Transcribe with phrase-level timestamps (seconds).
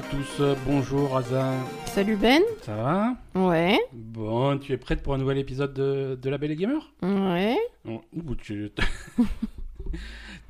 [0.00, 1.52] à tous, bonjour Aza.
[1.84, 2.40] Salut Ben.
[2.62, 3.16] Ça va?
[3.34, 3.78] Ouais.
[3.92, 6.90] Bon, tu es prête pour un nouvel épisode de, de La Belle et Gamer?
[7.02, 7.58] Ouais.
[7.86, 8.72] Oh, ouh, tu...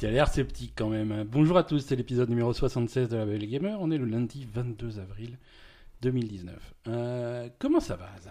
[0.03, 1.27] as l'air sceptique quand même.
[1.29, 3.77] Bonjour à tous, c'est l'épisode numéro 76 de La Belle et Gamer.
[3.81, 5.37] On est le lundi 22 avril
[6.03, 6.55] 2019.
[6.87, 8.31] Euh, comment ça va Aza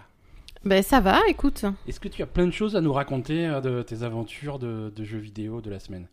[0.64, 1.66] Ben ça va, écoute.
[1.86, 4.90] Est-ce que tu as plein de choses à nous raconter euh, de tes aventures de,
[4.96, 6.06] de jeux vidéo de la semaine?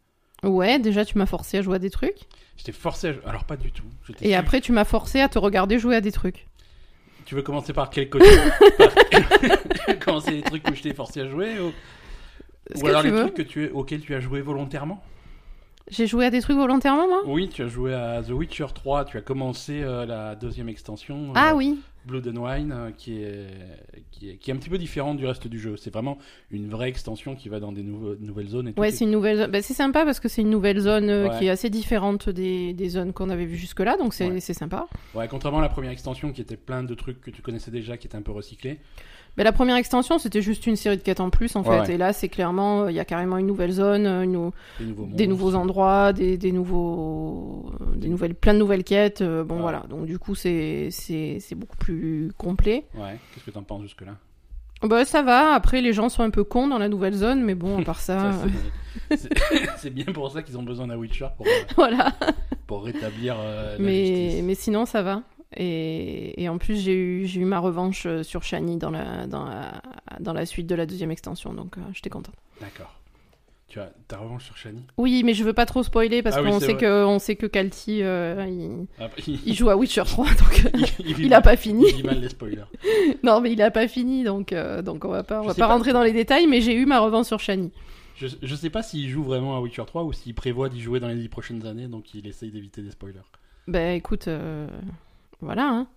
[0.43, 2.17] Ouais, déjà tu m'as forcé à jouer à des trucs.
[2.57, 3.21] Je t'ai forcé à jouer.
[3.25, 3.83] Alors pas du tout.
[4.21, 6.47] Et su- après tu m'as forcé à te regarder jouer à des trucs.
[7.25, 8.25] Tu veux commencer par quel côté?
[8.77, 11.71] Par- Tu veux commencer les trucs où je t'ai forcé à jouer ou,
[12.75, 13.21] ou alors les veux.
[13.21, 15.03] trucs que tu, auxquels tu as joué volontairement?
[15.89, 17.21] J'ai joué à des trucs volontairement moi?
[17.25, 21.31] Oui, tu as joué à The Witcher 3, tu as commencé euh, la deuxième extension,
[21.35, 21.79] Ah euh, oui.
[22.07, 23.45] Blood and Wine, euh, qui, est,
[24.11, 25.75] qui, est, qui est un petit peu différente du reste du jeu.
[25.77, 26.17] C'est vraiment
[26.49, 28.81] une vraie extension qui va dans des nouvelles zones et tout.
[28.81, 29.51] Ouais, c'est une nouvelle zone.
[29.51, 31.37] Ben, c'est sympa parce que c'est une nouvelle zone euh, Ouais.
[31.37, 34.39] qui est assez différente des, des zones qu'on avait vues jusque-là, donc c'est Ouais.
[34.39, 34.87] sympa.
[35.13, 37.97] Ouais, contrairement à la première extension qui était plein de trucs que tu connaissais déjà,
[37.97, 38.79] qui étaient un peu recyclés.
[39.37, 41.87] Ben, la première extension c'était juste une série de quêtes en plus en Ouais, fait.
[41.89, 41.93] ouais.
[41.93, 44.85] Et là c'est clairement, euh, il y a carrément une nouvelle zone, euh, une Des
[44.85, 45.27] nouveaux, des monstres.
[45.27, 49.21] nouveaux endroits, des, des nouveaux, euh, des nouvelles, plein de nouvelles quêtes.
[49.21, 49.61] euh, bon Ouais.
[49.61, 52.85] voilà, donc du coup c'est c'est c'est beaucoup plus complet.
[52.95, 54.15] Ouais, qu'est-ce que t'en penses jusque-là?
[54.83, 57.55] Bah ça va, après les gens sont un peu cons dans la nouvelle zone, mais
[57.55, 58.31] bon, à part ça,
[59.09, 59.29] Ça, c'est-
[59.77, 62.13] c'est- bien pour ça qu'ils ont besoin d'un Witcher pour, voilà.
[62.67, 64.43] pour rétablir euh, la Mais, justice.
[64.43, 65.21] mais sinon ça va.
[65.55, 69.45] Et, et en plus j'ai eu, eu ma revanche euh, sur Shani dans la, dans,
[69.45, 69.81] la,
[70.19, 72.35] dans la suite de la deuxième extension, donc euh, j'étais contente.
[72.59, 72.93] D'accord.
[73.69, 74.81] Tu as ta revanche sur Shani?
[74.97, 77.45] Oui, mais je veux pas trop spoiler parce Ah qu'on sait que, on sait que
[77.45, 81.33] Kalti, euh, il, Ah, il, il joue à Witcher 3, donc euh, il vit il
[81.33, 81.85] a mal- pas fini.
[81.97, 82.63] Il mal les spoilers.
[83.23, 85.67] Non, mais il a pas fini, donc, euh, donc on va pas, on va pas
[85.67, 85.73] pas.
[85.73, 87.71] rentrer dans les détails, mais j'ai eu ma revanche sur Shani.
[88.15, 90.99] Je, je sais pas s'il joue vraiment à Witcher 3 ou s'il prévoit d'y jouer
[90.99, 93.19] dans les 10 prochaines années, donc il essaye d'éviter des spoilers.
[93.67, 94.67] Ben écoute, euh,
[95.41, 95.87] voilà, hein.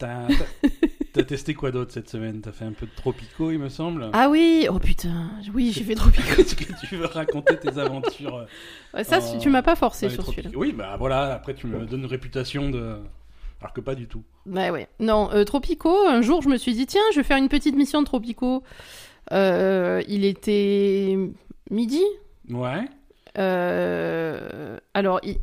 [1.12, 2.40] T'as testé quoi d'autre cette semaine?
[2.40, 4.08] T'as fait un peu de Tropico, il me semble?
[4.14, 6.40] Ah oui, oh putain, oui, j'ai fait Tropico.
[6.40, 8.44] Est-ce que tu veux raconter tes aventures euh,
[8.94, 9.38] Ouais, ça, Oh.
[9.38, 10.44] tu m'as pas forcé sur celui-là.
[10.44, 12.96] Tropico Oui, bah voilà, après tu me donnes une réputation de.
[13.60, 14.22] Alors que pas du tout.
[14.46, 14.88] Ouais, ouais.
[15.00, 17.76] Non, euh, Tropico, un jour, je me suis dit, tiens, je vais faire une petite
[17.76, 18.62] mission de Tropico.
[19.32, 21.18] Euh, il était
[21.70, 22.02] midi.
[22.48, 22.86] Ouais.
[23.36, 25.36] Euh, alors, il,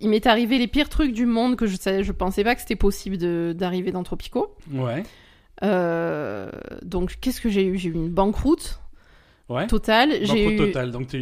[0.00, 2.60] il m'est arrivé les pires trucs du monde que je savais, je pensais pas que
[2.60, 3.16] c'était possible
[3.54, 4.54] d'arriver dans Tropico.
[4.72, 5.02] Ouais.
[5.62, 6.50] Euh,
[6.82, 7.76] donc, qu'est-ce que j'ai eu?
[7.78, 8.80] J'ai eu une banqueroute
[9.48, 9.66] Ouais.
[9.66, 10.10] totale.
[10.10, 10.56] Donc J'ai au eu...
[10.56, 11.20] total, donc tu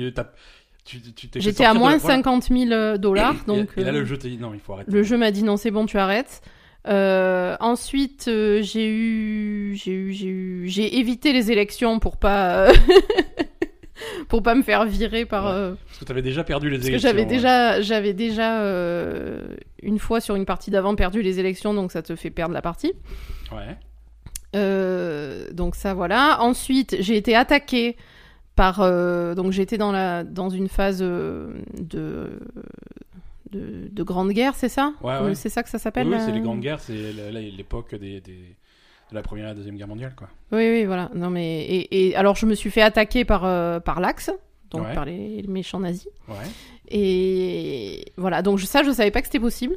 [1.36, 2.16] J'étais à moins voilà.
[2.16, 4.72] 50 000 dollars, Et- donc Et, là, euh, le jeu t'a dit non, il faut
[4.74, 4.90] arrêter.
[4.90, 6.42] le jeu m'a dit non, c'est bon, tu arrêtes.
[6.86, 12.68] Euh, ensuite, euh, j'ai eu, j'ai eu, j'ai eu, j'ai évité les élections pour pas,
[14.28, 15.44] pour pas me faire virer par.
[15.46, 15.50] Ouais.
[15.52, 17.08] euh, Parce que t'avais déjà perdu les parce que élections.
[17.10, 17.26] j'avais ouais.
[17.28, 19.46] déjà, j'avais déjà euh,
[19.82, 22.62] une fois sur une partie d'avant perdu les élections, donc ça te fait perdre la
[22.62, 22.92] partie.
[23.52, 23.76] Ouais.
[24.54, 26.38] Euh, donc ça voilà.
[26.40, 27.96] Ensuite, j'ai été attaquée
[28.54, 28.78] par
[29.34, 32.38] donc j'étais dans la dans une phase de, de
[33.52, 34.92] de grande guerre, c'est ça?
[35.02, 35.34] Ouais, ouais.
[35.34, 36.94] C'est ça que ça s'appelle oui, c'est les grandes guerres, c'est
[37.56, 38.65] l'époque des, des- de
[39.12, 40.28] la première et la deuxième guerre mondiale, quoi.
[40.52, 41.10] Oui oui voilà.
[41.14, 44.30] Non mais et, et alors je me suis fait attaquer par euh, par l'Axe,
[44.70, 44.94] donc Ouais.
[44.94, 46.08] par les, les méchants nazis.
[46.28, 46.34] Ouais.
[47.00, 49.76] Et voilà donc ça je savais pas que c'était possible.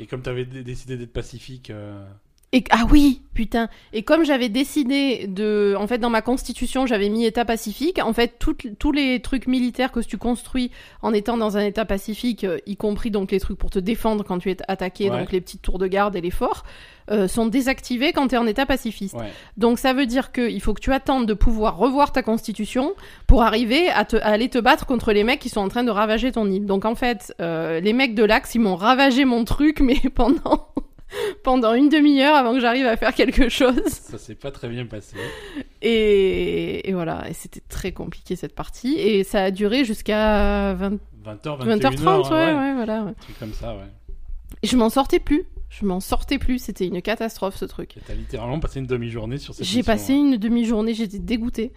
[0.00, 2.04] Et comme t'avais dé- décidé d'être pacifique, euh,
[2.52, 3.68] Et ah oui, putain.
[3.92, 8.00] Et comme j'avais décidé de, en fait, dans ma constitution, j'avais mis état pacifique.
[8.02, 10.70] En fait, toutes- tous les trucs militaires que tu construis
[11.02, 14.24] en étant dans un état pacifique, euh, y compris donc les trucs pour te défendre
[14.24, 15.18] quand tu es attaqué, Ouais.
[15.18, 16.62] donc les petites tours de garde et les forts,
[17.10, 19.14] euh, sont désactivés quand tu es en état pacifiste.
[19.16, 19.30] ouais.
[19.58, 22.94] Donc ça veut dire qu'il faut que tu attendes de pouvoir revoir ta constitution
[23.26, 25.84] pour arriver à, te, à aller te battre contre les mecs qui sont en train
[25.84, 26.64] de ravager ton île.
[26.64, 30.68] Donc en fait, euh, les mecs de l'Axe, ils m'ont ravagé mon truc, mais pendant,
[31.42, 33.82] pendant une demi-heure avant que j'arrive à faire quelque chose.
[33.88, 35.16] Ça s'est pas très bien passé.
[35.82, 38.94] Et, et voilà, et c'était très compliqué cette partie.
[38.98, 42.54] Et ça a duré jusqu'à 20, 20h, 21h, 20h30, ouais, ouais.
[42.54, 43.02] ouais, voilà.
[43.04, 43.10] ouais.
[43.10, 43.82] Un truc comme ça, ouais.
[44.62, 45.44] Et je m'en sortais plus.
[45.68, 46.58] Je m'en sortais plus.
[46.58, 47.96] C'était une catastrophe ce truc.
[48.06, 50.18] T'as littéralement passé une demi-journée sur cette J'ai passé ouais.
[50.18, 51.72] une demi-journée, j'étais dégoûtée.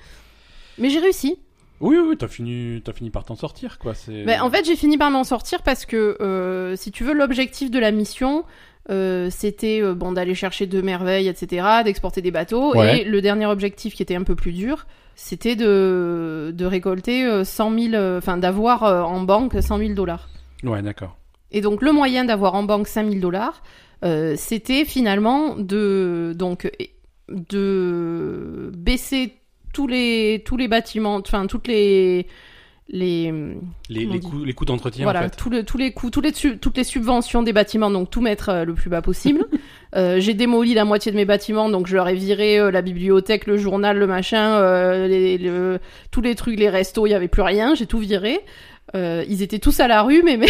[0.77, 1.37] Mais j'ai réussi.
[1.81, 3.95] Oui, oui, t'as fini, t'as fini par t'en sortir, quoi.
[3.95, 4.23] C'est...
[4.23, 7.71] Ben, en fait, j'ai fini par m'en sortir parce que, euh, si tu veux, l'objectif
[7.71, 8.45] de la mission,
[8.89, 12.75] euh, c'était euh, bon d'aller chercher deux merveilles, etc., d'exporter des bateaux.
[12.75, 13.01] Ouais.
[13.01, 17.43] Et le dernier objectif, qui était un peu plus dur, c'était de, de récolter euh,
[17.43, 20.29] 100 000, euh, enfin d'avoir en banque 100 000 dollars.
[20.63, 21.17] Ouais, d'accord.
[21.51, 23.61] Et donc le moyen d'avoir en banque 5 000 dollars,
[24.03, 26.71] euh, c'était finalement de donc
[27.29, 29.35] de baisser
[29.73, 32.27] tous les tous les bâtiments, enfin toutes les
[32.91, 33.31] les
[33.89, 35.35] Les, Comment les coûts, les coûts d'entretien, voilà en fait.
[35.35, 38.49] tout le- tous les coûts, tous les toutes les subventions des bâtiments, donc tout mettre
[38.49, 39.45] euh, le plus bas possible.
[39.93, 42.81] Euh, j'ai démoli la moitié de mes bâtiments, donc je leur ai viré euh, la
[42.81, 45.79] bibliothèque, le journal, le machin, euh, les, le-
[46.11, 48.39] tous les trucs, les restos, il y avait plus rien, j'ai tout viré.
[48.95, 50.47] Euh, ils étaient tous à la rue, mais mes,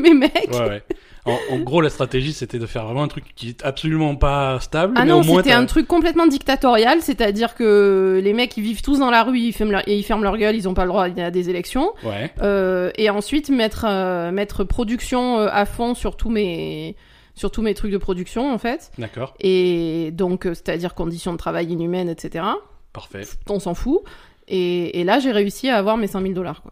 [0.00, 0.50] mes mecs.
[0.52, 0.82] Ouais, ouais.
[1.26, 4.58] En, en gros, la stratégie, c'était de faire vraiment un truc qui est absolument pas
[4.60, 4.94] stable.
[4.96, 8.98] Ah mais non, c'était un truc complètement dictatorial, c'est-à-dire que les mecs ils vivent tous
[9.00, 10.88] dans la rue, ils ferment leur, et ils ferment leur gueule, ils ont pas le
[10.90, 11.92] droit à des élections.
[12.04, 16.94] Ouais, Euh, et ensuite mettre euh, mettre production euh, à fond sur tous mes
[17.34, 18.90] sur tous mes trucs de production en fait.
[18.98, 19.34] d'accord.
[19.40, 22.44] Et donc c'est-à-dire conditions de travail inhumaines, etc.
[22.92, 23.22] Parfait.
[23.50, 24.00] On s'en fout.
[24.48, 26.62] Et, et là j'ai réussi à avoir mes 100 000 dollars.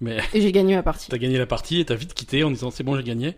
[0.00, 1.08] Mais Et j'ai gagné ma partie.
[1.10, 3.36] t'as gagné la partie et t'as vite quitté en disant c'est bon, j'ai gagné.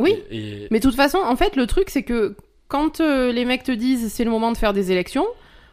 [0.00, 0.16] Oui.
[0.30, 2.36] Et, et- Mais de toute façon, en fait, le truc, c'est que
[2.68, 5.26] quand euh, les mecs te disent c'est le moment de faire des élections,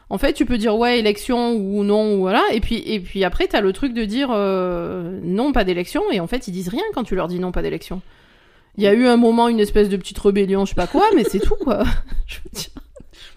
[0.08, 2.42] en fait, tu peux dire ouais, élection ou non, ou voilà.
[2.52, 6.02] Et puis, et puis après, t'as le truc de dire euh, non, pas d'élection.
[6.12, 8.00] Et en fait, ils disent rien quand tu leur dis non, pas d'élection.
[8.78, 11.04] Il y a eu un moment, une espèce de petite rébellion, je sais pas quoi,
[11.14, 11.82] mais c'est tout, quoi.
[12.26, 12.68] Je veux dire.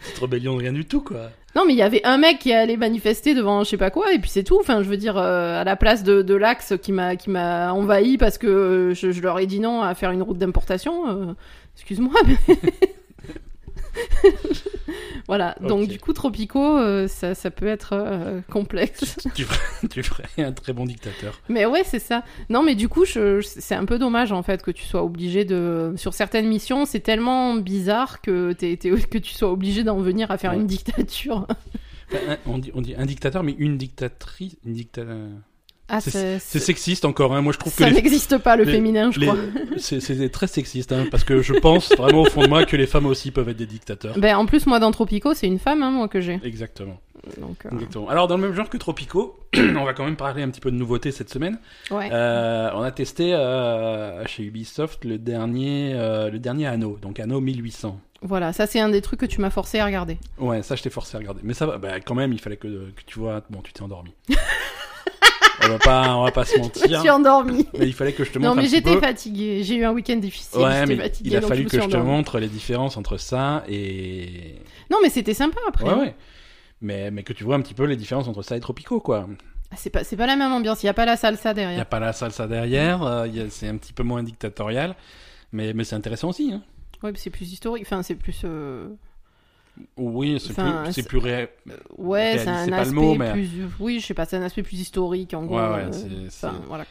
[0.02, 1.30] petite rébellion rien du tout, quoi.
[1.56, 4.14] Non, mais il y avait un mec qui allait manifester devant je sais pas quoi,
[4.14, 4.60] et puis c'est tout.
[4.60, 8.48] Enfin, je veux dire, euh, à la place de, l'axe qui m'a envahi parce que
[8.48, 11.10] euh, je, leur ai dit non à faire une route d'importation.
[11.10, 11.34] euh,
[11.76, 12.14] Excuse-moi,
[15.30, 15.56] voilà.
[15.62, 19.16] Donc du coup, Tropico, euh, ça, ça peut être euh, complexe.
[19.36, 21.40] tu, ferais, tu ferais un très bon dictateur.
[21.48, 22.24] mais ouais, c'est ça.
[22.50, 25.04] Non, mais du coup, je, je- c'est un peu dommage en fait que tu sois
[25.04, 25.94] obligé de.
[25.96, 30.32] Sur certaines missions, c'est tellement bizarre que t'es- t'es- que tu sois obligé d'en venir
[30.32, 30.58] à faire Ouais.
[30.58, 31.48] une dictature.
[32.48, 34.56] On, dit, on dit un dictateur, mais une dictatrice.
[34.66, 35.04] Une dicta...
[35.90, 37.42] Ah, C'est- sexiste encore, hein.
[37.42, 39.40] Moi, je trouve que Ça n'existe pas le les- féminin, je les- crois.
[39.78, 42.86] c'est très sexiste, hein, parce que je pense vraiment au fond de moi que les
[42.88, 44.18] femmes aussi peuvent être des dictateurs.
[44.18, 46.40] Ben, en plus, moi, dans Tropico, c'est une femme, hein, moi, que j'ai.
[46.44, 47.00] Exactement.
[47.40, 48.08] Donc, euh, Exactement.
[48.10, 50.72] Alors, dans le même genre que Tropico, on va quand même parler un petit peu
[50.72, 51.60] de nouveautés cette semaine.
[51.92, 52.10] ouais.
[52.12, 55.94] Euh, on a testé euh, chez Ubisoft le dernier,
[56.32, 58.00] le dernier anneau, donc anneau 1800.
[58.22, 60.18] Voilà, ça, c'est un des trucs que tu m'as forcé à regarder.
[60.40, 61.40] Ouais, ça je t'ai forcé à regarder.
[61.44, 63.42] Mais ça va, bah, quand même, il fallait que, que tu vois.
[63.50, 64.12] Bon, tu t'es endormi.
[65.70, 67.00] on, va pas, on va pas se Je me mentir.
[67.00, 67.68] suis endormie.
[67.78, 69.00] Mais il fallait que je te montre Non, mais j'étais peu.
[69.00, 69.64] fatiguée.
[69.64, 70.60] J'ai eu un week-end difficile.
[70.60, 74.56] Ouais, mais il a fallu que je te montre les différences entre ça et.
[74.92, 75.86] Non, mais c'était sympa après.
[75.86, 76.16] Ouais, ouais.
[76.82, 79.28] Mais, mais que tu vois un petit peu les différences entre ça et Tropico, quoi.
[79.72, 80.82] Ah, C'est pas, pas la même ambiance.
[80.82, 81.86] Il y a pas la salsa Il n'y a derrière.
[81.86, 84.96] pas la salsa derrière, euh, c'est un petit peu moins dictatorial.
[85.52, 86.52] Mais, mais c'est intéressant aussi.
[86.54, 86.62] Hein.
[87.04, 87.84] Ouais, c'est plus historique.
[87.86, 88.42] Enfin, c'est plus.
[88.46, 88.88] euh,
[89.98, 91.50] Oui, c'est Enfin, plus, c'est plus ré...
[91.98, 93.50] Ouais, Réaliste, c'est un aspect mot, mais- plus.
[93.80, 95.58] Oui, je sais pas, c'est un aspect plus historique en gros.
[95.58, 95.92] Ouais, ouais, euh,
[96.30, 96.86] c'est- enfin, voilà.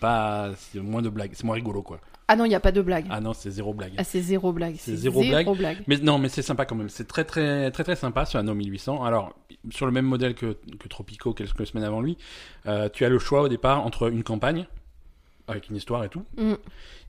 [0.00, 0.50] pas.
[0.56, 2.00] C'est moins de blagues, c'est moins rigolo, quoi.
[2.28, 3.04] Ah non, il y a pas de blague.
[3.10, 3.92] Ah non, c'est zéro blague.
[3.98, 4.76] Ah, c'est zéro blague.
[4.78, 5.58] C'est zéro zéro, blague.
[5.58, 5.84] blague.
[5.86, 6.88] Mais non, mais c'est sympa quand même.
[6.88, 9.04] C'est très très très très sympa sur Anno 1800.
[9.04, 9.34] Alors
[9.70, 12.16] sur le même modèle que, que Tropico quelques semaines avant lui,
[12.66, 14.66] euh, tu as le choix au départ entre une campagne
[15.48, 16.54] avec une histoire et tout, Mm.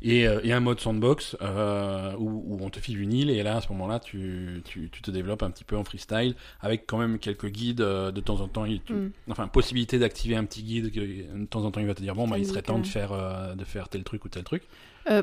[0.03, 3.41] Et, euh, et un mode sandbox euh, où, où on te file une île et
[3.41, 6.85] là à ce moment-là tu, tu, tu te développes un petit peu en freestyle avec
[6.85, 8.65] quand même quelques guides euh, de temps en temps.
[8.65, 9.11] il- tu- Mm.
[9.31, 12.15] Enfin possibilité d'activer un petit guide que de temps en temps il va te dire
[12.15, 12.89] bon bah il serait temps de ouais.
[12.89, 14.63] faire euh, de faire tel truc ou tel truc.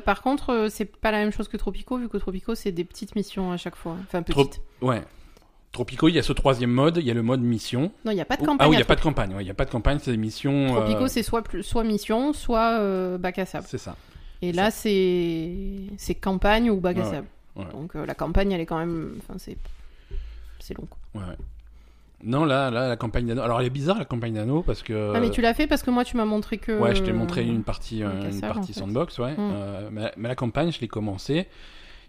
[0.05, 3.15] Par contre, c'est pas la même chose que Tropico, vu que Tropico, c'est des petites
[3.17, 3.97] missions à chaque fois.
[4.03, 4.61] Enfin, Trop- petites.
[4.83, 5.03] Ouais.
[5.73, 7.91] Tropico, il y a ce troisième mode, il y a le mode mission.
[8.05, 8.56] Non, il n'y a pas de campagne.
[8.61, 9.35] ah oui, il n'y a pas de campagne.
[9.35, 10.75] ouais, Il n'y a pas de campagne, c'est des missions.
[10.75, 13.66] Tropico, euh, c'est soit, soit mission, soit euh, bac à sable.
[13.71, 13.97] c'est ça.
[14.42, 15.52] Et là, c'est
[15.97, 17.11] c'est campagne ou bac à ouais.
[17.11, 17.26] sable.
[17.56, 17.64] Ouais.
[17.73, 19.16] Donc euh, la campagne, elle est quand même.
[19.18, 19.56] Enfin, c'est
[20.59, 20.87] c'est long.
[20.87, 21.23] quoi.
[21.23, 21.37] Ouais.
[22.23, 23.40] Non, là, là, la campagne d'anneau.
[23.40, 25.12] Alors, elle est bizarre, la campagne d'anneau, parce que.
[25.14, 26.78] Ah, mais tu l'as fait parce que moi, tu m'as montré que.
[26.78, 28.73] Ouais, je t'ai montré une partie, euh, une partie en fait.
[28.75, 29.32] sandbox, ouais.
[29.32, 29.37] Mm.
[29.38, 31.49] Euh, mais, mais la campagne, je l'ai commencé.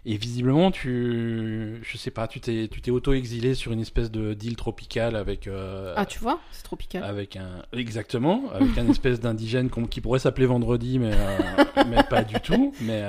[0.04, 1.78] Et visiblement, tu.
[1.82, 5.46] Je sais pas, tu t'es, tu t'es auto-exilé sur une espèce de d'île tropicale avec.
[5.46, 7.04] euh, Ah, tu vois, c'est tropical.
[7.04, 7.62] Avec un.
[7.72, 12.74] Exactement, avec un espèce d'indigène qui pourrait s'appeler vendredi, mais, euh, mais pas du tout.
[12.80, 13.02] Mais.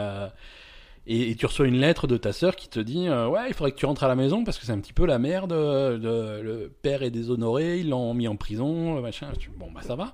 [1.05, 3.53] Et, et tu reçois une lettre de ta sœur qui te dit euh, ouais il
[3.53, 5.51] faudrait que tu rentres à la maison parce que c'est un petit peu la merde
[5.51, 9.27] euh, de- le père est déshonoré ils l'ont mis en prison euh, machin.
[9.37, 10.13] Tu- bon bah ça va.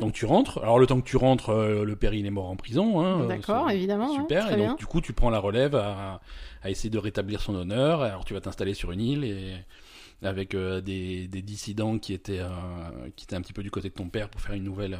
[0.00, 0.58] Donc tu rentres.
[0.62, 3.26] Alors le temps que tu rentres euh, le père il est mort en prison hein,
[3.28, 4.12] D'accord, évidemment.
[4.12, 4.46] super.
[4.48, 4.74] et donc bien.
[4.74, 6.20] du coup tu prends la relève à,
[6.62, 8.02] à essayer de rétablir son honneur.
[8.02, 9.54] Alors tu vas t'installer sur une île et
[10.26, 12.40] avec des, des dissidents qui étaient
[13.14, 14.98] qui étaient un petit peu du côté de ton père pour faire une nouvelle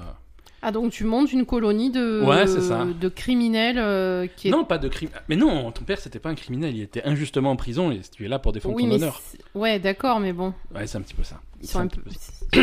[0.62, 2.86] Ah, donc tu montes une colonie de, Ouais, c'est ça.
[2.86, 4.50] de criminels euh, qui est.
[4.50, 7.50] non pas de crime mais non ton père c'était pas un criminel il était injustement
[7.50, 9.20] en prison et tu es là pour défendre oui, ton mais honneur
[9.54, 11.40] ouais, d'accord, mais bon, Ouais, c'est un petit peu ça.
[11.60, 12.00] ils sont un peu.
[12.00, 12.60] peu ça.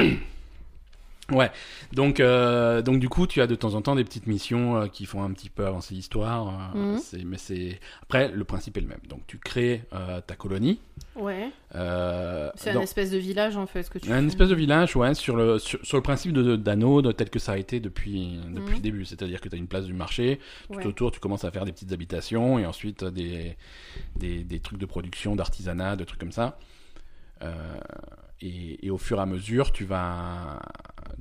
[1.32, 1.50] Ouais,
[1.94, 4.88] donc euh, donc du coup tu as de temps en temps des petites missions euh,
[4.88, 6.72] qui font un petit peu avancer l'histoire.
[6.76, 9.00] euh, c'est- Mais c'est après le principe est le même.
[9.08, 10.80] Donc tu crées euh, ta colonie.
[11.16, 11.50] Ouais.
[12.56, 15.14] C'est un espèce de village en fait ce que tu un espèce de village, ouais,
[15.14, 18.62] sur le sur, sur le principe de d'anneau tel que ça a été depuis depuis
[18.72, 18.74] Mhm.
[18.76, 19.06] le début.
[19.06, 20.40] C'est-à-dire que tu as une place du marché,
[20.72, 20.86] tout Ouais.
[20.86, 23.56] autour tu commences à faire des petites habitations et ensuite des
[24.18, 26.58] des, des trucs de production, d'artisanat, de trucs comme ça.
[27.42, 27.54] Euh,
[28.42, 30.60] et, et au fur et à mesure, tu vas,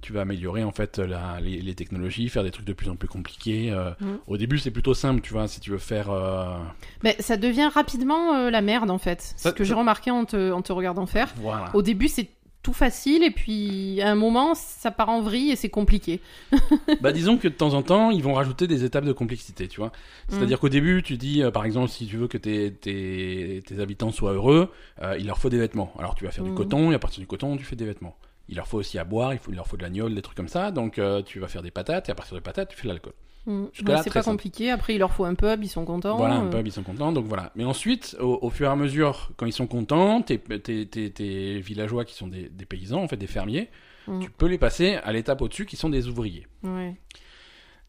[0.03, 2.97] tu vas améliorer en fait la- les, les technologies, faire des trucs de plus en
[2.97, 3.71] plus compliqués.
[3.73, 3.91] euh.
[4.01, 4.19] Mhm.
[4.27, 6.11] Au début, c'est plutôt simple, tu vois, si tu veux faire.
[6.11, 6.57] euh,
[7.03, 9.35] Mais ça devient rapidement euh, la merde en fait.
[9.37, 11.33] C'est ce que j'ai remarqué en te, en te regardant faire.
[11.37, 11.71] Voilà.
[11.75, 12.29] Au début c'est
[12.63, 16.21] tout facile et puis à un moment ça part en vrille et c'est compliqué.
[17.01, 19.81] bah, disons que de temps en temps, ils vont rajouter des étapes de complexité, tu
[19.81, 19.93] vois.
[20.29, 20.61] C'est-à-dire Mm.
[20.61, 24.13] qu'au début, tu dis, euh, par exemple, si tu veux que tes, tes, tes habitants
[24.13, 24.71] soient heureux,
[25.03, 25.93] euh, il leur faut des vêtements.
[25.99, 26.57] Alors tu vas faire du Mhm.
[26.57, 28.17] coton, et à partir du coton, tu fais des vêtements.
[28.49, 30.37] Il leur faut aussi à boire, il, faut, il leur faut de l'agnole, des trucs
[30.37, 30.71] comme ça.
[30.71, 32.89] Donc euh, tu vas faire des patates, et à partir des patates, tu fais de
[32.89, 33.13] l'alcool.
[33.47, 33.65] Mm.
[33.73, 34.37] Jusque-là, Ouais, c'est pas simple.
[34.37, 34.71] compliqué.
[34.71, 36.17] Après il leur faut un pub, ils sont contents.
[36.17, 36.51] Voilà, un euh.
[36.51, 37.53] pub, ils sont contents, donc voilà.
[37.57, 41.11] Mais ensuite, au, au fur et à mesure, quand ils sont contents, tes, tes, tes,
[41.11, 43.69] tes villageois qui sont des, des paysans, en fait des fermiers,
[44.07, 44.21] Mm.
[44.21, 46.47] tu peux les passer à l'étape au-dessus qui sont des ouvriers.
[46.63, 46.97] Ouais.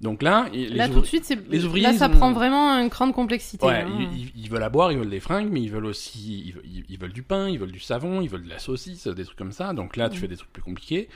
[0.01, 2.31] Donc là, les Là tout ouvri- de suite c'est les ouvriers, là ça ont- prend
[2.33, 3.65] vraiment un cran de complexité.
[3.67, 4.09] Ouais, hein.
[4.35, 6.85] ils, veulent à boire, ils veulent des fringues, mais ils veulent aussi, ils, veulent- ils-
[6.89, 9.37] ils veulent du pain, ils veulent du savon, ils veulent de la saucisse, des trucs
[9.37, 9.73] comme ça.
[9.73, 10.21] Donc là, tu Mm.
[10.21, 11.07] fais des trucs plus compliqués.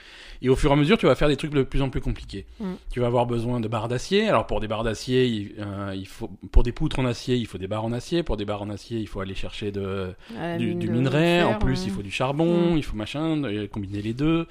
[0.44, 2.00] Et au fur et à mesure, tu vas faire des trucs de plus en plus
[2.02, 2.46] compliqués.
[2.60, 2.74] Mm.
[2.92, 4.30] Tu vas avoir besoin de barres d'acier.
[4.30, 7.48] Alors pour des barres d'acier, il, euh, il faut, pour des poutres en acier, il
[7.48, 8.22] faut des barres en acier.
[8.22, 10.14] Pour des barres en acier, il faut aller chercher de,
[10.60, 11.40] du, minerai.
[11.40, 12.78] fer, en plus, il faut du charbon, Mm.
[12.78, 14.46] il faut machin, combiner les deux.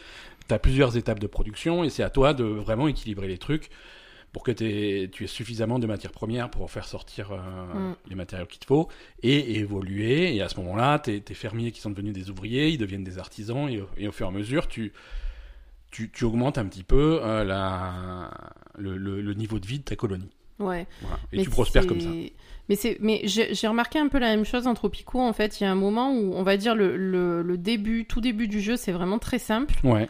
[0.49, 3.71] Tu as plusieurs étapes de production et c'est à toi de vraiment équilibrer les trucs
[4.35, 7.38] pour que tu aies suffisamment de matières premières pour faire sortir euh,
[7.93, 7.97] Mm.
[8.11, 8.88] les matériaux qu'il te faut
[9.23, 10.35] et évoluer.
[10.37, 13.19] Et à ce moment-là, tes, tes fermiers qui sont devenus des ouvriers, ils deviennent des
[13.19, 14.93] artisans et, au- et au fur et à mesure, tu,
[15.93, 18.31] tu, tu augmentes un petit peu euh, la,
[18.76, 20.31] le, le- le niveau de vie de ta colonie.
[20.59, 20.87] Ouais.
[21.00, 21.17] Voilà.
[21.33, 22.09] Et Mais tu prospères comme ça.
[22.69, 25.21] Mais mais j'ai remarqué un peu la même chose en Tropico.
[25.21, 28.05] En fait, il y a un moment où on va dire le, le, le début,
[28.07, 29.75] tout début du jeu, c'est vraiment très simple.
[29.85, 30.09] Ouais.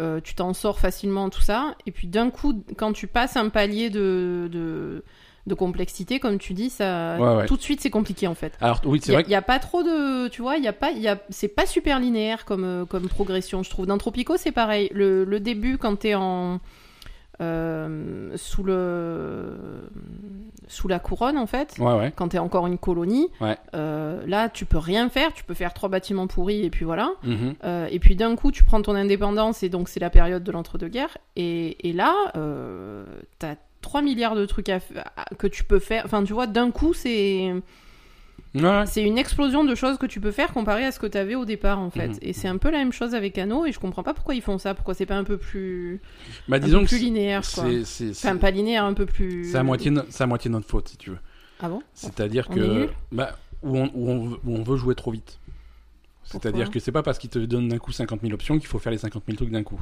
[0.00, 1.74] Euh, tu t'en sors facilement, tout ça.
[1.86, 5.04] Et puis d'un coup, quand tu passes un palier de, de,
[5.46, 7.46] de complexité, comme tu dis, ça, Ouais, ouais.
[7.46, 8.56] tout de suite, c'est compliqué en fait.
[8.62, 9.24] Alors oui, c'est Il vrai.
[9.24, 11.48] n'y a, pas trop de, tu vois, il y a pas, il y a, c'est
[11.48, 13.84] pas super linéaire comme, euh, comme progression, je trouve.
[13.84, 14.88] Dans Tropico, c'est pareil.
[14.94, 16.58] Le, le début, quand t'es en
[17.42, 19.58] euh, sous le
[20.72, 21.82] sous la couronne, en fait, Que...
[21.82, 22.12] Ouais, ouais.
[22.16, 23.56] quand t'es encore une colonie, Ouais.
[23.74, 25.32] euh, là, tu peux rien faire.
[25.32, 27.10] Tu peux faire trois bâtiments pourris et puis voilà.
[27.22, 27.54] Mhm.
[27.64, 30.50] Euh, et puis d'un coup, tu prends ton indépendance et donc c'est la période de
[30.52, 31.16] l'entre-deux-guerres.
[31.36, 33.04] Et, et là, euh,
[33.38, 34.78] t'as 3 milliards de trucs à-
[35.38, 36.02] que tu peux faire.
[36.04, 37.52] Enfin, tu vois, d'un coup, c'est
[38.54, 38.84] Ouais.
[38.86, 41.34] c'est une explosion de choses que tu peux faire comparé à ce que tu avais
[41.34, 42.08] au départ, en fait.
[42.08, 42.18] Mhm.
[42.22, 44.42] Et c'est un peu la même chose avec Anno, et je comprends pas pourquoi ils
[44.42, 44.74] font ça.
[44.74, 46.00] Pourquoi c'est pas un peu plus,
[46.48, 47.64] Bah un disons peu plus linéaire, quoi.
[47.84, 49.50] c'est Enfin, pas linéaire, un peu plus.
[49.50, 51.18] c'est à moitié no- c'est à moitié notre faute si tu veux.
[51.60, 51.80] Ah bon?
[51.94, 55.38] C'est-à-dire que bah, où, on, où, on veut, où on veut jouer trop vite.
[56.24, 58.78] C'est-à-dire que c'est pas parce qu'ils te donnent d'un coup 50 000 options qu'il faut
[58.78, 59.80] faire les 50 000 trucs d'un coup.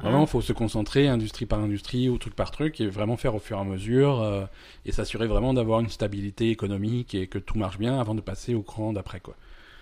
[0.00, 3.34] Vraiment, il faut se concentrer industrie par industrie ou truc par truc et vraiment faire
[3.34, 4.44] au fur et à mesure euh,
[4.84, 8.54] et s'assurer vraiment d'avoir une stabilité économique et que tout marche bien avant de passer
[8.54, 9.20] au cran d'après.
[9.20, 9.34] quoi.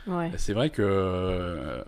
[0.07, 0.31] Ouais.
[0.37, 1.83] C'est vrai que euh,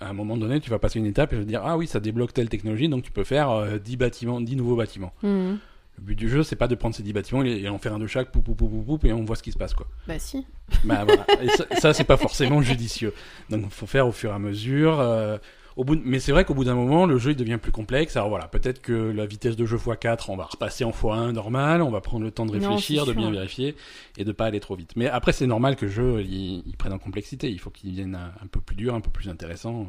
[0.00, 1.76] à un moment donné, tu vas passer une étape et tu vas te dire ah
[1.76, 5.12] oui, ça débloque telle technologie, donc tu peux faire euh, 10 bâtiments, 10 nouveaux bâtiments.
[5.22, 5.58] Mhm.
[5.98, 8.00] Le but du jeu, c'est pas de prendre ces 10 bâtiments et en faire un
[8.00, 9.86] de chaque, poup, poup, poup, poup, et on voit ce qui se passe, quoi.
[10.08, 10.44] Bah si.
[10.82, 11.24] Bah voilà.
[11.40, 13.14] Et ça, ça, c'est pas forcément judicieux.
[13.48, 15.00] Donc, il faut faire au fur et à mesure.
[15.76, 17.72] Au bout de- Mais c'est vrai qu'au bout d'un moment, le jeu il devient plus
[17.72, 18.16] complexe.
[18.16, 21.82] Alors voilà, peut-être que la vitesse de jeu x4, on va repasser en x1 normal.
[21.82, 23.74] On va prendre le temps de réfléchir, de bien vérifier
[24.16, 24.92] et de pas aller trop vite.
[24.96, 27.50] Mais après, c'est normal que le jeu il, il prenne en complexité.
[27.50, 29.86] Il faut qu'il devienne un, un peu plus dur, un peu plus intéressant.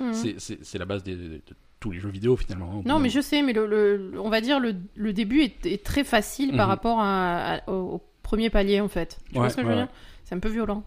[0.00, 0.12] Mhm.
[0.12, 1.40] C'est- la base des- de
[1.80, 2.72] tous les jeux vidéo finalement.
[2.78, 5.66] hein, Non, mais je sais, mais le, le- on va dire le, le début est,
[5.66, 6.70] est très facile par Mhm.
[6.70, 9.18] rapport à, à- au, au premier palier en fait.
[9.28, 9.86] Tu vois Ouais, ce que je ouais, veux ouais.
[9.86, 9.94] dire?
[10.24, 10.82] C'est un peu violent.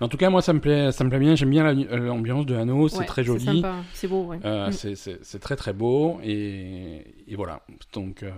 [0.00, 1.34] Mais en tout cas, moi, ça me plaît, ça me plaît bien.
[1.34, 2.88] J'aime bien la- l'ambiance de Hano.
[2.88, 3.62] C'est Ouais, très joli.
[3.92, 4.38] C'est beau, ouais.
[4.44, 4.94] Euh, Mm.
[4.94, 7.62] c'est- très très beau et, et voilà.
[7.92, 8.30] Donc euh,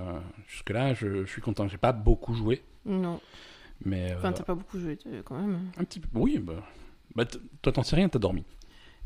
[0.49, 1.69] jusque là, je, je suis content.
[1.69, 3.21] J'ai pas beaucoup joué, Non,
[3.85, 5.61] mais euh, enfin t'as pas beaucoup joué euh, quand même.
[5.79, 6.09] un petit peu.
[6.15, 6.55] Oui, bah,
[7.15, 7.25] bah,
[7.63, 8.45] toi t'en sais rien, t'as dormi.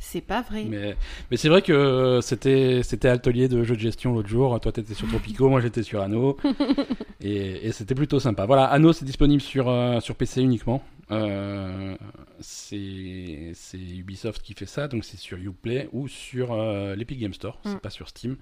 [0.06, 0.64] C'est pas vrai.
[0.64, 0.94] Mais,
[1.30, 4.60] mais c'est vrai que euh, c'était c'était atelier de jeux de gestion l'autre jour.
[4.60, 6.36] Toi t'étais sur Tropico, moi j'étais sur Anno
[7.20, 8.44] et, et c'était plutôt sympa.
[8.46, 10.82] Voilà, Anno c'est disponible sur euh, sur PC uniquement.
[11.10, 11.96] Euh,
[12.38, 17.34] c'est c'est Ubisoft qui fait ça, donc c'est sur Uplay ou sur euh, l'Epic Game
[17.34, 17.58] Store.
[17.64, 17.80] C'est Mm.
[17.80, 18.36] pas sur Steam.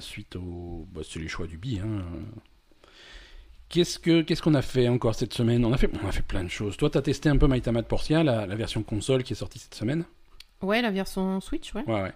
[0.00, 1.80] Suite au, bah, c'est les choix d'Ubi.
[1.80, 2.02] Hein.
[3.70, 5.64] Qu'est-ce que qu'est-ce qu'on a fait encore cette semaine?
[5.64, 6.76] On a fait on a fait plein de choses.
[6.76, 9.58] Toi t'as testé un peu Maïtama de Portia, la, la version console qui est sortie
[9.58, 10.04] cette semaine?
[10.62, 11.84] Ouais, la version Switch, ouais.
[11.86, 12.12] Ouais, ouais.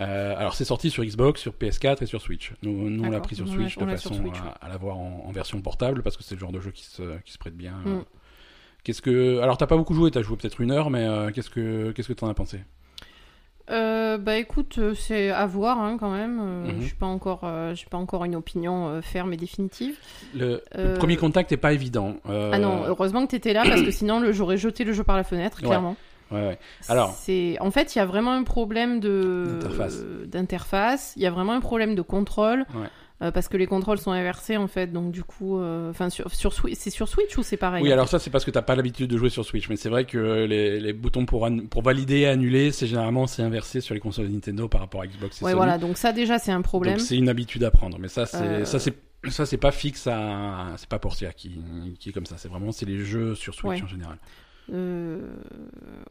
[0.00, 2.52] Euh, alors c'est sorti sur Xbox, sur PS4 et sur Switch.
[2.62, 5.24] Nous, nous on l'a pris sur Switch on de façon Switch, à, à l'avoir en,
[5.26, 7.56] en version portable parce que c'est le genre de jeu qui se, qui se prête
[7.56, 7.72] bien.
[7.84, 8.04] Mm.
[8.84, 11.50] Qu'est-ce que alors t'as pas beaucoup joué, t'as joué peut-être une heure, mais euh, qu'est-ce
[11.50, 12.60] que qu'est-ce que t'en as pensé?
[13.70, 16.64] Euh, bah écoute, c'est à voir hein, quand même.
[16.66, 16.80] Mhm.
[16.80, 17.40] Je suis pas encore,
[17.74, 19.96] j'ai pas encore une opinion ferme et définitive.
[20.34, 22.16] le, le premier contact est pas évident.
[22.24, 25.24] Ah non, heureusement que t'étais là parce que sinon j'aurais jeté le jeu par la
[25.24, 25.90] fenêtre, clairement.
[25.90, 25.96] ouais,
[26.30, 26.58] ouais.
[26.88, 29.58] Alors- c'est en fait il y a vraiment un problème de
[30.26, 31.12] D'interface.
[31.12, 31.12] euh.
[31.16, 32.64] Il y a vraiment un problème de contrôle.
[32.74, 32.86] Ouais.
[33.20, 36.32] euh, parce que les contrôles sont inversés en fait, donc du coup, euh, enfin sur,
[36.32, 38.76] sur c'est sur Switch ou c'est pareil Oui, alors ça c'est parce que t'as pas
[38.76, 42.18] l'habitude de jouer sur Switch, mais c'est vrai que les, les boutons pour, pour valider
[42.20, 45.42] et annuler, c'est généralement c'est inversé sur les consoles de Nintendo par rapport à Xbox
[45.42, 45.56] et Ouais, Sony.
[45.56, 47.00] voilà, donc ça déjà c'est un problème.
[47.00, 48.64] C'est une habitude à prendre, mais ça c'est Euh.
[48.64, 48.94] ça c'est
[49.28, 51.60] ça c'est pas fixe à c'est pas Portia qui
[51.98, 53.82] qui est comme ça, c'est vraiment c'est les jeux sur Switch Ouais.
[53.82, 54.18] en général.
[54.72, 55.20] Euh,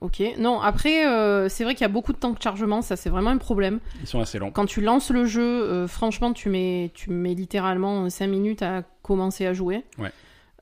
[0.02, 0.22] Ok.
[0.38, 3.10] Non, après, euh, c'est vrai qu'il y a beaucoup de temps de chargement, ça c'est
[3.10, 3.80] vraiment un problème.
[4.02, 4.52] Ils sont assez longs.
[4.52, 8.84] Quand tu lances le jeu, euh, franchement, tu mets, tu mets littéralement 5 minutes à
[9.02, 9.84] commencer à jouer.
[9.98, 10.12] Ouais.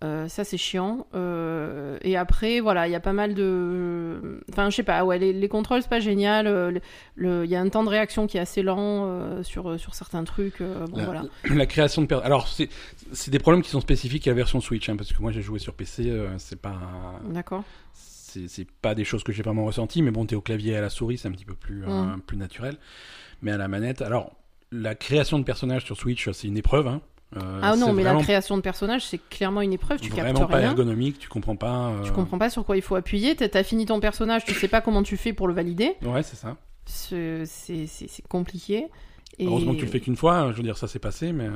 [0.05, 1.07] Euh, ça c'est chiant.
[1.15, 4.39] Euh, et après, voilà, il y a pas mal de.
[4.51, 6.45] Enfin, je sais pas, ouais, les, les contrôles c'est pas génial.
[6.47, 6.81] euh, le-
[7.15, 9.95] le- Il y a un temps de réaction qui est assez lent euh, sur, sur
[9.95, 10.59] certains trucs.
[10.61, 11.23] bon, La, voilà.
[11.49, 14.95] la création de alors c'est des problèmes qui sont spécifiques à la version Switch hein,
[14.95, 16.75] parce que moi j'ai joué sur PC, c'est pas
[17.29, 17.63] D'accord.
[17.93, 20.81] c'est pas des choses que j'ai vraiment ressenties, mais bon, t'es au clavier et à
[20.81, 22.21] la souris, c'est un petit peu plus, euh, Mm.
[22.21, 22.77] plus naturel.
[23.41, 24.33] Mais à la manette, alors,
[24.71, 26.87] la création de personnages sur Switch, c'est une épreuve.
[26.87, 27.01] Hein.
[27.37, 29.99] Euh, Ah non, mais vraiment, la création de personnages, c'est clairement une épreuve.
[29.99, 30.69] Tu captes vraiment pas rien.
[30.69, 31.87] ergonomique, tu comprends pas.
[31.89, 33.35] euh, Tu comprends pas sur quoi il faut appuyer.
[33.35, 35.93] T'as fini ton personnage, tu sais pas comment tu fais pour le valider.
[36.03, 36.55] Ouais, c'est ça.
[36.85, 38.85] C'est compliqué.
[39.37, 41.47] Et- Heureusement que tu le fais qu'une fois, je veux dire, ça s'est passé, mais.
[41.47, 41.51] euh,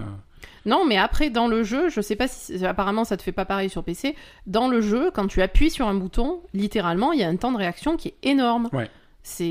[0.65, 2.65] Non, mais après, dans le jeu, je sais pas si.
[2.65, 4.15] Apparemment, ça te fait pas pareil sur PC.
[4.47, 7.53] Dans le jeu, quand tu appuies sur un bouton, littéralement, il y a un temps
[7.53, 8.67] de réaction qui est énorme.
[8.73, 8.89] Ouais.
[9.23, 9.43] C'est.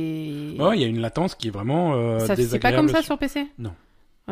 [0.59, 3.03] Ouais, il y a une latence qui est vraiment euh, Ça, c'est pas comme ça
[3.03, 3.73] sur PC Non.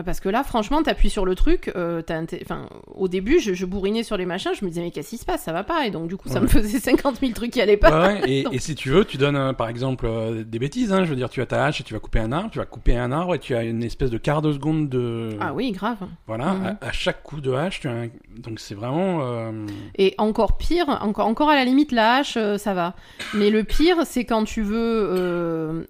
[0.04, 1.72] Parce que là, franchement, t'appuies sur le truc.
[1.74, 2.02] euh,
[2.42, 4.52] enfin, au début, je, je bourrinais sur les machins.
[4.58, 5.42] Je me disais, mais qu'est-ce qui se passe?
[5.42, 5.86] Ça va pas.
[5.86, 6.40] Et donc, du coup, ça Ouais.
[6.42, 8.06] me faisait 50 000 trucs qui allaient pas.
[8.08, 10.92] Ouais, et, Donc- et si tu veux, tu donnes euh, par exemple euh, des bêtises.
[10.92, 12.58] Hein, je veux dire, tu as ta hache et tu vas couper un arbre, tu
[12.58, 15.30] vas couper un arbre et tu as une espèce de quart de seconde de.
[15.40, 15.98] Ah oui, grave.
[16.26, 16.76] Voilà, Mhm.
[16.80, 19.20] à, à chaque coup de hache, tu as un- donc c'est vraiment.
[19.22, 22.94] euh, Et encore pire, encore, encore à la limite, la hache, ça va.
[23.34, 25.86] Mais le pire, c'est quand tu veux,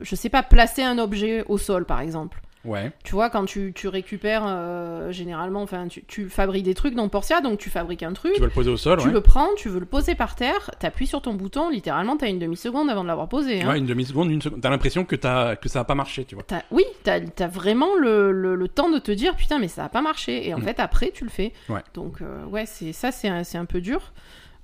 [0.00, 2.40] je sais pas, placer un objet au sol, par exemple.
[2.64, 2.92] Ouais.
[3.02, 7.08] Tu vois, quand tu, tu récupères, euh, généralement, enfin, tu, tu fabriques des trucs dans
[7.08, 9.12] Portia, donc tu fabriques un truc, Tu vas le poser au sol, tu ouais.
[9.12, 12.38] le prends, tu veux le poser par terre, t'appuies sur ton bouton, littéralement, t'as une
[12.38, 13.62] demi-seconde avant de l'avoir posé.
[13.62, 13.68] hein.
[13.68, 14.60] Ouais, une demi-seconde, une seconde.
[14.60, 16.44] T'as l'impression que, que ça a pas marché, tu vois.
[16.70, 19.88] Oui, t'as as vraiment le, le- le temps de te dire putain mais ça a
[19.88, 20.62] pas marché et en Mm.
[20.62, 21.52] fait après tu le fais.
[21.68, 21.80] Ouais.
[21.94, 24.12] Donc euh, ouais c'est ça c'est un, un peu dur.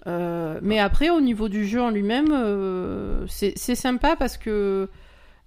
[0.07, 2.33] Euh, mais après au niveau du jeu en lui-même
[3.29, 4.89] c'est c'est sympa parce que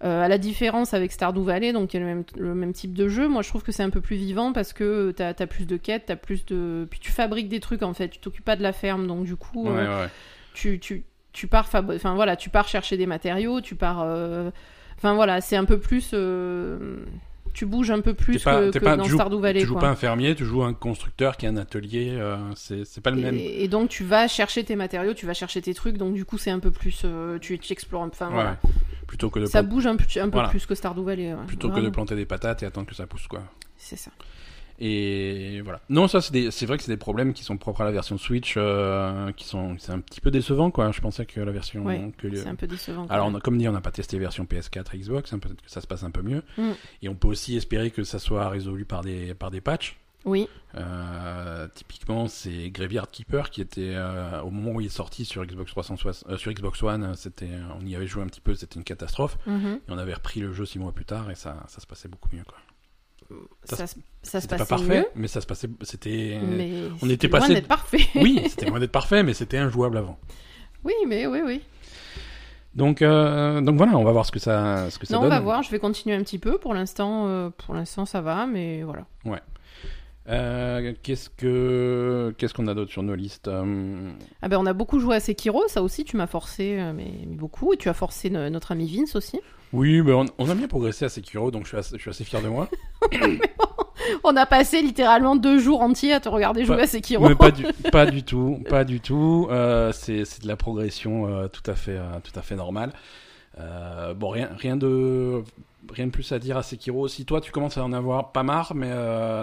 [0.03, 2.73] euh, à la différence avec Stardew Valley donc il y a le même, le même
[2.73, 5.29] type de jeu moi je trouve que c'est un peu plus vivant parce que t'as
[5.37, 8.17] as plus de quêtes t'as plus de puis tu fabriques des trucs en fait tu
[8.19, 10.09] t'occupes pas de la ferme donc du coup Ouais, euh, ouais.
[10.55, 14.49] tu, tu, tu pars fab- enfin voilà tu pars chercher des matériaux tu pars euh,
[14.97, 16.11] enfin voilà c'est un peu plus
[17.53, 19.81] tu bouges un peu plus pas- que, pas- dans joues- Stardew Valley Tu joues quoi.
[19.81, 22.09] pas un fermier, tu joues un constructeur qui a un atelier.
[22.11, 23.35] euh, c'est pas le même.
[23.37, 26.37] et, donc tu vas chercher tes matériaux tu vas chercher tes trucs donc du coup
[26.37, 28.57] c'est un peu plus euh, tu, tu explores enfin Ouais, voilà.
[29.07, 30.49] Plutôt que de ça bouge un, peu- un peu Voilà.
[30.49, 31.45] plus que Stardew Valley ouais.
[31.47, 33.41] plutôt que de planter des patates et attendre que ça pousse, quoi.
[33.77, 34.11] c'est ça
[34.83, 35.79] Et voilà.
[35.89, 38.55] Non, ça, c'est vrai que c'est des problèmes qui sont propres à la version Switch,
[38.57, 40.91] euh, qui sont, c'est un petit peu décevant, quoi.
[40.91, 43.37] Je pensais que la version, Ouais, que c'est un peu décevant Alors, on même.
[43.37, 45.81] a- comme dit, on n'a pas testé version PS4 et Xbox, hein, peut-être que ça
[45.81, 46.41] se passe un peu mieux.
[46.57, 46.71] Mm.
[47.03, 49.97] Et on peut aussi espérer que ça soit résolu par des, par des patchs.
[50.25, 55.25] oui Euh, typiquement, c'est Graveyard Keeper qui était euh, au moment où il est sorti
[55.25, 58.55] sur Xbox 360, euh, sur Xbox One, c'était, on y avait joué un petit peu,
[58.55, 59.37] c'était une catastrophe.
[59.45, 59.79] Mhm.
[59.87, 62.07] Et on avait repris le jeu six mois plus tard et ça, ça se passait
[62.07, 62.43] beaucoup mieux.
[62.45, 62.57] Quoi.
[63.63, 66.39] Ça, ça, ça se C'était passait pas parfait, mieux mais ça se passait, c'était,
[67.01, 70.17] on était loin passé- d'être parfait oui, c'était loin d'être parfait, mais c'était injouable avant.
[70.83, 71.61] oui mais oui oui
[72.75, 75.31] Donc, euh, donc voilà, on va voir ce que ça, ce que ça non, donne.
[75.31, 75.63] on va voir.
[75.63, 76.57] Je vais continuer un petit peu.
[76.57, 79.05] Pour l'instant, euh, pour l'instant, ça va, mais voilà.
[80.29, 84.99] Euh, qu'est-ce que, qu'est-ce qu'on a d'autre sur nos listes Ah ben, on a beaucoup
[84.99, 85.63] joué à Sekiro.
[85.67, 87.73] Ça aussi, tu m'as forcé, mais, mais beaucoup.
[87.73, 89.39] Et tu as forcé no- notre ami Vince aussi.
[89.73, 92.09] Oui, ben on, on a bien progressé à Sekiro, donc je suis assez, je suis
[92.09, 92.67] assez fier de moi.
[94.23, 97.27] On a passé littéralement deux jours entiers à te regarder jouer Pas- à Sekiro.
[97.29, 99.47] Mais pas du, pas du tout, pas du tout.
[99.51, 102.91] Euh, c'est, de la progression euh, tout à fait, euh, tout à fait normale.
[104.15, 105.43] Bon, rien, rien de,
[105.93, 107.07] rien de plus à dire à Sekiro.
[107.07, 108.91] Si toi, tu commences à en avoir pas marre, mais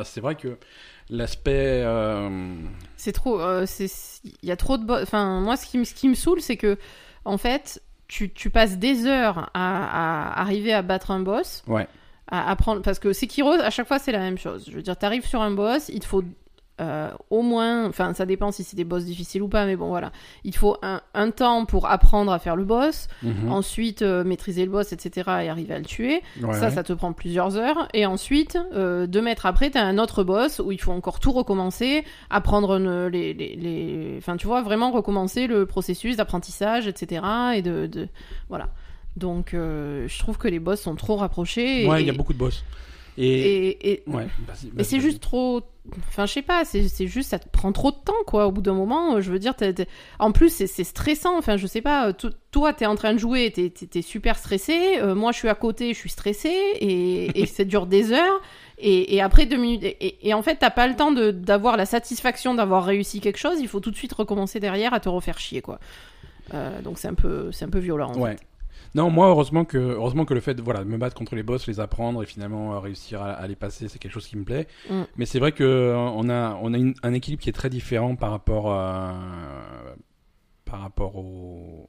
[0.04, 0.58] c'est vrai que
[1.08, 1.84] l'aspect,
[2.96, 3.40] C'est trop.
[3.66, 5.02] c'est- Il y a trop de.
[5.02, 6.76] Enfin, moi, ce qui, me- ce qui me saoule, c'est que,
[7.24, 11.62] en fait, tu, tu passes des heures à, à arriver à battre un boss.
[11.66, 11.86] Ouais.
[12.30, 14.66] À apprendre parce que Sekiro à chaque fois c'est la même chose.
[14.68, 16.24] Je veux dire, t'arrives sur un boss, il te faut
[16.80, 19.88] euh, au moins, enfin ça dépend si c'est des boss difficiles ou pas, mais bon
[19.88, 20.12] voilà,
[20.44, 23.50] il faut un, un temps pour apprendre à faire le boss, Mhm.
[23.50, 25.28] ensuite euh, maîtriser le boss, etc.
[25.44, 26.22] et arriver à le tuer.
[26.42, 27.88] Ouais, ça, ça te prend plusieurs heures.
[27.94, 31.32] Et ensuite, euh, deux mètres après, t'as un autre boss où il faut encore tout
[31.32, 34.14] recommencer, apprendre une- les, les, les...
[34.18, 37.22] Enfin, tu vois, vraiment recommencer le processus d'apprentissage, etc.
[37.56, 38.08] Et de, de...
[38.48, 38.68] Voilà.
[39.16, 41.86] Donc, je trouve que les boss sont trop rapprochés.
[41.88, 42.62] Ouais, il y a beaucoup de boss.
[43.20, 44.26] Et, et, ouais,
[44.84, 45.62] c'est juste trop.
[46.08, 48.46] Enfin, je sais pas, c'est juste, ça te prend trop de temps, quoi.
[48.46, 49.54] Au bout d'un moment, euh, je veux dire,
[50.18, 51.36] en plus, c'est- stressant.
[51.38, 54.36] Enfin, je sais pas, euh, to- toi, t'es en train de jouer, t'es t'es super
[54.36, 54.98] stressé.
[55.00, 56.50] euh, moi, je suis à côté, je suis stressé.
[56.80, 58.40] Et, et ça dure des heures.
[58.78, 59.82] Et, et après deux minutes.
[59.82, 63.58] Et, et- en fait, t'as pas le temps d'avoir la satisfaction d'avoir réussi quelque chose.
[63.60, 65.80] Il faut tout de suite recommencer derrière à te refaire chier, quoi.
[66.54, 68.12] Euh, donc, c'est un, peu- c'est un peu violent.
[68.14, 68.36] en Ouais.
[68.94, 71.42] Non, moi, heureusement que, heureusement que le fait de voilà, de me battre contre les
[71.42, 74.36] boss, les apprendre et finalement euh, réussir à, à les passer, c'est quelque chose qui
[74.36, 74.66] me plaît.
[74.90, 75.02] Mm.
[75.16, 77.70] Mais c'est vrai que euh, on a, on a une- un équilibre qui est très
[77.70, 79.14] différent par rapport, à,
[80.64, 81.86] par rapport aux,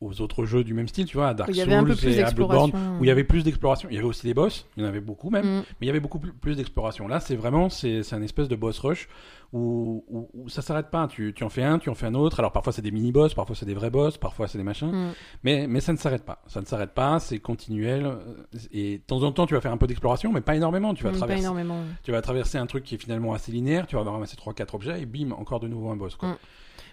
[0.00, 3.04] aux autres jeux du même style, tu vois, à Dark Souls et à Bloodborne, où
[3.04, 3.88] il y avait plus d'exploration.
[3.90, 5.60] Il y avait aussi des boss, il y en avait beaucoup même, Mm.
[5.60, 7.08] mais il y avait beaucoup plus, d'exploration.
[7.08, 9.08] Là, c'est vraiment, c'est c'est un espèce de boss rush
[9.52, 11.06] où, où, où ça s'arrête pas.
[11.08, 12.40] Tu, tu en fais un, tu en fais un autre.
[12.40, 14.90] Alors parfois c'est des mini-boss, parfois c'est des vrais boss, parfois c'est des machins.
[14.92, 15.12] Mm.
[15.44, 16.42] Mais, mais ça ne s'arrête pas.
[16.46, 18.10] Ça ne s'arrête pas, c'est continuel.
[18.72, 20.92] Et de temps en temps, tu vas faire un peu d'exploration, mais pas énormément.
[20.94, 21.78] Tu vas, Mm, traverser, énormément.
[22.02, 25.00] tu vas traverser un truc qui est finalement assez linéaire, tu vas ramasser 3-4 objets
[25.00, 26.16] et bim, encore de nouveau un boss.
[26.16, 26.36] Quoi.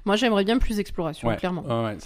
[0.05, 1.37] Moi, j'aimerais bien plus d'exploration, Ouais.
[1.37, 1.63] clairement.
[1.85, 1.97] Ouais.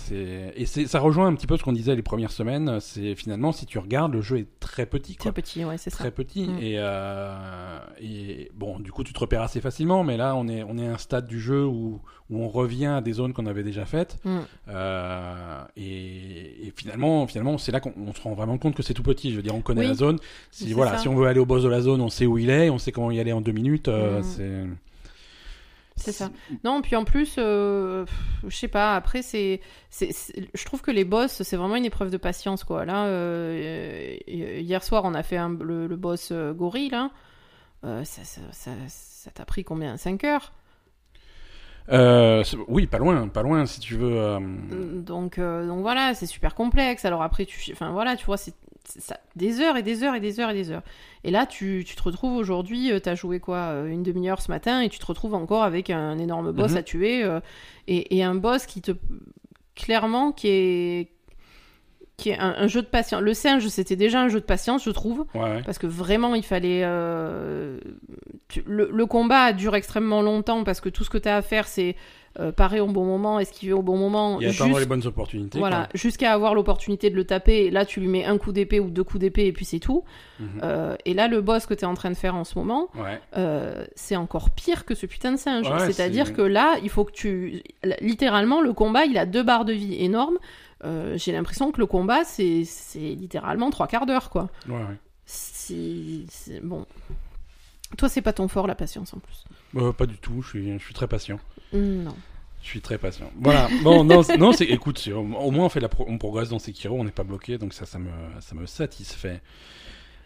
[0.55, 2.79] Et ça rejoint un petit peu ce qu'on disait les premières semaines.
[2.79, 5.15] C'est finalement, si tu regardes, le jeu est très petit.
[5.15, 5.31] Quoi.
[5.31, 5.97] Très petit, ouais, c'est ça.
[5.97, 6.47] Très petit.
[6.47, 6.57] Mm.
[6.61, 10.61] Et, euh, et bon, du coup, tu te repères assez facilement, mais là, on est,
[10.63, 13.47] on est à un stade du jeu où, où on revient à des zones qu'on
[13.47, 14.17] avait déjà faites.
[14.25, 14.37] Mm.
[14.69, 18.93] Euh, et, et finalement, finalement, c'est là qu'on on se rend vraiment compte que c'est
[18.93, 19.31] tout petit.
[19.31, 19.87] Je veux dire, on connaît Oui.
[19.87, 20.19] la zone.
[20.51, 20.97] Si voilà, ça.
[20.99, 22.77] si on veut aller au boss de la zone, on sait où il est, on
[22.77, 23.87] sait comment y aller en deux minutes.
[23.87, 24.23] euh, Mm.
[24.23, 24.63] C'est
[25.97, 26.29] C'est ça.
[26.63, 28.05] Non, puis en plus, euh,
[28.47, 29.61] je sais pas, après, c'est,
[29.99, 32.85] je trouve que les boss, c'est vraiment une épreuve de patience, quoi.
[32.85, 37.09] Là, euh, hier soir, on a fait un- le, le boss euh, gorille, là.
[37.83, 39.97] Euh, ça, ça, ça, ça t'a pris combien?
[39.97, 40.53] 5 heures?
[42.67, 44.37] Oui, pas loin, pas loin, si tu veux.
[45.01, 47.05] donc, donc voilà, c'est super complexe.
[47.05, 48.53] Alors après, tu, enfin voilà, tu vois, c'est
[48.87, 50.83] ça, des heures et des heures et des heures et des heures.
[51.23, 54.49] Et là, tu, tu te retrouves aujourd'hui, euh, t'as joué quoi, euh, une demi-heure ce
[54.51, 56.77] matin, et tu te retrouves encore avec un énorme boss Mhm.
[56.77, 57.39] à tuer, euh,
[57.87, 58.91] et, et un boss qui te,
[59.75, 61.11] clairement, qui est,
[62.17, 63.21] qui est un, un jeu de patience.
[63.21, 65.25] Le singe, c'était déjà un jeu de patience, je trouve.
[65.35, 65.61] ouais, ouais.
[65.63, 66.81] Parce que vraiment, il fallait.
[66.83, 67.79] euh,
[68.47, 71.41] tu- le, le combat dure extrêmement longtemps parce que tout ce que tu as à
[71.43, 71.95] faire, c'est
[72.39, 74.39] euh, parer au bon moment, esquiver au bon moment.
[74.41, 75.57] Et attendre les bonnes opportunités.
[75.59, 77.65] voilà, jusqu'à avoir l'opportunité de le taper.
[77.65, 79.79] Et là, tu lui mets un coup d'épée ou deux coups d'épée et puis c'est
[79.79, 80.03] tout.
[80.39, 80.47] Mhm.
[80.63, 82.89] Euh, et là, le boss que tu es en train de faire en ce moment,
[82.95, 83.19] Ouais.
[83.37, 85.67] euh, c'est encore pire que ce putain de singe.
[85.69, 87.63] Ouais, C'est-à-dire c'est- que là, il faut que tu.
[88.01, 90.37] Littéralement, le combat, il a deux barres de vie énormes.
[90.85, 94.49] Euh, J'ai l'impression que le combat, c'est c'est littéralement trois quarts d'heure, quoi.
[94.69, 94.97] Ouais, ouais.
[95.25, 96.85] C'est c'est- bon.
[97.97, 99.45] Toi, c'est pas ton fort la patience en plus.
[99.75, 101.39] Euh, pas du tout, je suis, je suis très patient.
[101.73, 102.15] Non.
[102.63, 103.31] Je suis très patient.
[103.39, 103.69] Voilà.
[103.83, 106.59] Bon, non, non, c'est, écoute, au au moins on fait la, pro- on progresse dans
[106.59, 108.09] Sekiro, on n'est pas bloqué, donc ça, ça me,
[108.41, 109.41] ça me satisfait.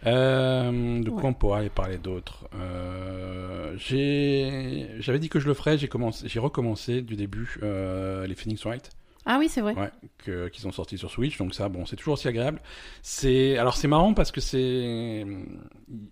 [0.07, 1.27] Euh, de quoi Ouais.
[1.29, 2.47] on pourrait parler d'autre?
[2.55, 8.25] Euh, j'ai, j'avais dit que je le ferais, j'ai commencé, j'ai recommencé du début euh,
[8.25, 8.89] les Phoenix Wright.
[9.25, 9.75] Ah oui, c'est vrai.
[9.75, 12.59] Ouais, que, qui sont sortis sur Switch, donc ça, bon, c'est toujours aussi agréable.
[13.03, 15.25] C'est, alors c'est marrant parce que c'est,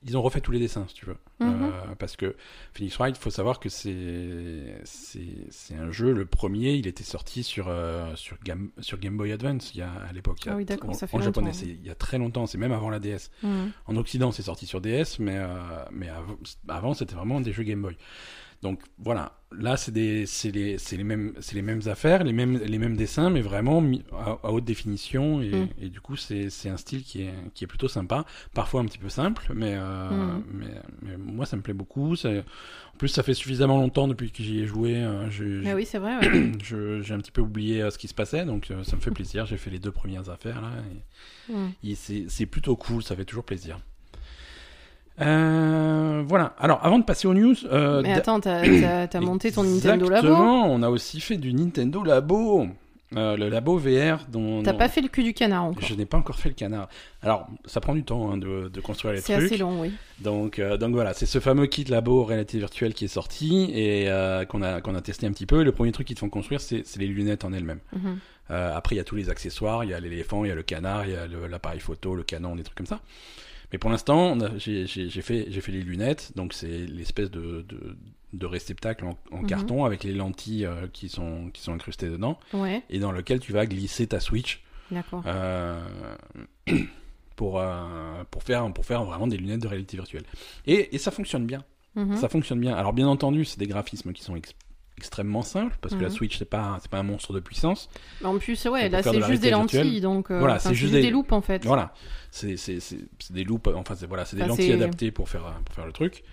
[0.05, 1.63] ils ont refait tous les dessins, si tu veux, Mhm.
[1.63, 2.35] Euh, parce que
[2.73, 7.03] Phoenix Wright, il faut savoir que c'est, c'est, c'est un jeu, le premier, il était
[7.03, 10.55] sorti sur euh, sur Game sur Game Boy Advance, il y a à l'époque, Ah
[10.55, 12.71] oui, d'accord, ça fait en japonais, longtemps, c'est il y a très longtemps, c'est même
[12.73, 13.31] avant la DS.
[13.43, 13.71] Mhm.
[13.87, 15.47] En Occident, c'est sorti sur DS, mais, euh,
[15.91, 16.35] mais av-
[16.67, 17.97] avant, c'était vraiment des jeux Game Boy.
[18.61, 20.25] Donc voilà, là, c'est les,
[21.03, 24.65] mêmes, c'est les mêmes affaires, les mêmes, les mêmes dessins, mais vraiment à, à haute
[24.65, 25.41] définition.
[25.41, 25.67] Et, Mm.
[25.81, 28.97] et du coup, c'est, un style qui est, qui est plutôt sympa, parfois un petit
[28.97, 30.43] peu simple, mais, euh, Mm.
[30.53, 32.15] mais, mais moi, ça me plaît beaucoup.
[32.15, 34.97] En plus, ça fait suffisamment longtemps depuis que j'y ai joué.
[34.97, 36.17] euh, je- Ah oui, c'est vrai.
[36.17, 36.51] ouais.
[37.01, 39.45] j'ai un petit peu oublié euh, ce qui se passait, donc ça me fait plaisir.
[39.45, 40.71] J'ai fait les deux premières affaires là.
[41.53, 43.79] et- et c'est c'est plutôt cool, ça fait toujours plaisir.
[45.21, 46.53] Euh, voilà.
[46.59, 50.07] Alors, avant de passer aux news, euh, Mais attends, t'as t'as- t'as monté ton Nintendo
[50.09, 52.67] Labo Exactement, on a aussi fait du Nintendo Labo.
[53.15, 54.61] Euh, le labo VR dont.
[54.61, 55.83] T'as dont- pas fait le cul du canard encore.
[55.83, 56.89] Je n'ai pas encore fait le canard.
[57.23, 59.45] Alors, ça prend du temps hein, de, de construire les C'est trucs.
[59.47, 59.91] assez long, oui.
[60.19, 64.07] Donc, euh, donc voilà, c'est ce fameux kit labo réalité virtuelle qui est sorti et
[64.11, 65.63] euh, qu'on a, qu'on a testé un petit peu.
[65.63, 67.79] Le premier truc qu'ils te font construire, c'est c'est les lunettes en elles-mêmes.
[67.93, 68.19] Mhm.
[68.51, 70.63] Après, il y a tous les accessoires, il y a l'éléphant, il y a le
[70.63, 72.99] canard, il y a le- l'appareil photo, le canon, des trucs comme ça.
[73.71, 74.87] Mais pour l'instant, j'ai
[75.21, 77.95] fait, les lunettes, donc c'est l'espèce de, de,
[78.33, 79.45] de réceptacle en, en Mhm.
[79.47, 83.39] carton avec les lentilles euh, qui, sont, qui sont incrustées dedans Ouais, et dans lequel
[83.39, 85.23] tu vas glisser ta Switch d'accord.
[85.27, 85.81] euh,
[87.35, 90.23] pour, euh, pour, faire, pour faire vraiment des lunettes de réalité virtuelle.
[90.65, 91.63] Et, et ça fonctionne bien.
[91.95, 92.15] Mhm.
[92.17, 92.75] Ça fonctionne bien.
[92.75, 94.35] Alors bien entendu, c'est des graphismes qui sont
[94.99, 96.13] extrêmement simples parce que la Mhm.
[96.15, 97.89] Switch c'est pas c'est pas un monstre de puissance.
[98.23, 100.01] En plus, ouais, là faire c'est de juste des lentilles, virtuelle.
[100.01, 101.63] donc euh, Voilà, c'est juste des- des loupes en fait.
[101.65, 101.93] Voilà,
[102.31, 103.67] c'est c'est c'est c'est des loupes.
[103.73, 106.23] Enfin c'est voilà, c'est des Enfin, lentilles adaptées pour faire pour faire le truc.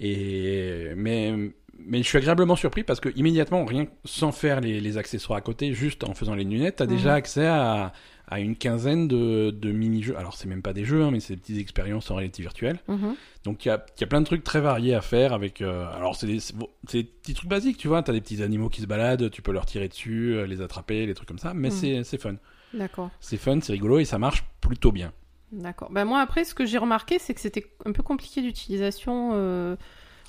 [0.00, 1.34] Et mais
[1.78, 5.40] mais je suis agréablement surpris parce que immédiatement rien sans faire les, les accessoires à
[5.42, 6.90] côté, juste en faisant les lunettes, t'as Mhm.
[6.96, 7.92] déjà accès à
[8.28, 10.16] à une quinzaine de, de mini-jeux.
[10.16, 12.78] Alors, c'est même pas des jeux, hein, mais c'est des petites expériences en réalité virtuelle.
[12.88, 13.14] Mhm.
[13.44, 15.60] Donc, il y a, y a plein de trucs très variés à faire avec.
[15.60, 16.38] euh, alors, c'est des,
[16.92, 18.02] des petits trucs basiques, tu vois.
[18.02, 21.04] T'as des petits animaux qui se baladent, tu peux leur tirer dessus, euh, les attraper,
[21.06, 21.52] les trucs comme ça.
[21.54, 21.74] Mais Mhm.
[21.74, 22.36] c'est c'est fun.
[22.72, 23.10] D'accord.
[23.20, 25.12] C'est fun, c'est rigolo et ça marche plutôt bien.
[25.52, 25.90] D'accord.
[25.92, 29.76] Ben moi, après, ce que j'ai remarqué, c'est que c'était un peu compliqué d'utilisation euh,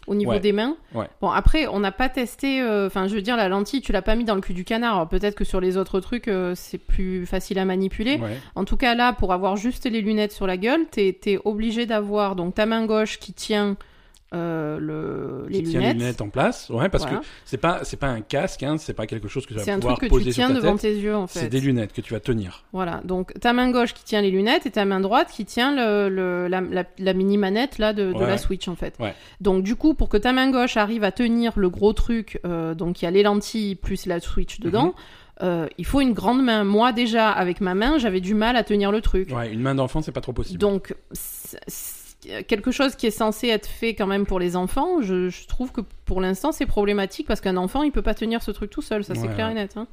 [0.08, 0.40] au niveau Ouais.
[0.40, 0.76] des mains.
[0.94, 1.08] Ouais.
[1.22, 2.62] Bon, après, on n'a pas testé.
[2.62, 4.64] euh, Enfin, je veux dire, la lentille, tu l'as pas mis dans le cul du
[4.64, 5.08] canard.
[5.10, 8.18] Peut-être que sur les autres trucs, euh, c'est plus facile à manipuler.
[8.18, 8.38] Ouais.
[8.56, 11.86] En tout cas, là, pour avoir juste les lunettes sur la gueule, t'es es obligé
[11.86, 13.78] d'avoir donc ta main gauche qui tient
[14.36, 15.94] euh, le, les Qui tient lunettes.
[15.96, 16.70] les lunettes en place.
[16.70, 17.20] Ouais, parce Voilà.
[17.20, 19.66] que c'est pas, c'est pas un casque, hein, c'est pas quelque chose que tu C'est
[19.72, 20.82] vas un pouvoir truc que poser tu tiens ta devant tête.
[20.94, 21.40] tes yeux, en fait.
[21.40, 22.64] C'est des lunettes que tu vas tenir.
[22.74, 25.74] Voilà, donc ta main gauche qui tient les lunettes et ta main droite qui tient
[25.76, 28.28] le, le- la, la- la mini manette là de, de Ouais.
[28.28, 28.96] la Switch en fait.
[29.00, 29.14] Ouais.
[29.42, 32.74] Donc du coup, pour que ta main gauche arrive à tenir le gros truc, euh,
[32.76, 34.94] donc il y a les lentilles plus la Switch dedans, Mhm.
[35.44, 36.64] euh, il faut une grande main.
[36.64, 39.32] Moi déjà avec ma main, j'avais du mal à tenir le truc.
[39.36, 40.60] Ouais, une main d'enfant, c'est pas trop possible.
[40.60, 41.95] Donc c'est- c'est
[42.48, 45.72] quelque chose qui est censé être fait quand même pour les enfants, je, je trouve
[45.72, 48.82] que pour l'instant c'est problématique parce qu'un enfant il peut pas tenir ce truc tout
[48.82, 49.52] seul, ça c'est clair ouais.
[49.54, 49.74] et net.
[49.78, 49.88] hein.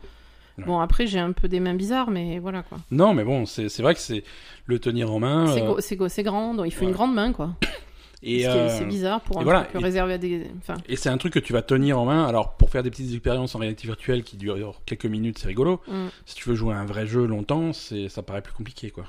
[0.58, 0.64] Ouais.
[0.64, 2.78] Bon après j'ai un peu des mains bizarres mais voilà quoi.
[2.90, 4.22] Non, mais bon, c'est vrai que c'est
[4.66, 5.46] le tenir en main.
[5.46, 7.54] C'est euh, grand, donc il faut une grande main, quoi.
[8.22, 10.46] et euh, c'est bizarre pour un voilà, truc et- réservé à des.
[10.58, 12.26] Enfin, Et c'est un truc que tu vas tenir en main.
[12.26, 15.80] Alors, pour faire des petites expériences en réalité virtuelle qui durent quelques minutes, c'est rigolo.
[15.88, 16.08] mm.
[16.26, 19.04] Si tu veux jouer à un vrai jeu longtemps, c'est ça paraît plus compliqué, quoi.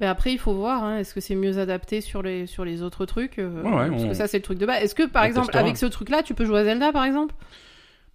[0.00, 2.82] Mais après, il faut voir, hein, est-ce que c'est mieux adapté sur les, sur les
[2.82, 4.82] autres trucs euh, Ouais, ouais, Parce on- que ça, c'est le truc de base.
[4.82, 5.62] Est-ce que, par on exemple, testera.
[5.62, 7.34] avec ce truc-là, tu peux jouer à Zelda, par exemple?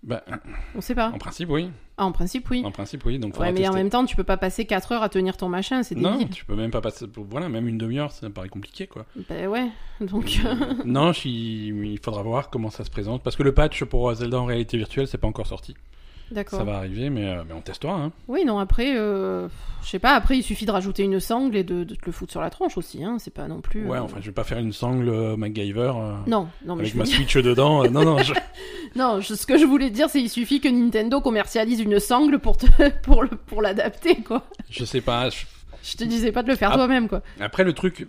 [0.04, 0.24] Bah,
[0.76, 1.10] On sait pas.
[1.10, 1.71] en principe, oui.
[1.98, 2.62] Ah, en principe, oui.
[2.63, 3.17] En principe, oui.
[3.17, 5.50] Donc, Ouais, mais en même temps, tu peux pas passer 4 heures à tenir ton
[5.50, 6.30] machin, c'est Non, débile.
[6.30, 7.06] tu peux même pas passer.
[7.15, 9.06] Voilà, même une demi-heure, ça me paraît compliqué, quoi.
[9.30, 9.67] Ben ouais,
[10.02, 10.41] donc.
[10.45, 10.54] euh,
[10.86, 13.24] non, je suis- il faudra voir comment ça se présente.
[13.24, 15.74] Parce que le patch pour Zelda en réalité virtuelle, c'est pas encore sorti.
[16.32, 16.60] D'accord.
[16.60, 17.94] Ça va arriver, mais, euh, mais on testera.
[17.94, 18.12] Hein.
[18.28, 19.48] Oui, non, après, euh,
[19.84, 22.12] je sais pas, après, il suffit de rajouter une sangle et de, de te le
[22.12, 23.86] foutre sur la tranche aussi, hein, c'est pas non plus.
[23.86, 25.94] Ouais, euh, enfin, je vais pas faire une sangle euh, MacGyver
[26.28, 27.84] Non, non, mais avec je ma dire- Switch dedans.
[27.90, 28.34] non, non, je-
[28.96, 32.40] Non, je- ce que je voulais dire, c'est qu'il suffit que Nintendo commercialise une sangle
[32.40, 32.66] pour te,
[33.04, 34.44] pour le, pour l'adapter, quoi.
[34.70, 35.30] je sais pas.
[35.30, 35.46] je-
[35.84, 37.22] Je te disais pas de le faire toi-même, quoi.
[37.40, 38.08] Après, le truc.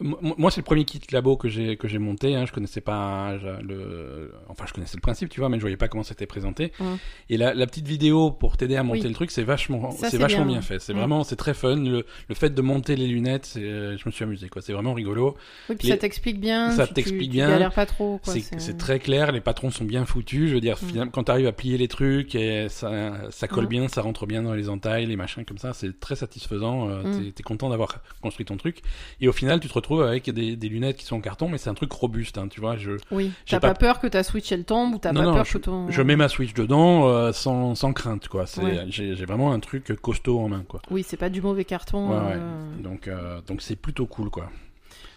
[0.00, 2.34] Moi, c'est le premier kit labo que j'ai que j'ai monté.
[2.34, 2.46] Hein.
[2.46, 4.32] Je connaissais pas le.
[4.48, 6.72] Enfin, je connaissais le principe, tu vois, mais je voyais pas comment c'était présenté.
[6.80, 6.84] Mm.
[7.28, 9.08] Et la, la petite vidéo pour t'aider à monter Oui.
[9.08, 10.78] le truc, c'est vachement, c'est vachement bien, fait.
[10.80, 10.98] C'est Mm.
[10.98, 11.76] vraiment, c'est très fun.
[11.76, 13.60] Le, le fait de monter les lunettes, c'est,
[13.96, 14.62] je me suis amusé, quoi.
[14.62, 15.36] C'est vraiment rigolo.
[15.68, 16.70] Oui, puis Les- ça t'explique bien.
[16.72, 17.68] ça tu- t'explique tu, bien.
[17.68, 18.20] Tu pas trop.
[18.24, 20.48] C'est très clair, les patrons sont bien foutus.
[20.48, 20.86] Je veux dire, Mm.
[20.86, 24.26] finalement, quand tu arrives à plier les trucs et ça, ça colle bien, ça rentre
[24.26, 26.88] bien dans les entailles, les machins comme ça, c'est très satisfaisant.
[26.88, 27.02] euh.
[27.02, 28.82] T'es t'es content d'avoir construit ton truc.
[29.20, 31.58] Et au final, tu te retrouves avec des, des lunettes qui sont en carton, mais
[31.58, 32.76] c'est un truc robuste, hein, tu vois.
[32.76, 33.32] Je, Oui.
[33.48, 33.74] T'as pas- pas...
[33.74, 35.90] peur que ta Switch elle tombe ou t'as pas non, peur que ton.
[35.90, 38.44] je mets ma Switch dedans euh, sans, sans crainte, quoi.
[38.62, 38.84] Ouais.
[38.88, 40.80] J'ai j'ai vraiment un truc costaud en main, quoi.
[40.90, 42.10] Oui, c'est pas du mauvais carton.
[42.10, 42.32] Ouais, ouais.
[42.36, 44.48] euh, Donc, euh, donc c'est plutôt cool, quoi.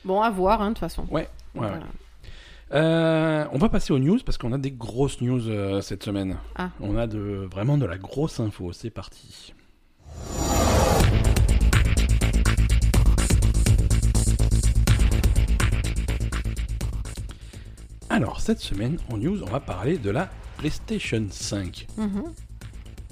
[0.06, 1.04] Bon, à voir, hein, de toute façon.
[1.12, 1.68] Ouais, ouais, ouais.
[1.70, 1.80] Voilà.
[2.74, 6.38] Euh, on va passer aux news parce qu'on a des grosses news euh, cette semaine.
[6.56, 6.70] Ah.
[6.80, 8.72] On a de, vraiment de la grosse info.
[8.74, 9.54] C'est parti.
[18.14, 21.88] Alors, cette semaine, en news, on va parler de la PlayStation 5.
[21.98, 22.24] Mhm.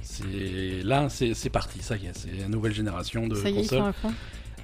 [0.03, 3.93] C'est là, c'est parti, ça y est, c'est la nouvelle génération de consoles.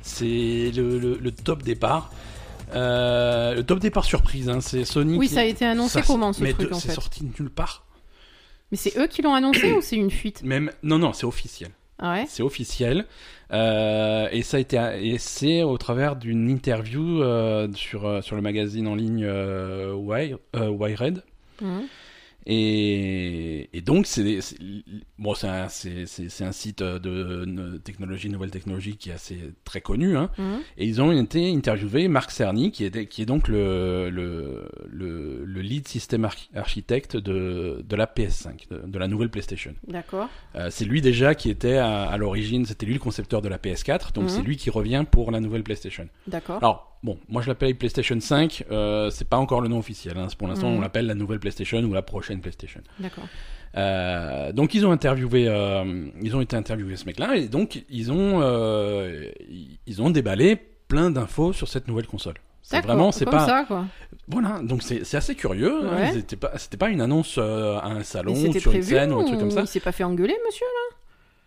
[0.03, 2.11] C'est le, le- le top départ.
[2.75, 5.17] Euh, le top départ surprise, hein, c'est Sony.
[5.17, 7.23] Oui, qui- ça a été annoncé ça, comment ce mais truc de- en C'est sorti
[7.23, 7.85] de nulle part.
[8.71, 10.43] Mais c'est eux qui l'ont annoncé ou c'est une fuite?
[10.43, 11.71] Même non, non, c'est officiel.
[12.01, 13.05] Ouais C'est officiel.
[13.53, 18.35] Euh, et ça a été et c'est au travers d'une interview euh, sur euh, sur
[18.35, 21.23] le magazine en ligne euh, Wire- Wired.
[21.61, 21.87] Mhm.
[22.49, 24.39] Et, et donc, c'est-
[25.19, 26.97] bon, c'est un, site de,
[27.45, 30.15] de technologie, nouvelle technologie qui est assez très connu.
[30.17, 30.29] Hein.
[30.37, 30.59] Mhm.
[30.77, 35.43] Et ils ont été interviewés Marc Cerny, qui est, qui est donc le, le, le,
[35.45, 39.73] le lead system arch- architecte de, de la PS5, de, de la nouvelle PlayStation.
[39.87, 40.29] D'accord.
[40.55, 43.57] Euh, c'est lui déjà qui était à, à l'origine, c'était lui le concepteur de la
[43.57, 44.29] PS4, donc Mhm.
[44.29, 46.07] c'est lui qui revient pour la nouvelle PlayStation.
[46.27, 46.57] D'accord.
[46.57, 50.27] Alors, bon, moi je l'appelle PlayStation 5, euh, c'est pas encore le nom officiel, hein.
[50.37, 50.77] pour l'instant Mhm.
[50.77, 52.81] on l'appelle la nouvelle PlayStation ou la prochaine PlayStation.
[52.99, 53.25] D'accord.
[53.77, 58.11] Euh, donc ils ont interviewé, euh, ils ont été interviewés ce mec-là et donc ils
[58.11, 59.29] ont, euh,
[59.85, 60.55] ils ont déballé
[60.87, 62.35] plein d'infos sur cette nouvelle console.
[62.63, 63.85] C'est vraiment, c'est pas, ça, quoi.
[64.27, 65.89] voilà, donc c'est assez curieux.
[65.89, 66.11] hein.
[66.57, 69.51] C'était pas, une annonce à un salon ou sur une scène ou un truc comme
[69.51, 69.61] ça.
[69.61, 70.65] Il s'est pas fait engueuler, monsieur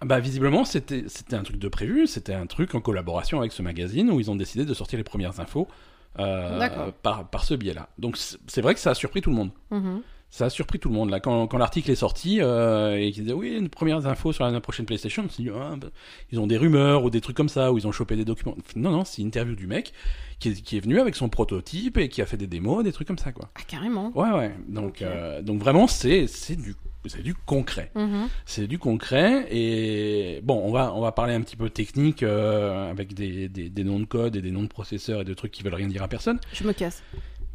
[0.02, 3.62] Bah visiblement c'était c'était un truc de prévu, c'était un truc en collaboration avec ce
[3.62, 5.68] magazine où ils ont décidé de sortir les premières infos
[6.14, 7.88] par par ce biais-là.
[7.98, 9.50] Donc c'est c'est vrai que ça a surpris tout le monde.
[9.70, 10.02] Mhm.
[10.32, 13.24] Ça a surpris tout le monde là quand, quand l'article est sorti euh, et qu'ils
[13.24, 15.88] disaient oui une premières infos sur la prochaine PlayStation, on s'est dit ah, bah,
[16.30, 18.56] ils ont des rumeurs ou des trucs comme ça ou ils ont chopé des documents.
[18.76, 19.92] Non non, c'est une interview du mec
[20.38, 22.92] qui est, qui est venu avec son prototype et qui a fait des démos, des
[22.92, 23.50] trucs comme ça quoi.
[23.56, 24.12] Ah, carrément.
[24.14, 24.54] Ouais ouais.
[24.68, 26.74] Donc euh, donc vraiment c'est c'est du
[27.06, 27.90] c'est du concret.
[27.96, 28.28] Mhm.
[28.46, 32.88] C'est du concret et bon, on va on va parler un petit peu technique euh,
[32.90, 35.50] avec des, des, des noms de code et des noms de processeurs et de trucs
[35.50, 36.38] qui veulent rien dire à personne.
[36.52, 37.02] Je me casse.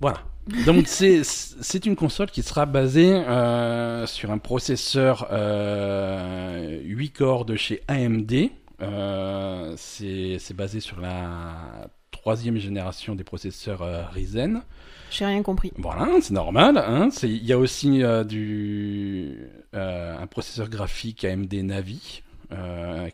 [0.01, 0.19] Voilà.
[0.65, 7.55] Donc c'est une console qui sera basée euh, sur un processeur euh, 8 corps de
[7.55, 8.49] chez AMD.
[8.81, 14.61] Euh, c'est basé sur la troisième génération des processeurs euh, Ryzen.
[15.09, 15.71] J'ai rien compris.
[15.77, 16.77] Voilà, c'est normal.
[16.77, 17.09] Hein.
[17.23, 22.21] Il y a aussi euh, du, un processeur graphique AMD Navi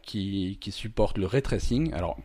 [0.04, 1.94] qui, qui supporte le ray tracing.
[1.94, 2.18] Alors,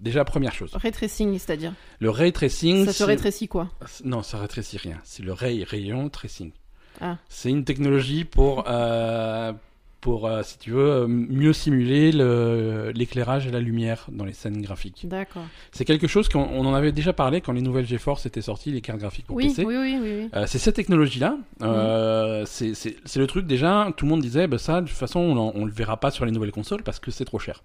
[0.00, 2.84] déjà, première chose, Ray tracing, c'est-à-dire le ray tracing.
[2.86, 3.70] Ça se rétrécit quoi
[4.04, 4.98] Non, ça rétrécit rien.
[5.04, 6.52] C'est le ray rayon tracing.
[7.00, 7.16] Ah.
[7.28, 9.52] C'est une technologie pour, euh,
[10.00, 14.32] pour euh, si tu veux, euh, mieux simuler le- l'éclairage et la lumière dans les
[14.34, 15.08] scènes graphiques.
[15.08, 15.42] D'accord.
[15.72, 18.70] C'est quelque chose qu'on on en avait déjà parlé quand les nouvelles GeForce étaient sorties,
[18.70, 19.64] les cartes graphiques pour Oui, PC.
[19.64, 20.28] oui, oui, oui, oui.
[20.34, 21.36] Euh, c'est cette technologie-là.
[21.62, 23.90] Euh, c'est- le truc déjà.
[23.96, 26.24] Tout le monde disait, bah, ça, de toute façon, on, on le verra pas sur
[26.26, 27.62] les nouvelles consoles parce que c'est trop cher.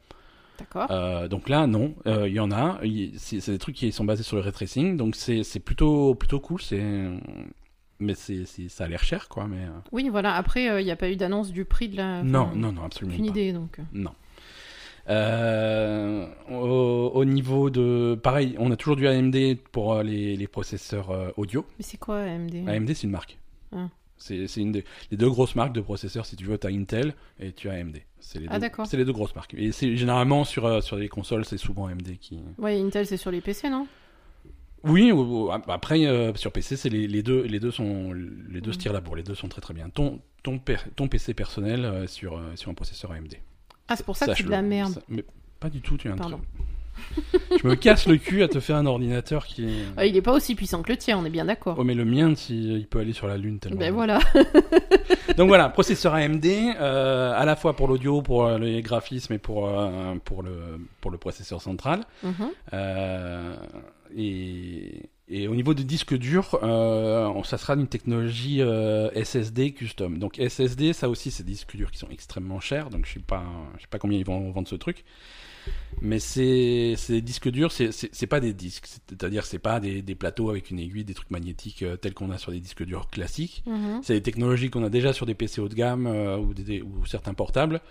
[0.90, 2.80] Euh, donc là, non, euh, il y en a.
[3.18, 6.62] C'est des trucs qui sont basés sur le ray tracing, donc c'est plutôt plutôt cool.
[6.62, 7.08] C'est
[8.00, 9.48] mais c'est ça a l'air cher, quoi.
[9.48, 10.34] Mais euh, Oui, voilà.
[10.36, 12.24] Après, il n'y a pas eu d'annonce du prix de la.
[12.24, 13.40] non, non, non, absolument Aucune pas.
[13.40, 13.78] idée, donc.
[13.94, 14.12] Non.
[16.52, 19.36] Au, au niveau de, pareil, on a toujours du AMD
[19.72, 21.66] pour les, les processeurs audio.
[21.78, 23.38] Mais c'est quoi AMD AMD, c'est une marque.
[23.76, 23.90] Ah.
[24.20, 26.26] C'est une des les deux grosses marques de processeurs.
[26.26, 27.98] Si tu veux, tu as Intel et tu as AMD.
[28.20, 28.86] C'est les, Ah, deux- d'accord.
[28.86, 29.54] c'est les deux grosses marques.
[29.56, 32.40] Et généralement sur, euh, sur les consoles, c'est souvent AMD qui.
[32.58, 33.88] Ouais, Intel, c'est sur les PC, non?
[34.84, 38.62] Oui, ou- ou- après euh, sur PC, c'est les, les deux les deux sont les
[38.62, 38.74] deux Mhm.
[38.74, 39.16] se tirent la bourre.
[39.18, 39.90] Les deux sont très très bien.
[39.90, 43.36] Ton ton, per- ton PC personnel euh, sur sur un processeur AMD.
[43.90, 44.94] Ah, c'est pour ça que c'est de la merde.
[44.94, 45.26] Ça- mais
[45.60, 45.98] pas du tout.
[45.98, 46.38] Tu es un Pardon.
[46.38, 46.64] très-
[47.62, 49.84] Je me casse le cul à te faire un ordinateur qui est.
[49.98, 51.76] Ah, il est pas aussi puissant que le tien, on est bien d'accord.
[51.78, 53.80] Oh mais le mien, si, il peut aller sur la lune tellement.
[53.80, 54.20] Ben voilà.
[55.38, 59.38] Donc voilà, processeur AMD, euh, à la fois pour l'audio, pour euh, les graphismes et
[59.38, 62.06] pour, euh, pour, le, pour le processeur central.
[62.24, 62.52] Mhm.
[64.16, 70.18] Et, et au niveau du disque dur, euh, ça sera une technologie euh, SSD custom.
[70.18, 72.90] Donc SSD, ça aussi, c'est des disques durs qui sont extrêmement chers.
[72.90, 73.44] Donc je sais pas,
[73.78, 75.06] je sais pas combien ils vont vendre ce truc.
[76.02, 78.88] Mais c'est des disques durs, c'est- pas des disques.
[79.10, 82.32] C'est-à-dire, c'est pas des, des plateaux avec une aiguille, des trucs magnétiques euh, tels qu'on
[82.32, 83.64] a sur des disques durs classiques.
[83.66, 84.00] Mhm.
[84.04, 86.82] C'est des technologies qu'on a déjà sur des PC haut de gamme euh, ou, des-
[86.82, 87.82] ou certains portables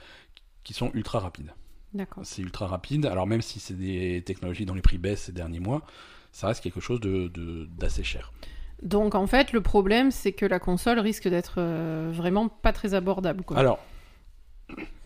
[0.65, 1.53] qui sont ultra rapides.
[1.95, 2.25] D'accord.
[2.25, 3.07] C'est ultra rapide.
[3.07, 5.83] Alors même si c'est des technologies dont les prix baissent ces derniers mois,
[6.33, 8.33] ça reste quelque chose de de- d'assez cher.
[8.83, 12.95] Donc en fait, le problème, c'est que la console risque d'être euh, vraiment pas très
[12.95, 13.43] abordable.
[13.43, 13.57] Quoi.
[13.59, 13.81] Alors,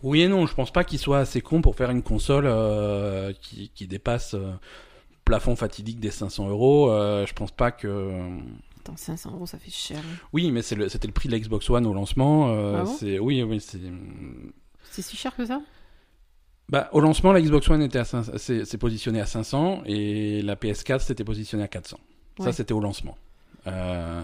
[0.03, 3.31] oui et non, je pense pas qu'il soit assez con pour faire une console euh,
[3.41, 4.51] qui, qui dépasse euh,
[5.25, 6.91] plafond fatidique des 500 euros.
[6.91, 8.29] Euh, je pense pas que.
[8.81, 9.99] Attends, 500 euros, ça fait cher.
[10.33, 12.47] Oui, mais le- c'était le prix de la Xbox One au lancement.
[12.49, 12.95] Ah bon?
[12.99, 13.79] c'est oui, oui, c'est.
[14.91, 15.61] C'est si cher que ça?
[16.69, 20.41] Bah, au lancement, la Xbox One était à 500 c'est c'est positionné à 500 et
[20.41, 21.97] la PS4 s'était positionnée à 400.
[22.39, 22.45] Ouais.
[22.45, 23.17] Ça, c'était au lancement.
[23.67, 24.21] Euh,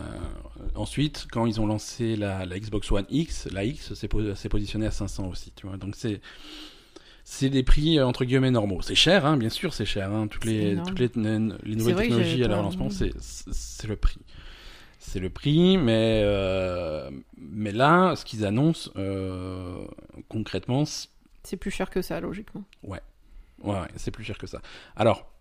[0.76, 4.50] ensuite, quand ils ont lancé la, la Xbox One X, la X s'est po- s'est
[4.50, 5.52] positionnée à 500 aussi.
[5.56, 6.20] Tu vois, donc c'est
[7.24, 8.82] c'est des prix euh, entre guillemets normaux.
[8.82, 10.12] C'est cher, hein, bien sûr, c'est cher.
[10.12, 10.88] Hein, toutes les énorme.
[10.88, 13.14] toutes les, les nouvelles technologies à leur lancement, c'est
[13.88, 14.20] le prix.
[15.02, 19.86] C'est le prix, mais euh, mais là, ce qu'ils annoncent euh,
[20.28, 20.84] concrètement,
[21.44, 22.64] C'est plus cher que ça, logiquement.
[22.84, 23.00] Ouais,
[23.64, 24.62] ouais, c'est plus cher que ça.
[24.98, 25.32] Alors,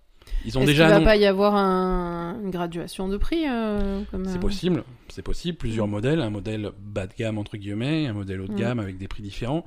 [0.44, 4.36] Ils ont déjà qu'il va pas y avoir un- une graduation de prix euh, C'est
[4.36, 5.58] euh, possible, c'est possible.
[5.58, 5.90] Plusieurs Mm.
[5.90, 8.56] modèles, un modèle bas de gamme entre guillemets, un modèle haut de Mm.
[8.56, 9.64] gamme avec des prix différents.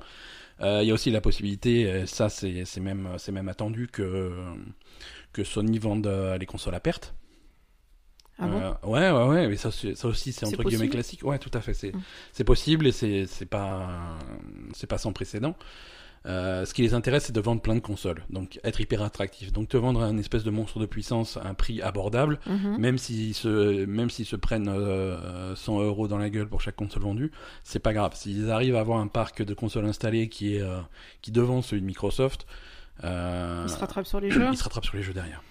[0.60, 4.32] Euh, Il y a aussi la possibilité, ça c'est même c'est même attendu que
[5.32, 7.14] que Sony vende euh, les consoles à perte.
[8.38, 8.90] Ah bon?
[8.90, 11.22] Ouais, ouais, ouais, mais ça, aussi, c'est entre guillemets classique.
[11.22, 11.74] Ouais, tout à fait.
[11.74, 12.44] C'est, Mm.
[12.44, 14.18] possible et c'est, pas,
[14.74, 15.54] c'est pas sans précédent.
[16.24, 19.52] Euh, ce qui les intéresse, c'est de vendre plein de consoles, donc être hyper attractif.
[19.52, 22.76] Donc te vendre un espèce de monstre de puissance à un prix abordable, Mhm.
[22.78, 26.76] même s'ils se, même s'ils se prennent euh, 100 euros dans la gueule pour chaque
[26.76, 27.32] console vendue,
[27.64, 28.14] c'est pas grave.
[28.14, 30.78] S'ils arrivent à avoir un parc de consoles installées qui est, euh,
[31.22, 32.46] qui devance celui de Microsoft,
[33.02, 34.46] euh, Il se rattrape sur les jeux.
[34.52, 35.42] il se rattrape sur les jeux derrière.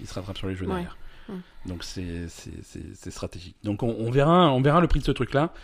[0.00, 0.72] Il se rattrape sur les jeux Ouais.
[0.72, 0.98] derrière.
[1.30, 1.68] Mm.
[1.70, 2.28] Donc c'est
[3.10, 3.56] stratégique.
[3.64, 5.54] Donc on, on verra on verra le prix de ce truc là.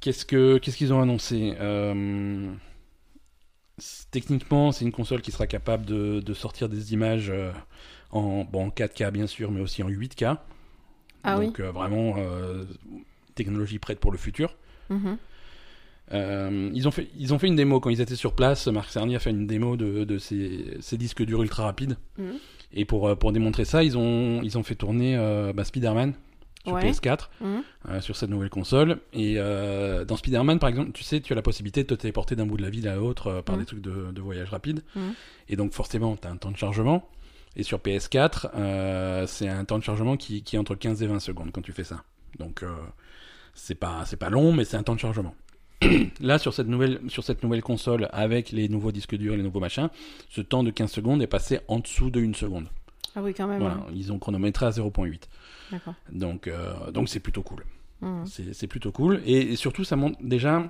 [0.00, 2.52] Qu'est-ce que qu'est-ce qu'ils ont annoncé Euh,
[4.10, 7.52] Techniquement, c'est une console qui sera capable de, de sortir des images euh,
[8.10, 10.38] en bon en 4K bien sûr, mais aussi en 8K.
[11.22, 11.46] Ah oui.
[11.46, 12.64] Donc euh, vraiment euh,
[13.34, 14.56] technologie prête pour le futur.
[14.88, 15.18] Mhm.
[16.12, 18.66] Euh, ils, ont fait, ils ont fait une démo quand ils étaient sur place.
[18.68, 21.98] Marc Cerny a fait une démo de, de ces, ces disques durs ultra rapides.
[22.16, 22.38] Mhm.
[22.72, 25.16] Et pour, pour démontrer ça, ils ont, ils ont fait tourner
[25.54, 26.14] bah, Spider-Man
[26.66, 26.82] sur Ouais.
[26.90, 27.62] PS4, Mhm.
[27.88, 28.98] euh, sur cette nouvelle console.
[29.12, 32.36] Et euh, dans Spider-Man, par exemple, tu sais, tu as la possibilité de te téléporter
[32.36, 33.60] d'un bout de la ville à l'autre euh, par Mhm.
[33.62, 34.82] des trucs de, de voyage rapide.
[34.94, 35.14] Mhm.
[35.48, 37.08] Et donc forcément, tu as un temps de chargement.
[37.56, 41.06] Et sur PS4, euh, c'est un temps de chargement qui, qui est entre 15 et
[41.06, 42.02] 20 secondes quand tu fais ça.
[42.38, 42.62] Donc
[43.54, 45.34] c'est pas, c'est pas long, mais c'est un temps de chargement.
[46.20, 49.42] Là, sur cette, nouvelle, sur cette nouvelle console, avec les nouveaux disques durs et les
[49.42, 49.88] nouveaux machins,
[50.28, 52.68] ce temps de 15 secondes est passé en dessous de 1 seconde.
[53.14, 53.60] Ah oui, quand même.
[53.60, 53.86] Voilà, hein.
[53.94, 55.22] ils ont chronométré à 0.8.
[56.12, 57.64] Donc, euh, donc c'est plutôt cool.
[58.00, 58.24] Mhm.
[58.26, 59.20] C'est plutôt cool.
[59.24, 60.68] Et, et surtout, ça montre déjà,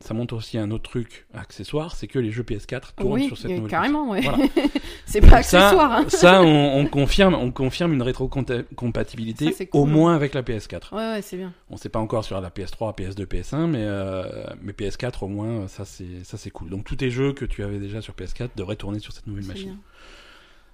[0.00, 3.36] ça montre aussi un autre truc accessoire, c'est que les jeux PS4 tournent Oui, sur
[3.38, 4.20] cette nouvelle carrément, ouais.
[4.22, 4.38] Voilà.
[5.06, 5.92] c'est pas accessoire.
[5.92, 6.04] hein.
[6.08, 9.80] Ça, ça, on, on confirme, on confirme une rétrocompatibilité cool.
[9.80, 10.94] au moins avec la PS4.
[10.94, 11.52] Ouais, ouais, c'est bien.
[11.70, 15.68] On sait pas encore sur la PS3, PS2, PS1, mais, euh, mais PS4 au moins,
[15.68, 16.70] ça c'est ça c'est cool.
[16.70, 19.44] Donc tous tes jeux que tu avais déjà sur PS4 devraient tourner sur cette nouvelle
[19.46, 19.68] machine.
[19.72, 19.78] bien.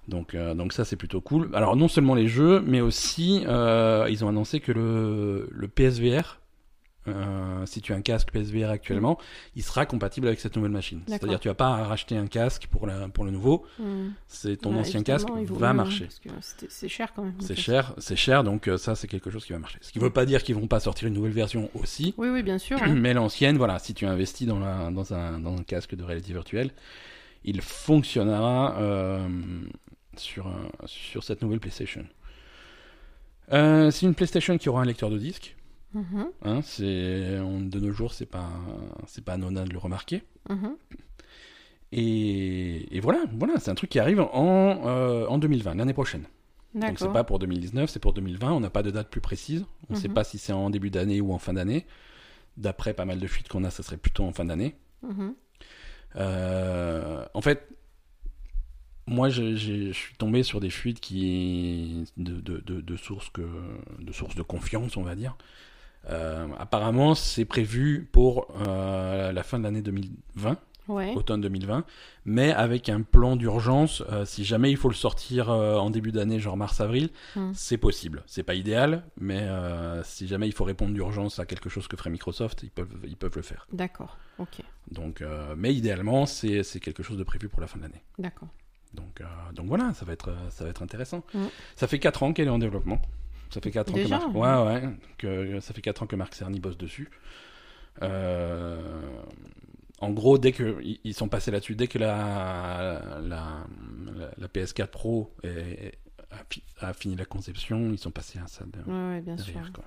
[0.09, 1.49] Donc, euh, donc ça c'est plutôt cool.
[1.53, 6.39] Alors non seulement les jeux, mais aussi euh, ils ont annoncé que le, le PSVR,
[7.07, 9.17] euh, si tu as un casque PSVR actuellement,
[9.55, 11.01] il sera compatible avec cette nouvelle machine.
[11.07, 14.13] C'est-à-dire tu vas pas à racheter un casque pour, la, pour le nouveau, Mhm.
[14.27, 16.07] c'est ton Ouais, ancien casque va hein, marcher.
[16.67, 17.33] C'est cher quand même.
[17.39, 19.79] C'est cher, c'est cher, donc ça c'est quelque chose qui va marcher.
[19.81, 22.43] Ce qui veut pas dire qu'ils vont pas sortir une nouvelle version aussi, Oui, oui,
[22.43, 22.77] bien sûr.
[22.81, 22.93] hein.
[22.95, 26.33] mais l'ancienne, voilà, si tu investis dans, la, dans, un, dans un casque de réalité
[26.33, 26.71] virtuelle,
[27.45, 29.25] il fonctionnera euh,
[30.19, 32.05] sur, un- sur cette nouvelle PlayStation.
[33.51, 35.55] Euh, c'est une PlayStation qui aura un lecteur de disque.
[35.93, 38.47] Mhm, Hein, c'est on- de nos jours, c'est pas
[39.07, 40.21] c'est pas anodin de le remarquer.
[40.49, 40.75] mhm.
[41.91, 46.25] Et, et voilà, voilà, c'est un truc qui arrive en, euh, en 2020, l'année prochaine.
[46.75, 47.13] Donc c'est D'accord.
[47.13, 48.51] pas pour 2019, c'est pour 2020.
[48.53, 49.65] On n'a pas de date plus précise.
[49.89, 50.13] On ne sait Mhm.
[50.13, 51.87] pas si c'est en début d'année ou en fin d'année.
[52.57, 54.75] D'après pas mal de fuites qu'on a, ça serait plutôt en fin d'année.
[55.01, 55.33] Mhm.
[56.17, 57.67] Euh, en fait,
[59.09, 63.41] moi, je, suis tombé sur des fuites qui de, de, de, de sources que
[63.99, 65.35] de sources de confiance, on va dire.
[66.09, 70.57] Euh, apparemment, c'est prévu pour euh, la fin de l'année 2020
[70.87, 71.13] Ouais.
[71.13, 71.85] automne 2020,
[72.25, 74.01] mais avec un plan d'urgence.
[74.11, 77.51] euh, si jamais il faut le sortir en début d'année, genre mars-avril, Hmm.
[77.53, 78.23] c'est possible.
[78.25, 79.47] C'est pas idéal, mais
[80.03, 83.17] si jamais il faut répondre d'urgence à quelque chose que ferait Microsoft, ils peuvent, ils
[83.17, 83.67] peuvent le faire.
[83.71, 84.17] D'accord.
[84.39, 84.61] Ok.
[84.89, 85.21] Donc,
[85.57, 88.01] mais idéalement, c'est quelque chose de prévu pour la fin de l'année.
[88.17, 88.49] D'accord.
[88.93, 91.23] Donc, euh, donc voilà, ça va être, euh, ça va être intéressant.
[91.75, 92.99] Ça fait 4 ans qu'elle est en développement.
[93.51, 94.35] Ça fait 4 ans Déjà que Marc...
[94.35, 97.09] ouais, ouais, que ça fait 4 ans que Marc Cerny bosse dessus.
[98.01, 98.79] Euh,
[100.01, 103.65] en gros, dès que ils sont passés là-dessus, dès que la la,
[104.15, 105.97] la, la PS4 Pro est-
[106.31, 109.47] a, fi- a fini la conception, ils sont passés à ça de- Ouais, bien sûr.
[109.53, 109.73] derrière.
[109.73, 109.83] Quoi.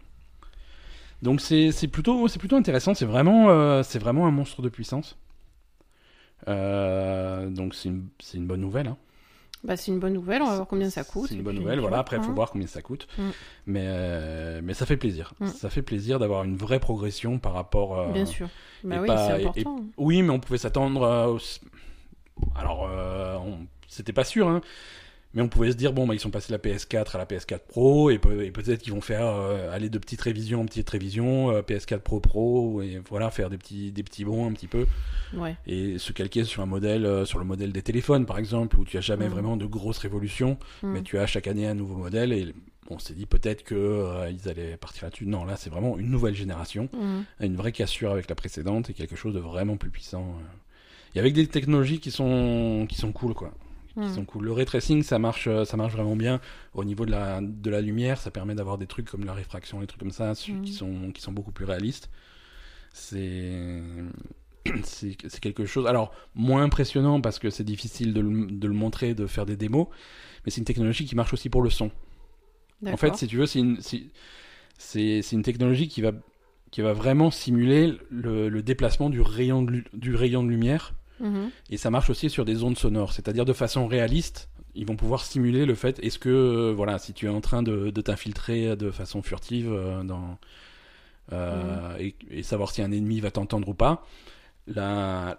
[1.23, 2.95] Donc c'est c'est plutôt c'est plutôt intéressant.
[2.95, 5.17] C'est vraiment euh, c'est vraiment un monstre de puissance.
[6.49, 8.89] Euh, donc c'est une, bonne nouvelle.
[8.89, 8.97] Hein.
[9.65, 10.43] Bah, c'est une bonne nouvelle.
[10.43, 11.29] On va voir combien ça coûte.
[11.29, 11.79] C'est une bonne nouvelle.
[11.81, 11.99] Voilà.
[11.99, 12.35] Après, il faut hein.
[12.35, 13.07] voir combien ça coûte.
[13.17, 13.23] Mm.
[13.67, 15.35] Mais euh, mais ça fait plaisir.
[15.41, 15.47] Mm.
[15.47, 17.99] Ça fait plaisir d'avoir une vraie progression par rapport.
[17.99, 18.49] euh, Bien sûr.
[18.83, 19.85] Bah oui, c'est et- important.
[19.99, 21.03] Oui, mais on pouvait s'attendre.
[21.03, 21.39] euh,
[22.57, 23.39] Alors, euh,
[23.87, 24.63] c'était pas sûr, hein.
[25.35, 27.25] Mais on pouvait se dire, bon, bah, ils sont passés de la PS4 à la
[27.25, 30.67] PS4 Pro, et, peut- et peut-être qu'ils vont faire euh, aller de petites révisions en
[30.67, 34.53] petites révisions, euh, PS4 Pro Pro, et voilà, faire des petits, des petits bons un
[34.53, 34.87] petit peu,
[35.35, 35.57] Ouais.
[35.67, 38.85] et se calquer sur un modèle, euh, sur le modèle des téléphones, par exemple, où
[38.85, 40.89] tu as jamais vraiment de grosses révolutions, Mm.
[40.93, 42.53] mais tu as chaque année un nouveau modèle, et
[42.91, 45.25] on s'est dit peut-être que euh, ils allaient partir là-dessus.
[45.25, 47.45] Non, là, c'est vraiment une nouvelle génération Mm.
[47.47, 50.25] une vraie cassure avec la précédente et quelque chose de vraiment plus puissant.
[50.39, 50.45] euh.
[51.15, 53.53] Et avec des technologies qui sont qui sont cool quoi,
[53.95, 54.15] qui Mm.
[54.15, 54.45] sont cool.
[54.47, 56.41] Le ray tracing, ça marche, euh, ça marche vraiment bien
[56.75, 58.19] au niveau de la, de la lumière.
[58.19, 60.63] Ça permet d'avoir des trucs comme la réfraction, des trucs comme ça, su- Mm.
[60.63, 62.11] qui, sont, qui sont beaucoup plus réalistes.
[62.93, 63.83] C'est.
[65.41, 65.87] Quelque chose.
[65.87, 69.57] Alors, moins impressionnant parce que c'est difficile de le, de le montrer, de faire des
[69.57, 69.89] démos,
[70.45, 71.91] mais c'est une technologie qui marche aussi pour le son.
[72.87, 76.13] En fait, si tu veux, c'est une, c'est- technologie qui va,
[76.71, 80.95] qui va vraiment simuler le, le déplacement du rayon, de, lu- du rayon de lumière.
[81.23, 81.51] Mhm.
[81.71, 84.51] Et ça marche aussi sur des ondes sonores, c'est-à-dire de façon réaliste.
[84.75, 87.63] Ils vont pouvoir simuler le fait, est-ce que, euh, voilà, si tu es en train
[87.63, 90.39] de, de t'infiltrer de façon furtive euh, dans,
[91.33, 94.07] euh, et, et savoir si un ennemi va t'entendre ou pas,
[94.67, 95.37] la,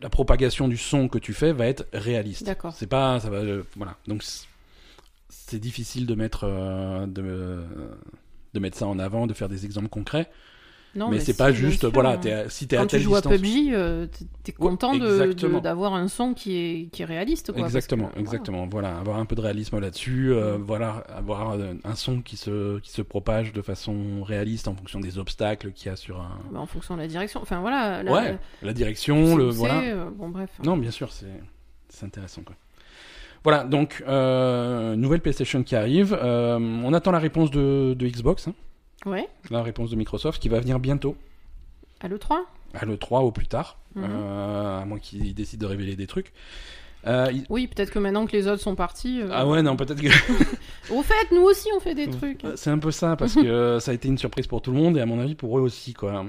[0.00, 2.44] la propagation du son que tu fais va être réaliste.
[2.44, 2.74] D'accord.
[2.74, 3.40] C'est pas, ça va,
[3.76, 3.96] voilà.
[4.06, 4.46] Donc c'est-
[5.58, 6.46] difficile de mettre,
[7.06, 7.62] de,
[8.54, 10.28] de mettre ça en avant, de faire des exemples concrets.
[10.96, 12.18] Non, mais, c'est si, pas juste, voilà, hein.
[12.18, 13.32] t'es à- si t'es à Quand tu joues distance.
[13.32, 14.92] à PUBG, euh, t'es- Ouais, content
[15.60, 17.52] d'avoir un son qui est, qui est réaliste.
[17.52, 18.66] Quoi, exactement, que, exactement.
[18.70, 22.78] Voilà, avoir un peu de réalisme là-dessus, euh, voilà, avoir euh, un son qui se,
[22.80, 26.38] qui se propage de façon réaliste en fonction des obstacles qu'il y a sur un.
[26.52, 27.40] Bah, en fonction de la direction.
[27.42, 28.02] Enfin voilà.
[28.02, 29.80] la- ouais, la direction, le voilà.
[29.80, 30.50] euh, bon bref.
[30.64, 31.26] Non, bien sûr, c'est
[31.88, 32.54] c'est intéressant quoi.
[33.42, 34.02] Voilà, donc
[34.96, 36.16] nouvelle PlayStation qui arrive.
[36.22, 38.54] On attend la réponse de, de Xbox, hein,
[39.06, 39.28] Ouais.
[39.50, 41.16] la réponse de Microsoft qui va venir bientôt,
[42.00, 42.38] À l'E3
[42.74, 44.04] à l'E3 au plus tard, Mhm.
[44.08, 46.32] euh, à moins qu'ils décident de révéler des trucs.
[47.06, 49.20] Euh, il- Oui, peut-être que maintenant que les autres sont partis.
[49.20, 50.08] euh, Ah ouais, non, peut-être que
[50.92, 52.42] Au fait, nous aussi on fait des trucs.
[52.56, 54.76] c'est un peu ça parce que euh, ça a été une surprise pour tout le
[54.78, 56.24] monde et à mon avis pour eux aussi quoi.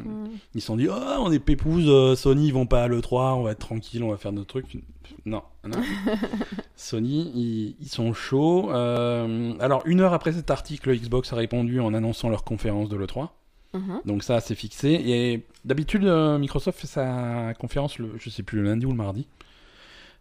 [0.54, 3.44] Ils se sont dit, oh, on est pépouze, Sony, ils vont pas à l'E3, on
[3.44, 4.78] va être tranquille, on va faire nos trucs.
[5.26, 5.80] Non, non.
[6.76, 8.72] Sony, ils, ils sont chauds.
[8.72, 12.96] Euh, alors, une heure après cet article, Xbox a répondu en annonçant leur conférence de
[12.98, 13.30] l'E3.
[13.74, 14.02] Mhm.
[14.06, 14.90] Donc ça, c'est fixé.
[15.06, 18.98] Et d'habitude, euh, Microsoft fait sa conférence, le, je sais plus, le lundi ou le
[18.98, 19.28] mardi.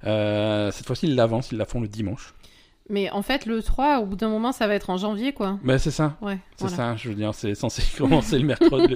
[0.05, 2.34] Euh, cette fois-ci, ils l'avancent, ils la font le dimanche.
[2.90, 5.59] Mais en fait, le 3, au bout d'un moment, ça va être en janvier, quoi.
[5.62, 6.16] Mais c'est ça.
[6.20, 6.76] Ouais, C'est voilà.
[6.76, 8.95] ça, je veux dire, c'est censé commencer le mercredi.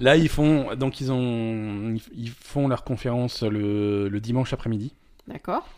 [0.00, 4.94] Là, ils font donc ils ont ils font leur conférence le, le dimanche après-midi.
[5.28, 5.68] D'accord.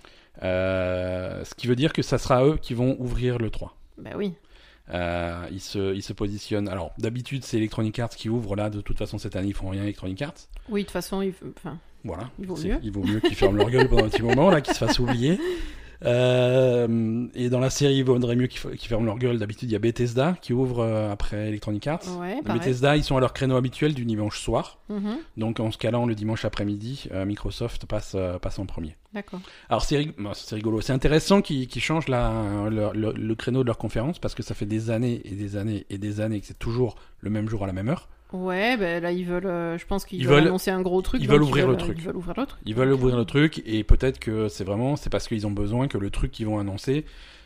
[0.42, 3.76] Euh, ce qui veut dire que ça sera eux qui vont ouvrir le 3.
[3.98, 4.34] Bah oui.
[4.94, 6.68] Euh, ils se ils se positionnent.
[6.68, 8.70] Alors d'habitude c'est Electronic Arts qui ouvre là.
[8.70, 10.34] De toute façon cette année ils font rien Electronic Arts.
[10.68, 11.34] Oui, de toute façon, il...
[11.56, 12.30] enfin, Voilà.
[12.38, 12.78] Il vaut mieux.
[12.82, 14.98] Il vaut mieux qu'ils ferment leur gueule pendant un petit moment là, qu'ils se fassent
[14.98, 15.38] oublier.
[16.04, 19.38] Euh, et dans la série, il vaudrait mieux qu'ils ferment leur gueule.
[19.38, 22.02] D'habitude, il y a Bethesda qui ouvre euh, après Electronic Arts.
[22.20, 22.36] ouais.
[22.44, 24.78] Bethesda, ils sont à leur créneau habituel du dimanche soir.
[24.88, 25.16] Mhm.
[25.36, 28.96] Donc en se calant le dimanche après-midi, euh, Microsoft passe, passe en premier.
[29.14, 29.40] D'accord.
[29.70, 33.62] Alors c'est rig- bon, c'est rigolo, c'est intéressant qu'ils changent la, le, le- le créneau
[33.62, 36.40] de leur conférence parce que ça fait des années et des années et des années
[36.40, 38.08] que c'est toujours le même jour à la même heure.
[38.32, 39.46] Ouais, ben là, ils veulent.
[39.46, 41.22] euh, je pense qu'ils Ils veulent, veulent- annoncer un gros truc.
[41.22, 41.96] ils veulent ouvrir le veulent- truc.
[41.98, 42.60] Ils veulent ouvrir le truc.
[42.66, 45.86] Ils veulent ouvrir le truc et peut-être que c'est vraiment c'est parce qu'ils ont besoin
[45.88, 47.04] que le truc qu'ils vont annoncer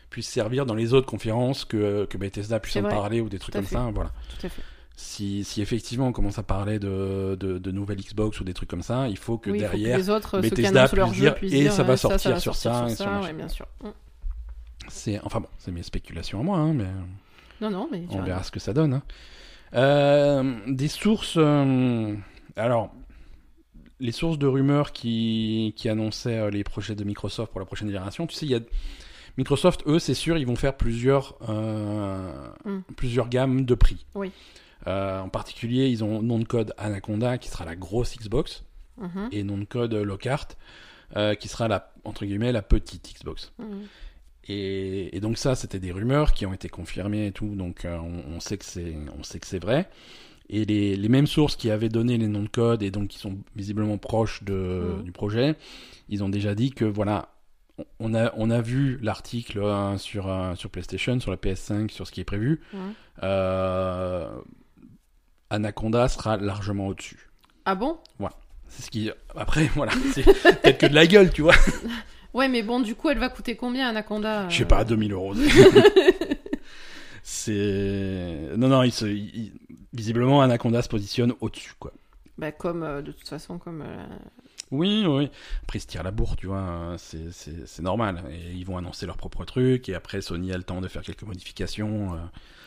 [0.09, 3.53] puisse servir dans les autres conférences que, que Bethesda puisse en parler ou des trucs
[3.53, 3.89] tout comme ça.
[3.93, 4.11] Voilà.
[4.39, 4.61] Tout à fait.
[4.97, 8.69] Si, si effectivement on commence à parler de, de, de nouvelles Xbox ou des trucs
[8.69, 11.09] comme ça, il faut que oui, il faut derrière que les autres, qui Bethesda leur
[11.09, 13.65] puisse jeu, dire, et dire ça va sortir va sur ça sur ouais, bien sûr.
[13.83, 13.87] Mm.
[14.89, 16.87] c'est enfin bon, c'est mes spéculations à moi, hein, mais
[17.61, 18.03] Non, non, mais.
[18.09, 18.95] on verra ce que ça donne.
[18.95, 19.03] hein.
[19.73, 21.35] Euh, des sources.
[21.37, 22.15] euh,
[22.55, 22.91] alors,
[23.99, 27.87] les sources de rumeurs qui, qui annonçaient euh, les projets de Microsoft pour la prochaine
[27.87, 28.59] génération, tu sais, il y a.
[29.37, 32.79] Microsoft, eux, c'est sûr, ils vont faire plusieurs, euh, Mm.
[32.97, 34.05] plusieurs gammes de prix.
[34.13, 34.31] Oui.
[34.87, 38.63] Euh, en particulier, ils ont nom de code Anaconda, qui sera la grosse Xbox,
[38.97, 39.29] Mhm.
[39.31, 40.47] et nom de code Lockhart,
[41.15, 43.53] euh, qui sera la, entre guillemets, la petite Xbox.
[43.57, 43.83] Mhm.
[44.47, 47.97] Et, et donc ça, c'était des rumeurs qui ont été confirmées et tout, donc euh,
[47.97, 49.87] on, on sait que c'est, on sait que c'est vrai.
[50.49, 53.19] Et les, les mêmes sources qui avaient donné les noms de code et donc qui
[53.19, 55.03] sont visiblement proches de, Mhm.
[55.03, 55.55] du projet,
[56.09, 57.29] ils ont déjà dit que voilà,
[57.99, 62.05] on- a, on a vu l'article euh, sur, euh, sur PlayStation, sur la PS5, sur
[62.07, 62.59] ce qui est prévu.
[63.23, 64.29] Euh,
[65.49, 67.29] Anaconda sera largement au-dessus.
[67.65, 67.97] Ah bon?
[68.67, 69.11] C'est ce qui.
[69.35, 71.55] Après, voilà, c'est peut-être que de la gueule, tu vois.
[72.33, 75.11] Ouais, mais bon, du coup, elle va coûter combien, Anaconda Je sais euh, pas, 2000
[75.13, 75.33] euros.
[77.23, 78.49] c'est.
[78.57, 79.05] Non, non, il se...
[79.05, 79.51] il-
[79.93, 81.91] visiblement, Anaconda se positionne au-dessus, quoi.
[82.37, 83.81] Bah, comme, euh, de toute façon, comme.
[83.81, 84.05] euh,
[84.71, 85.29] Oui, oui.
[85.63, 86.59] Après, ils se tirent la bourre, tu vois.
[86.59, 88.23] hein, C'est, normal.
[88.31, 89.89] Et ils vont annoncer leur propre truc.
[89.89, 92.13] Et après, Sony a le temps de faire quelques modifications.
[92.13, 92.17] euh,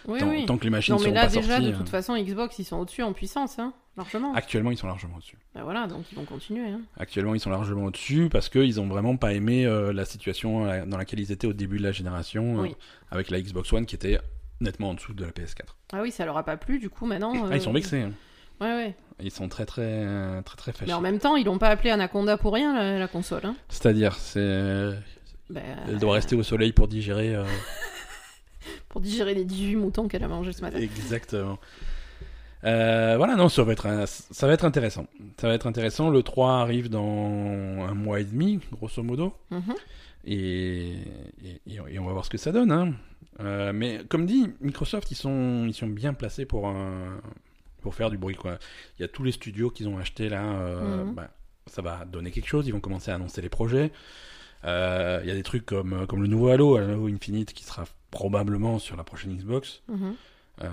[0.07, 0.45] Oui, tant, oui.
[0.47, 1.67] tant que les machines Non, mais sont là, pas déjà, sorties.
[1.67, 4.35] de toute euh, façon, Xbox, ils sont au-dessus en puissance, hein, largement.
[4.35, 5.39] Actuellement, ils sont largement au-dessus.
[5.55, 6.69] Bah voilà, donc ils vont continuer.
[6.69, 6.83] Hein.
[6.99, 10.99] Actuellement, ils sont largement au-dessus parce qu'ils ont vraiment pas aimé euh, la situation dans
[10.99, 12.59] laquelle ils étaient au début de la génération.
[12.59, 12.77] euh, Oui.
[13.11, 14.19] avec la Xbox One qui était
[14.61, 15.61] nettement en dessous de la PS4.
[15.95, 17.33] Ah oui, ça leur a pas plu, du coup, maintenant.
[17.51, 18.03] Ah, ils sont vexés.
[18.03, 18.13] hein.
[18.61, 18.95] Ouais, ouais.
[19.23, 20.05] Ils sont très, très,
[20.45, 20.87] très, très fâchés.
[20.87, 23.43] Mais en même temps, ils l'ont pas appelé Anaconda pour rien, la, la console.
[23.45, 23.57] Hein.
[23.69, 24.91] C'est-à-dire, c'est.
[25.51, 27.35] Ben, Elle doit rester au soleil pour digérer.
[27.35, 27.45] euh,
[28.89, 30.79] Pour digérer les 18 moutons qu'elle a mangés ce matin.
[30.79, 31.59] Exactement.
[32.65, 35.07] Euh, voilà, non, ça va, être un- ça va être intéressant.
[35.39, 36.09] Ça va être intéressant.
[36.11, 37.07] Le 3 arrive dans
[37.87, 39.35] un mois et demi, grosso modo.
[39.51, 39.75] Mhm.
[40.27, 40.95] Et,
[41.45, 41.61] et,
[41.91, 42.73] et on va voir ce que ça donne.
[42.73, 42.93] hein.
[43.41, 47.21] Euh, mais comme dit, Microsoft, ils sont, ils sont bien placés pour, un-
[47.85, 48.35] pour faire du bruit.
[48.35, 48.59] Quoi.
[48.99, 50.43] Il y a tous les studios qu'ils ont achetés là.
[50.43, 51.15] euh, Mhm.
[51.15, 51.31] bah,
[51.67, 52.67] ça va donner quelque chose.
[52.67, 53.93] Ils vont commencer à annoncer les projets.
[54.65, 57.85] Euh, Il y a des trucs comme, comme le nouveau Halo, Halo Infinite, qui sera
[58.11, 59.83] probablement sur la prochaine Xbox.
[59.89, 60.15] Mhm.
[60.63, 60.69] Euh,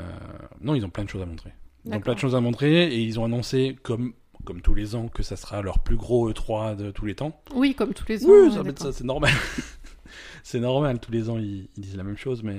[0.62, 1.52] non, ils ont plein de choses à montrer.
[1.86, 4.14] Ils ont plein de choses à montrer et ils ont annoncé, comme,
[4.46, 7.42] comme tous les ans, que ça sera leur plus gros E3 de tous les temps.
[7.54, 8.30] Oui, comme tous les ans.
[8.30, 9.32] Oui, ça c'est normal.
[10.44, 12.58] c'est normal, tous les ans ils, ils disent la même chose, mais,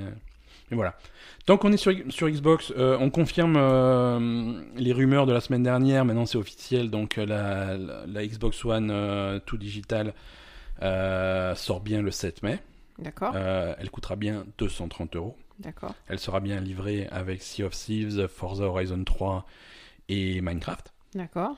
[0.72, 0.96] mais voilà.
[1.44, 5.62] Tant qu'on est sur, sur Xbox, euh, on confirme euh, les rumeurs de la semaine
[5.62, 10.14] dernière, maintenant c'est officiel, donc euh, la, la, la Xbox One euh, tout digital
[10.80, 12.58] sort bien le 7 mai.
[12.98, 15.36] D'accord, elle coûtera bien 230 euros.
[15.58, 15.94] d'accord.
[16.08, 19.44] Elle sera bien livrée avec Sea of Thieves, Forza Horizon 3
[20.08, 20.92] et Minecraft.
[21.14, 21.56] D'accord.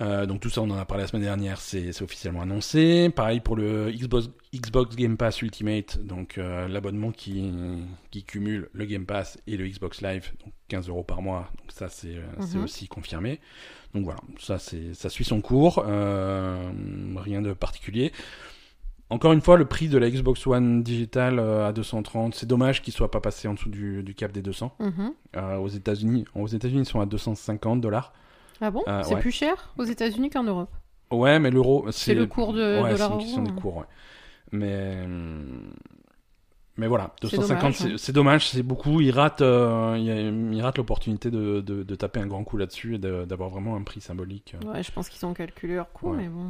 [0.00, 3.10] Euh, donc tout ça, on en a parlé la semaine dernière, c'est officiellement annoncé.
[3.10, 7.50] Pareil pour le Xbox, Xbox Game Pass Ultimate, donc euh, l'abonnement qui,
[8.12, 11.50] qui cumule le Game Pass et le Xbox Live, donc 15 euros par mois.
[11.58, 12.22] Donc ça, c'est euh,
[12.54, 12.64] Mhm.
[12.64, 13.40] aussi confirmé.
[13.92, 16.70] Donc voilà, ça, suit son cours, euh,
[17.16, 18.12] rien de particulier.
[19.10, 22.92] Encore une fois, le prix de la Xbox One Digital à 230, c'est dommage qu'il
[22.92, 24.76] soit pas passé en dessous du, du cap des 200.
[24.78, 25.12] Mhm.
[25.60, 28.12] Aux États-Unis, aux États-Unis, ils sont à 250 dollars.
[28.60, 29.20] Ah bon Ah, C'est ouais.
[29.20, 30.70] plus cher aux États-Unis qu'en Europe.
[31.10, 33.76] Ouais, mais l'euro, C'est le cours de, ouais, de c'est une question de euro, cours,
[33.78, 33.84] ouais.
[34.52, 35.06] Mais,
[36.76, 37.94] mais voilà, C'est 250, dommage, c'est hein.
[37.98, 39.00] c'est dommage, c'est beaucoup.
[39.00, 42.98] Il rate, euh, il, rate l'opportunité de, de, de taper un grand coup là-dessus et
[42.98, 44.54] d'avoir vraiment un prix symbolique.
[44.64, 46.18] Ouais, je pense qu'ils ont calculé leur coût, Ouais.
[46.18, 46.46] mais bon.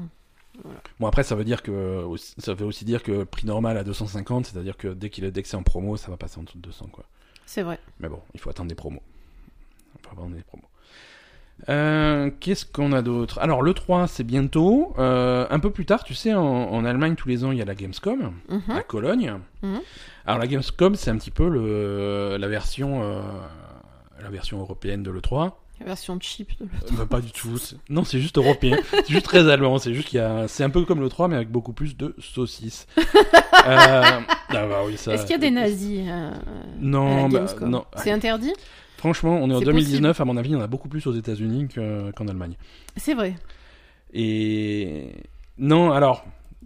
[0.98, 2.04] Bon, après, ça veut dire que
[2.38, 5.42] ça veut aussi dire que prix normal à 250, c'est-à-dire que dès qu'il est dès
[5.42, 7.04] que c'est en promo, ça va passer en dessous de 200, quoi.
[7.46, 7.78] C'est vrai.
[8.00, 9.02] Mais bon, il faut attendre des promos.
[9.94, 10.64] Il faut attendre des promos.
[11.68, 13.38] Euh, Qu'est-ce qu'on a d'autre?
[13.40, 14.94] Alors, le 3, c'est bientôt.
[14.98, 17.62] Euh, un peu plus tard, tu sais, en, en Allemagne, tous les ans, il y
[17.62, 18.76] a la Gamescom, Mhm.
[18.76, 19.34] à Cologne.
[19.62, 19.80] Mhm.
[20.26, 23.20] Alors, la Gamescom, c'est un petit peu le, la, version, euh,
[24.22, 25.52] la version européenne de l'E3.
[25.80, 27.56] La version cheap de Euh, bah, pas du tout.
[27.88, 28.76] Non, c'est juste européen.
[28.90, 29.78] c'est juste très allemand.
[29.78, 30.48] C'est juste qu'il y a.
[30.48, 32.86] C'est un peu comme l'E3, mais avec beaucoup plus de saucisses.
[33.70, 34.94] Ah bah oui.
[34.94, 36.00] Est-ce qu'il y a des nazis
[36.80, 37.84] Non, bah, non.
[37.96, 38.52] C'est interdit?
[38.98, 41.06] Franchement, on est en C'est 2019, à mon avis, il y en a beaucoup plus
[41.06, 42.56] aux États-Unis que- qu'en Allemagne.
[42.96, 43.34] C'est vrai.
[44.12, 45.12] Et
[45.58, 46.24] non, alors,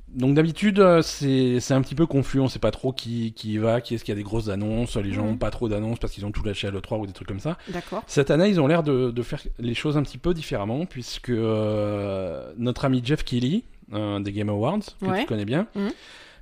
[0.08, 3.58] donc d'habitude, euh, c'est un petit peu confus, on sait pas trop qui, qui y
[3.58, 5.30] va, qui est-ce qu'il y a des grosses annonces, les gens Mhm.
[5.32, 7.40] ont pas trop d'annonces parce qu'ils ont tout lâché à l'E3 ou des trucs comme
[7.40, 7.58] ça.
[7.68, 8.02] D'accord.
[8.06, 11.30] Cette année, ils ont l'air de, de faire les choses un petit peu différemment, puisque
[11.30, 13.62] euh, notre ami Jeff Keighley,
[13.92, 15.20] euh, des Game Awards, que Ouais.
[15.20, 15.90] tu connais bien, Mhm.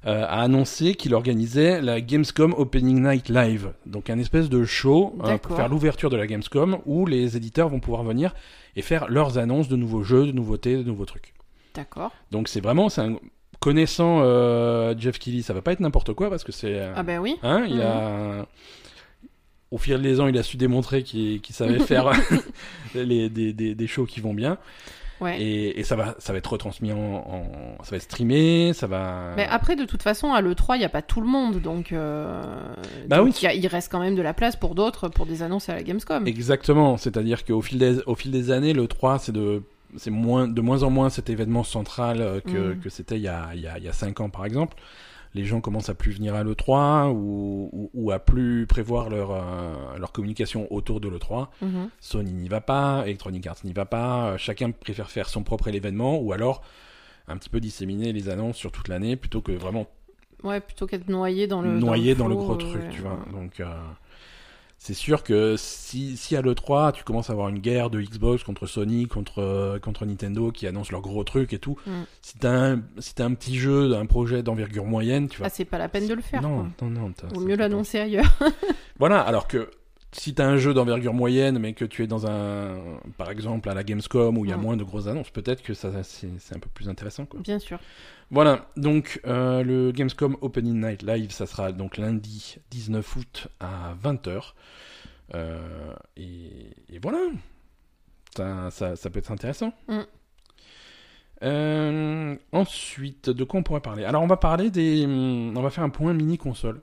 [0.07, 5.15] Euh, a annoncé qu'il organisait la Gamescom Opening Night Live, donc un espèce de show
[5.25, 8.35] euh, pour faire l'ouverture de la Gamescom, où les éditeurs vont pouvoir venir
[8.77, 11.35] et faire leurs annonces de nouveaux jeux, de nouveautés, de nouveaux trucs.
[11.75, 12.13] D'accord.
[12.31, 13.17] Donc c'est vraiment, c'est un...
[13.61, 16.81] connaissant euh, Jeff Keighley, ça va pas être n'importe quoi, parce que c'est...
[16.97, 17.37] Ah ben oui.
[17.43, 17.81] Hein, il Mhm.
[17.83, 18.47] a...
[19.71, 22.11] Au fil des ans, il a su démontrer qu'il qu'il savait faire
[22.95, 24.59] les, des, des, des shows qui vont bien.
[25.21, 25.41] Ouais.
[25.41, 27.45] Et, et ça, va, ça va être retransmis en, en-
[27.83, 29.33] Ça va être streamé, ça va...
[29.37, 31.93] Mais après, de toute façon, à l'E3, il n'y a pas tout le monde, donc,
[31.93, 32.43] euh,
[33.07, 33.33] Bah donc oui.
[33.41, 35.69] il y a- il reste quand même de la place pour d'autres, pour des annonces
[35.69, 36.27] à la Gamescom.
[36.27, 39.63] Exactement, c'est-à-dire qu'au fil des, au fil des années, le 3, c'est de,
[39.97, 42.81] c'est moins, de moins en moins cet événement central euh, que, Mhm.
[42.81, 44.77] que c'était il y a, il y, a, il y a 5 ans, par exemple.
[45.35, 49.31] Les gens commencent à plus venir à l'E3 ou, ou, ou à plus prévoir leur,
[49.31, 51.49] euh, leur communication autour de l'E3.
[51.63, 51.89] Mhm.
[52.01, 55.69] Sony n'y va pas, Electronic Arts n'y va pas, euh, chacun préfère faire son propre
[55.69, 56.63] événement ou alors
[57.29, 59.87] un petit peu disséminer les annonces sur toute l'année plutôt que vraiment
[60.43, 61.79] Ouais, plutôt qu'être noyé dans le.
[61.79, 62.89] noyé dans dans le, gros euh, truc, ouais.
[62.91, 63.19] tu vois.
[63.33, 63.67] Donc, euh,
[64.83, 68.43] c'est sûr que si, si à l'E3, tu commences à avoir une guerre de Xbox
[68.45, 71.91] contre Sony, contre, euh, contre Nintendo qui annoncent leurs gros trucs et tout, Mm.
[72.23, 75.47] si t'as un, si un petit jeu, un projet d'envergure moyenne, tu vas.
[75.49, 76.41] Ah, c'est pas la peine de le faire.
[76.41, 76.89] non, quoi.
[76.89, 78.39] non, non, Vaut mieux l'annoncer ailleurs.
[78.99, 79.71] Voilà, alors que
[80.13, 82.79] si t'as un jeu d'envergure moyenne, mais que tu es dans un,
[83.19, 84.61] par exemple, à la Gamescom où il y a Mm.
[84.63, 87.41] moins de grosses annonces, peut-être que ça, c'est c'est un peu plus intéressant, quoi.
[87.41, 87.79] Bien sûr.
[88.31, 93.95] Voilà, donc euh, le Gamescom Opening Night Live, ça sera donc lundi 19 août à
[94.03, 94.53] 20h.
[95.35, 97.19] Euh, et, et voilà,
[98.37, 99.73] ça, ça, ça peut être intéressant.
[99.89, 100.01] Mm.
[101.43, 104.05] Euh, ensuite, de quoi on pourrait parler?
[104.05, 105.05] Alors, on va parler des.
[105.05, 106.83] hum, On va faire un point mini console.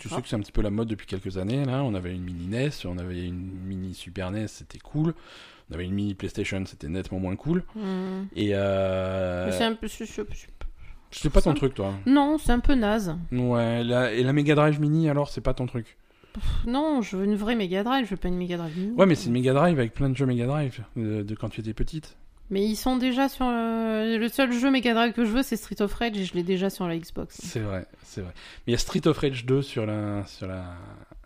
[0.00, 1.64] Tu sais que c'est un petit peu la mode depuis quelques années.
[1.64, 5.14] Là, on avait une mini NES, on avait une mini Super NES, c'était cool.
[5.70, 7.62] On avait une mini PlayStation, c'était nettement moins cool.
[7.74, 8.24] Hmm.
[8.34, 9.86] Et euh, C'est un peu.
[9.88, 11.94] c'est- pas ton truc, toi.
[12.06, 13.16] Non, c'est un peu naze.
[13.32, 15.96] Ouais, la- et la Mega Drive Mini, alors, c'est pas ton truc?
[16.66, 18.92] Non, je veux une vraie Mega Drive, je veux pas une Mega Drive mini.
[18.96, 21.48] Ouais, mais c'est une Mega Drive avec plein de jeux Mega Drive de, de quand
[21.48, 22.16] tu étais petite.
[22.50, 24.16] Mais ils sont déjà sur le...
[24.18, 26.42] le seul jeu Mega Drive que je veux, c'est Street of Rage et je l'ai
[26.42, 27.38] déjà sur la Xbox.
[27.42, 28.32] C'est vrai, c'est vrai.
[28.66, 30.64] Mais il y a Street of Rage 2 sur la, sur la,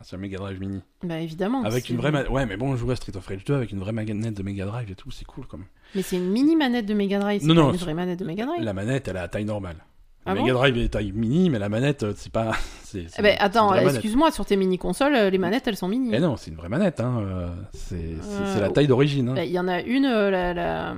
[0.03, 0.81] sur la Mega Drive Mini.
[1.03, 1.63] Bah évidemment.
[1.65, 3.73] Avec c'est- une vraie ma- Ouais, mais bon, jouer à Street of Rage 2 avec
[3.73, 5.67] une vraie manette de Mega Drive et tout, c'est cool quand même.
[5.95, 7.95] Mais c'est une mini manette de Mega Drive, c'est Non, pas non, une c'est- vraie
[7.95, 8.63] manette de Mega Drive.
[8.63, 9.77] La manette, elle a taille normale.
[10.25, 12.53] La Ah bon Mega Drive est taille mini, mais la manette, euh, c'est pas.
[12.85, 15.89] C'est, c'est- Eh ben, c'est attends, excuse-moi, sur tes mini consoles, les manettes elles sont
[15.89, 16.11] mini.
[16.13, 17.19] Eh non, c'est une vraie manette, hein.
[17.21, 19.31] euh, C'est, c'est, Euh, c'est la taille d'origine.
[19.31, 19.35] hein.
[19.35, 20.95] Bah, Il y en a une, euh, la, la,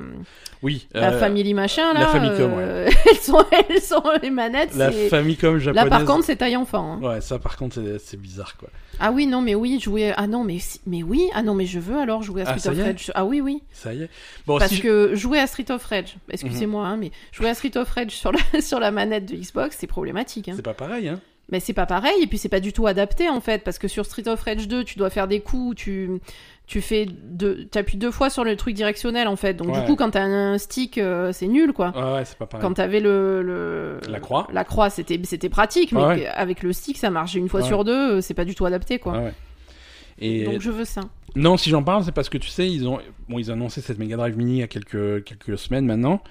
[0.63, 0.87] Oui.
[0.93, 2.01] la euh, Family machin là.
[2.01, 4.75] la Famicom, euh, elles, sont, elles sont les manettes.
[4.77, 5.89] La c'est- Famicom Là japonaise.
[5.89, 6.99] par contre c'est taille enfant.
[7.03, 7.03] hein.
[7.03, 8.69] Ouais, ça par contre, c'est, c'est bizarre quoi.
[9.01, 10.13] Ah oui non mais oui jouer.
[10.17, 12.59] Ah non mais si- mais oui ah non mais je veux alors jouer à Ah,
[12.59, 13.13] Street of Rage.
[13.15, 13.63] Ah oui oui.
[13.73, 14.09] Ça y est.
[14.47, 16.93] Bon, Parce si je- que jouer à Street of Rage, excusez-moi, Mhm.
[16.93, 19.87] hein, mais jouer à Street of Rage sur la, sur la manette de Xbox, c'est
[19.87, 20.49] problématique.
[20.49, 20.53] Hein.
[20.57, 21.21] c'est pas pareil, hein.
[21.51, 23.87] Mais c'est pas pareil, et puis c'est pas du tout adapté en fait, parce que
[23.87, 26.09] sur Street of Rage 2, tu dois faire des coups, tu,
[26.67, 29.55] tu fais deux, t'appuies deux fois sur le truc directionnel en fait.
[29.55, 29.81] Donc Ouais.
[29.81, 31.93] du coup, quand t'as un stick, euh, c'est nul quoi.
[31.95, 32.63] Ouais, ouais, c'est pas pareil.
[32.67, 34.49] Quand t'avais le, le La croix.
[34.53, 37.85] la croix, c'était c'était pratique, mais Ouais, avec le stick, ça marchait une fois sur
[37.85, 39.25] deux, euh, c'est pas du tout adapté quoi.
[40.19, 41.03] Et Donc je veux ça.
[41.37, 42.99] non, si j'en parle, c'est parce que tu sais, ils ont,
[43.29, 46.23] bon, ils ont annoncé cette Mega Drive Mini il y a quelques, quelques semaines maintenant.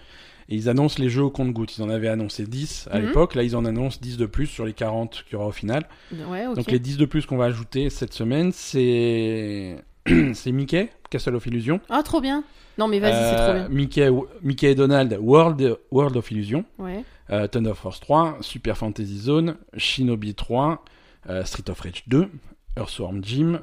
[0.49, 1.77] Et ils annoncent les jeux au compte-gouttes.
[1.77, 3.05] Ils en avaient annoncé 10 à Mhm.
[3.05, 3.34] l'époque.
[3.36, 5.84] Là, ils en annoncent 10 de plus sur les 40 qu'il y aura au final.
[6.29, 6.45] Ouais.
[6.53, 9.77] Donc, les 10 de plus qu'on va ajouter cette semaine, c'est.
[10.34, 11.80] c'est Mickey, Castle of Illusion.
[11.89, 12.43] Ah trop bien.
[12.78, 13.70] Non mais vas-y, c'est trop Euh, bien.
[13.70, 14.10] Mickey,
[14.41, 16.66] Mickey et Donald, World, World of Illusion.
[16.80, 17.04] Ouais.
[17.30, 20.84] euh, Thunder Force 3, Super Fantasy Zone, Shinobi 3,
[21.30, 22.28] euh, Street of Rage 2,
[22.78, 23.60] Earthworm Jim,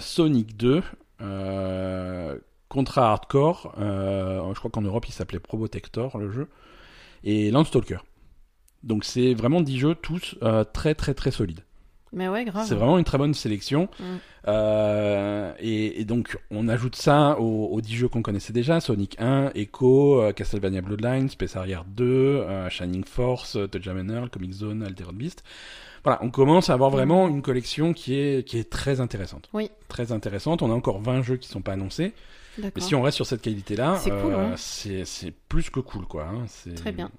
[0.00, 0.82] Sonic 2,
[1.22, 2.38] euh,
[2.68, 6.48] Contra Hardcore, je crois qu'en Europe il s'appelait Probotector le jeu,
[7.24, 7.98] et Landstalker.
[8.82, 11.60] Donc c'est vraiment 10 jeux tous euh, très très très solides.
[12.12, 12.66] Mais ouais, grave.
[12.66, 13.88] C'est vraiment une très bonne sélection.
[14.00, 14.04] Mm.
[14.48, 19.16] Euh, et, et donc, on ajoute ça aux, aux 10 jeux qu'on connaissait déjà Sonic
[19.20, 24.30] 1, Echo, euh, Castlevania Bloodlines, Space Harrier 2, euh, Shining Force, Touch Jam and Earl,
[24.30, 25.44] Comic Zone, Altered Beast.
[26.02, 29.48] Voilà, on commence à avoir vraiment une collection qui est, qui est très intéressante.
[29.52, 29.70] Oui.
[29.88, 30.62] Très intéressante.
[30.62, 32.12] On a encore 20 jeux qui sont pas annoncés.
[32.58, 36.24] Mais si on reste sur cette qualité-là, C'est cool, c'est plus que cool, quoi.
[36.24, 36.44] hein.
[36.48, 37.10] C'est- Très bien.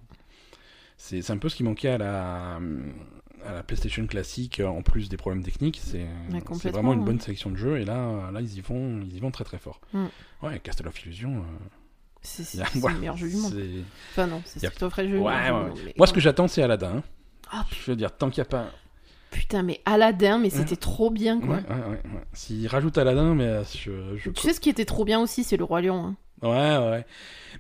[0.98, 2.60] C'est c'est un peu ce qui manquait à la,
[3.46, 5.80] à la PlayStation classique, euh, en plus des problèmes techniques.
[5.84, 6.06] C'est
[6.72, 7.06] vraiment une ouais.
[7.06, 9.58] bonne sélection de jeux, et là, là ils, y vont, ils y vont très très
[9.58, 9.80] fort.
[9.94, 10.06] Mm.
[10.44, 11.38] Ouais, Castle of Illusion.
[11.38, 11.42] euh,
[12.22, 13.54] C'est voilà, le meilleur jeu du monde.
[14.12, 15.08] Enfin non, c'est a- Street of Rage.
[15.10, 15.70] le Ouais, jeu ouais, ouais.
[15.70, 16.98] monde, mais- Moi, ce que j'attends, c'est Aladdin.
[16.98, 17.04] hein.
[17.52, 18.68] Ah, Je veux dire, tant qu'il n'y a pas.
[19.32, 21.56] Putain, mais Aladdin, mais c'était trop bien Ouais, quoi.
[21.56, 21.88] ouais, ouais.
[21.92, 22.22] ouais.
[22.34, 24.18] S'ils rajoutent Aladdin, mais euh, je.
[24.18, 24.30] je...
[24.30, 26.06] Tu sais ce qui était trop bien aussi, c'est le Roi Lion.
[26.06, 26.16] hein.
[26.44, 27.06] Ouais, ouais.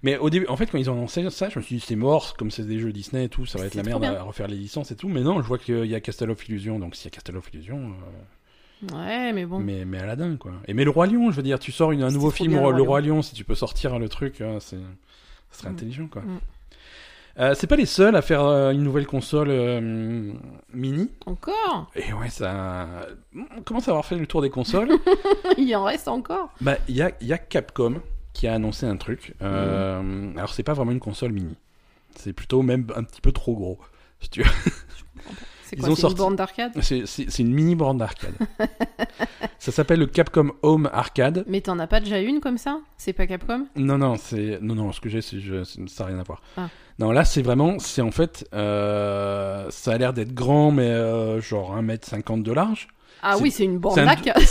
[0.04, 1.96] Mais au début, en fait, quand ils ont annoncé ça, je me suis dit, c'est
[1.96, 4.14] mort, comme c'est des jeux Disney et tout, ça va être la merde bien.
[4.16, 5.08] à refaire les licences et tout.
[5.10, 7.38] Mais non, je vois qu'il y a Castle of Illusion, donc s'il y a Castle
[7.38, 7.78] of Illusion.
[7.78, 9.60] euh, Ouais, mais bon.
[9.60, 10.54] Mais, mais Aladdin, quoi.
[10.68, 12.62] Et mais le Roi Lion, je veux dire, tu sors une, un nouveau film, bien,
[12.72, 14.78] Le le Roi, Lion, si tu peux sortir le truc, hein, c'est,
[15.52, 15.74] ça serait Mm.
[15.74, 16.22] intelligent, quoi.
[16.24, 16.40] Mm.
[17.40, 20.34] Euh, c'est pas les seuls à faire euh, une nouvelle console euh,
[20.74, 21.10] mini.
[21.28, 21.90] Encore?
[21.96, 22.88] Et ouais, ça.
[23.56, 24.90] On commence à avoir fait le tour des consoles.
[25.58, 28.02] Il en reste encore bah, il y a, il y a Capcom
[28.34, 29.34] qui a annoncé un truc.
[29.42, 31.56] Euh, Alors, c'est pas vraiment une console mini.
[32.16, 33.80] C'est plutôt même un petit peu trop gros.
[34.20, 34.44] Si tu.
[35.64, 36.74] C'est quoi sorti- une borne d'arcade?
[36.82, 38.34] C'est, une mini borne d'arcade.
[39.60, 41.46] ça s'appelle le Capcom Home Arcade.
[41.48, 42.82] Mais t'en as pas déjà une comme ça?
[42.98, 43.68] C'est pas Capcom?
[43.78, 44.92] Non, non, c'est non, non.
[44.92, 45.64] Ce que j'ai, je...
[45.64, 46.42] ça n'a rien à voir.
[46.58, 46.68] Ah.
[47.00, 51.40] Non, là, c'est vraiment, c'est en fait, euh, ça a l'air d'être grand, mais euh,
[51.40, 52.90] genre 1m50 de large.
[53.22, 53.96] Ah oui, c'est une borne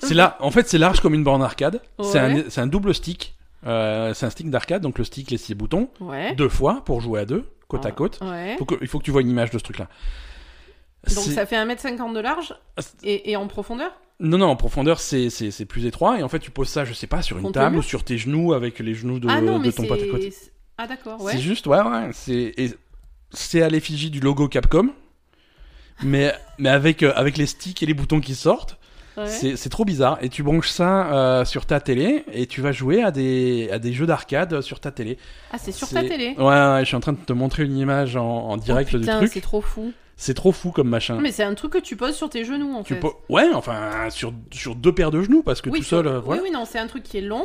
[0.00, 1.80] c'est là, en fait, c'est large comme une borne arcade.
[2.02, 2.44] C'est un, Ouais.
[2.48, 3.34] c'est un double stick.
[3.66, 6.34] Euh, c'est un stick d'arcade, donc le stick les six boutons, Ouais.
[6.34, 8.18] deux fois pour jouer à deux, côte à Ah, côte.
[8.22, 8.56] Ouais.
[8.58, 9.88] Faut que- il faut que tu vois une image de ce truc-là.
[11.14, 13.92] Donc ça fait 1m50 de large Ah, et, et en profondeur?
[14.20, 15.28] Non, non, en profondeur, c'est,
[15.68, 16.18] plus étroit.
[16.18, 18.04] Et en fait, tu poses ça, je sais pas, sur une table le ou sur
[18.04, 20.32] tes genoux avec les genoux de, Ah non, de mais ton pote à côté.
[20.78, 21.32] Ah d'accord, ouais.
[21.32, 22.10] C'est juste, ouais, ouais.
[23.32, 24.90] C'est à l'effigie du logo Capcom.
[26.02, 28.76] Mais, mais avec, euh, avec les sticks et les boutons qui sortent,
[29.18, 29.26] Ouais.
[29.26, 30.16] c'est, c'est trop bizarre.
[30.22, 33.78] Et tu branches ça euh, sur ta télé et tu vas jouer à des, à
[33.78, 35.18] des jeux d'arcade sur ta télé.
[35.52, 37.64] Ah, c'est sur ta C'est- télé Ouais, ouais, je suis en train de te montrer
[37.64, 39.30] une image en, en direct oh, du putain, truc.
[39.34, 39.92] c'est trop fou.
[40.16, 41.18] C'est trop fou comme machin.
[41.20, 43.00] Mais c'est un truc que tu poses sur tes genoux en tu fait.
[43.00, 43.08] peux...
[43.28, 46.40] Ouais, enfin, sur, sur deux paires de genoux parce que tout seul, euh, voilà.
[46.40, 47.44] oui, oui, non, c'est un truc qui est long,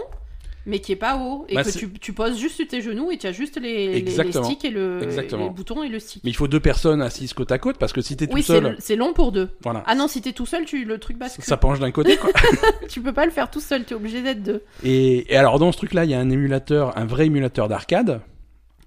[0.67, 1.45] mais qui est pas haut.
[1.49, 3.87] Et Bah, que tu, tu poses juste sur tes genoux et tu as juste les,
[3.87, 4.43] les- les, Exactement.
[4.43, 5.45] sticks et le, Exactement.
[5.45, 6.23] les boutons et le stick.
[6.23, 8.47] Mais il faut deux personnes assises côte à côte parce que si t'es oui, tout
[8.47, 9.49] seul, c'est long pour deux.
[9.63, 9.81] voilà.
[9.87, 11.43] Ah non, si t'es tout seul, tu, le truc bascule.
[11.43, 12.29] Ça penche d'un côté, quoi.
[12.89, 14.61] Tu peux pas le faire tout seul, t'es obligé d'être deux.
[14.83, 18.21] Et, et alors dans ce truc-là, il y a un émulateur, un vrai émulateur d'arcade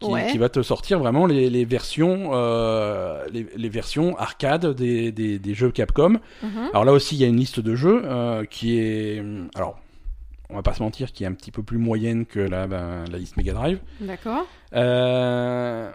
[0.00, 0.28] qui, Ouais.
[0.30, 5.38] qui va te sortir vraiment les, les versions, euh, les, les versions arcade des, des,
[5.38, 6.18] des jeux Capcom.
[6.42, 6.50] Mhm.
[6.72, 9.22] Alors là aussi, il y a une liste de jeux euh, qui est,
[9.54, 9.78] alors,
[10.50, 13.04] on va pas se mentir, qui est un petit peu plus moyenne que la, ben,
[13.10, 13.80] la liste Mega Drive.
[14.00, 14.46] D'accord.
[14.74, 15.92] Euh,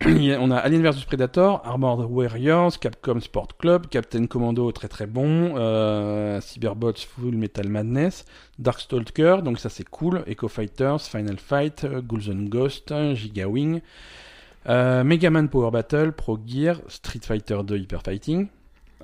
[0.06, 5.54] on a Alien vs Predator, Armored Warriors, Capcom Sport Club, Captain Commando très très bon,
[5.56, 8.24] euh, Cyberbots Full Metal Madness,
[8.58, 13.80] Darkstalker, donc ça c'est cool, Echo Fighters, Final Fight, euh, Ghouls and Ghost, Giga Wing,
[14.68, 18.48] euh, Mega Man Power Battle, Pro Gear, Street Fighter 2 Hyper Fighting,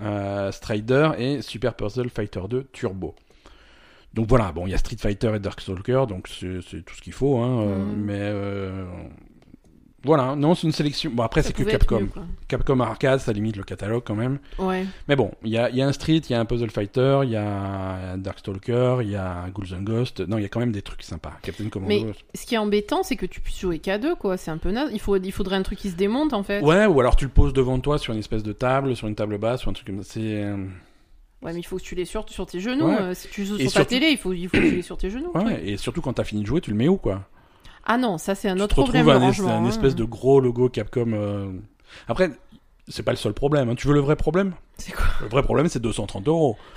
[0.03, 3.15] euh, Strider et Super Puzzle Fighter 2 Turbo.
[4.15, 7.13] Donc voilà, bon, il y a Street Fighter et Darkstalker, donc c'est tout ce qu'il
[7.13, 7.95] faut, hein, euh, Mhm.
[8.05, 8.85] mais euh,
[10.05, 11.11] voilà, non, c'est une sélection.
[11.13, 12.01] Bon, après, c'est que Capcom.
[12.01, 12.09] mieux.
[12.47, 14.39] Capcom Arcade, ça limite le catalogue quand même.
[14.59, 14.85] Ouais.
[15.09, 16.71] Mais bon, il y a, il y a un Street, il y a un Puzzle
[16.71, 20.21] Fighter, il y a un Darkstalker, il y a un Ghouls and Ghost.
[20.21, 21.33] Non, il y a quand même des trucs sympas.
[21.43, 22.13] Captain Commando.
[22.35, 24.37] Ce qui est embêtant, c'est que tu puisses jouer qu'à deux, quoi.
[24.37, 24.91] C'est un peu naze.
[24.93, 26.61] Il, faut, il faudrait un truc qui se démonte, en fait.
[26.63, 29.15] Ouais, ou alors tu le poses devant toi sur une espèce de table, sur une
[29.17, 30.13] table basse, sur un truc comme ça.
[30.13, 30.53] C'est.
[31.45, 32.87] Ouais, mais il faut que tu l'aies sur, sur tes genoux.
[32.89, 32.97] Ouais.
[33.01, 34.77] euh, si tu joues Et sur surtout- ta télé, il faut, il faut que tu
[34.77, 35.31] l'aies sur tes genoux.
[35.35, 37.23] Ouais, et surtout quand t'as fini de jouer, tu le mets où quoi?
[37.85, 39.07] Ah non, ça c'est un Tu autre te problème.
[39.07, 39.69] retrouves le un, es- un hein.
[39.69, 41.13] espèce de gros logo Capcom.
[41.13, 41.53] euh.
[42.09, 42.31] Après,
[42.89, 43.69] c'est pas le seul problème.
[43.69, 43.75] hein.
[43.75, 44.55] Tu veux le vrai problème?
[44.79, 45.05] C'est quoi?
[45.21, 46.57] Le vrai problème, c'est 230 euros.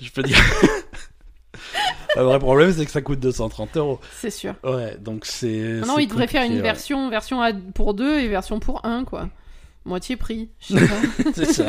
[0.00, 0.38] Je peux dire.
[2.16, 4.00] le vrai problème, c'est que ça coûte 230 euros.
[4.16, 4.54] C'est sûr.
[4.64, 5.80] Ouais, donc c'est.
[5.86, 6.60] Non, il devrait faire une ouais.
[6.62, 7.42] version, version
[7.74, 9.28] pour deux et version pour un, quoi.
[9.90, 10.48] Moitié prix.
[10.60, 10.86] Je sais
[11.24, 11.32] pas.
[11.34, 11.66] c'est ça.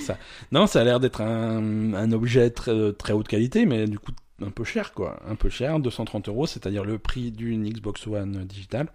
[0.00, 0.18] ça.
[0.52, 4.12] Non, ça a l'air d'être un, un objet très, très haute qualité, mais du coup
[4.44, 5.20] un peu cher, quoi.
[5.28, 8.88] Un peu cher, 230 euros, c'est-à-dire le prix d'une Xbox One digital.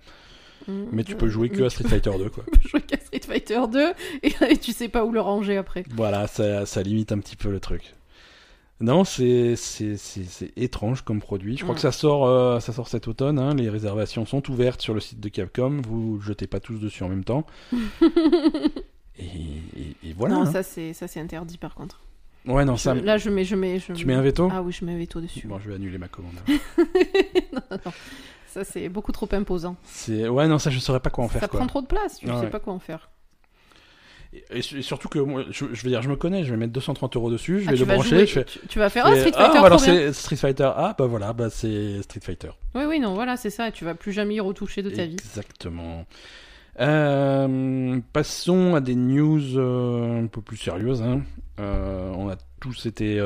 [0.67, 2.43] Mais tu peux jouer que à Street Fighter 2, quoi.
[2.51, 5.57] Tu peux jouer qu'à Street Fighter 2 et, et tu sais pas où le ranger
[5.57, 5.83] après.
[5.91, 7.93] Voilà, ça, ça limite un petit peu le truc.
[8.81, 9.55] Non, c'est
[10.57, 11.55] étrange comme produit.
[11.57, 11.75] Je crois Mm.
[11.75, 13.39] que ça sort, euh, ça sort cet automne.
[13.39, 13.53] hein.
[13.55, 15.81] Les réservations sont ouvertes sur le site de Capcom.
[15.87, 17.45] Vous jetez pas tous dessus en même temps.
[19.19, 20.35] et, et- et voilà.
[20.35, 20.51] non, hein.
[20.63, 22.01] ça c'est interdit par contre.
[22.45, 22.93] Ouais, non, Je- ça.
[22.93, 24.49] là je mets je mets je Tu mets un veto?
[24.51, 25.47] Ah oui, je mets un veto dessus.
[25.47, 26.33] Bon, je vais annuler ma commande.
[27.53, 27.91] Non, non.
[28.47, 29.75] Ça c'est beaucoup trop imposant.
[30.09, 31.59] Ouais, non, ça je saurais pas quoi en faire ça quoi.
[31.59, 32.49] prend trop de place, tu Ah sais ouais.
[32.49, 33.09] pas quoi en faire.
[34.51, 36.43] Et, et surtout que moi, je, je veux dire, je me connais.
[36.43, 37.59] Je vais mettre 230 euros dessus.
[37.61, 38.09] Je Ah, vais le brancher.
[38.09, 38.45] jouer, je fais.
[38.45, 39.95] tu, tu vas faire ah, fais, Street ah, Fighter alors trop bien.
[39.95, 40.71] c'est Street Fighter.
[40.75, 42.49] Ah bah voilà, bah c'est Street Fighter.
[42.75, 45.13] Oui oui non, voilà, c'est ça tu vas plus jamais y retoucher de ta vie.
[45.13, 46.05] Exactement.
[46.79, 51.01] Euh, passons à des news euh, un peu plus sérieuses.
[51.03, 51.21] hein.
[51.59, 53.19] Euh, on a tous été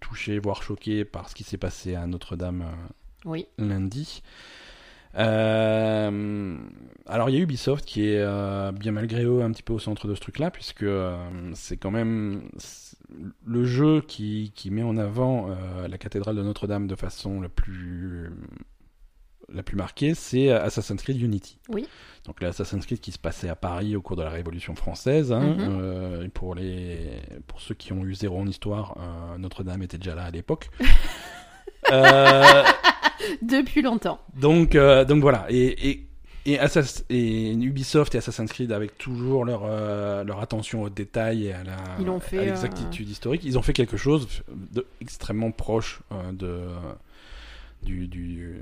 [0.00, 2.64] touchés, voire choqués par ce qui s'est passé à Notre-Dame
[3.24, 3.46] Oui.
[3.58, 4.22] lundi.
[5.18, 6.56] Euh,
[7.06, 9.78] alors il y a Ubisoft qui est euh, bien malgré eux un petit peu au
[9.78, 11.16] centre de ce truc-là, puisque euh,
[11.54, 12.42] c'est quand même
[13.44, 15.48] le jeu qui, qui met en avant
[15.88, 18.30] la cathédrale de Notre-Dame de façon la plus
[19.52, 21.58] la plus marquée, c'est Assassin's Creed Unity.
[21.70, 21.88] Oui.
[22.24, 25.32] Donc l'Assassin's Creed qui se passait à Paris au cours de la Révolution française.
[25.32, 25.56] hein, Mhm.
[25.80, 29.98] euh, et pour les pour ceux qui ont eu zéro en histoire, euh, Notre-Dame était
[29.98, 30.70] déjà là à l'époque.
[31.90, 32.62] Euh,
[33.42, 34.20] Depuis longtemps.
[34.36, 35.46] donc, euh, donc voilà.
[35.50, 36.06] Et, et,
[36.46, 41.46] et, Assass- et Ubisoft et Assassin's Creed, avec toujours leur, euh, leur attention aux détails
[41.46, 44.26] et à euh, l'exactitude historique, ils ont fait quelque chose
[44.72, 46.00] de extrêmement proche
[46.32, 46.60] de,
[47.82, 48.56] du, du,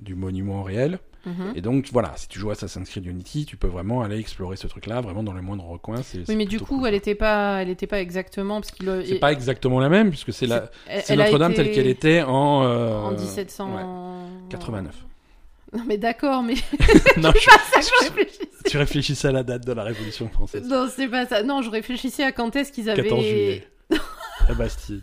[0.00, 0.98] du monument réel.
[1.26, 1.52] Mhm.
[1.56, 4.56] Et donc voilà, si tu joues à Assassin's Creed Unity, tu peux vraiment aller explorer
[4.56, 5.96] ce truc-là, vraiment dans le moindre recoin.
[6.02, 6.86] c'est- Oui, c'est mais du coup, cool.
[6.88, 8.88] elle était pas, elle était pas exactement parce qu'il.
[9.04, 11.72] C'est pas exactement la même, puisque c'est la, Elle- c'est elle a Notre-Dame été telle
[11.74, 14.48] qu'elle était en, euh, en ouais, 1789.
[14.50, 14.94] 89.
[15.76, 16.54] Non, mais d'accord, mais
[17.16, 18.48] non, je- ça que je réfléchissais.
[18.70, 20.66] tu réfléchissais à la date de la Révolution française.
[20.68, 21.42] Non, c'est pas ça.
[21.42, 23.02] Non, je réfléchissais à quand est-ce qu'ils avaient.
[23.02, 23.66] 14 juillet.
[24.48, 25.02] La Bastille.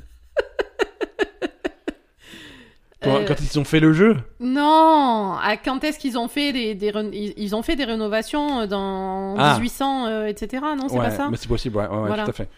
[3.03, 6.53] Quand, Euh, quand ils ont fait le jeu Non, à quand est-ce qu'ils ont fait
[6.53, 9.53] des, ils ont fait des rénovations euh, dans Ah.
[9.55, 10.63] 1800, euh, etc.
[10.77, 11.27] Non, c'est Ouais, pas ça.
[11.29, 12.23] mais c'est possible, ouais, ouais, ouais, Voilà.
[12.25, 12.49] tout à fait.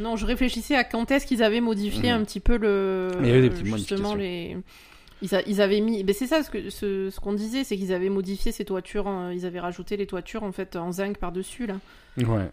[0.00, 2.20] Non, je réfléchissais à quand est-ce qu'ils avaient modifié Mhm.
[2.20, 3.10] un petit peu le.
[3.20, 4.14] Mais il y avait des petites justement modifications.
[4.16, 4.56] les.
[5.22, 6.02] Ils, a- ils avaient mis.
[6.04, 9.06] Ben c'est ça ce que ce, ce qu'on disait, c'est qu'ils avaient modifié ces toitures.
[9.06, 11.74] hein, Ils avaient rajouté les toitures en fait en zinc par dessus là,
[12.18, 12.50] Ouais.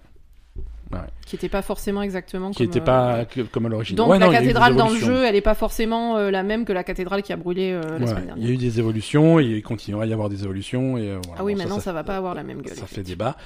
[1.26, 2.52] Qui n'étaient pas forcément exactement.
[2.52, 3.95] Qui comme, n'était euh, pas que- comme à l'origine.
[3.95, 6.43] Donc Ouais, la non, il cathédrale dans le jeu, elle est pas forcément euh, la
[6.43, 8.45] même que la cathédrale qui a brûlé euh, la Ouais, semaine il dernière.
[8.47, 10.97] y a eu des évolutions et il continuera à y avoir des évolutions.
[10.97, 11.39] Et, euh, voilà.
[11.41, 12.76] Ah oui, Bon, maintenant ça, ça, va pas avoir la même gueule.
[12.76, 13.38] Ça fait débat.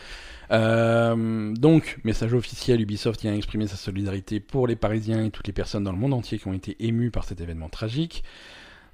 [0.52, 5.54] Euh, donc, message officiel, Ubisoft vient exprimer sa solidarité pour les Parisiens et toutes les
[5.54, 8.24] personnes dans le monde entier qui ont été émues par cet événement tragique.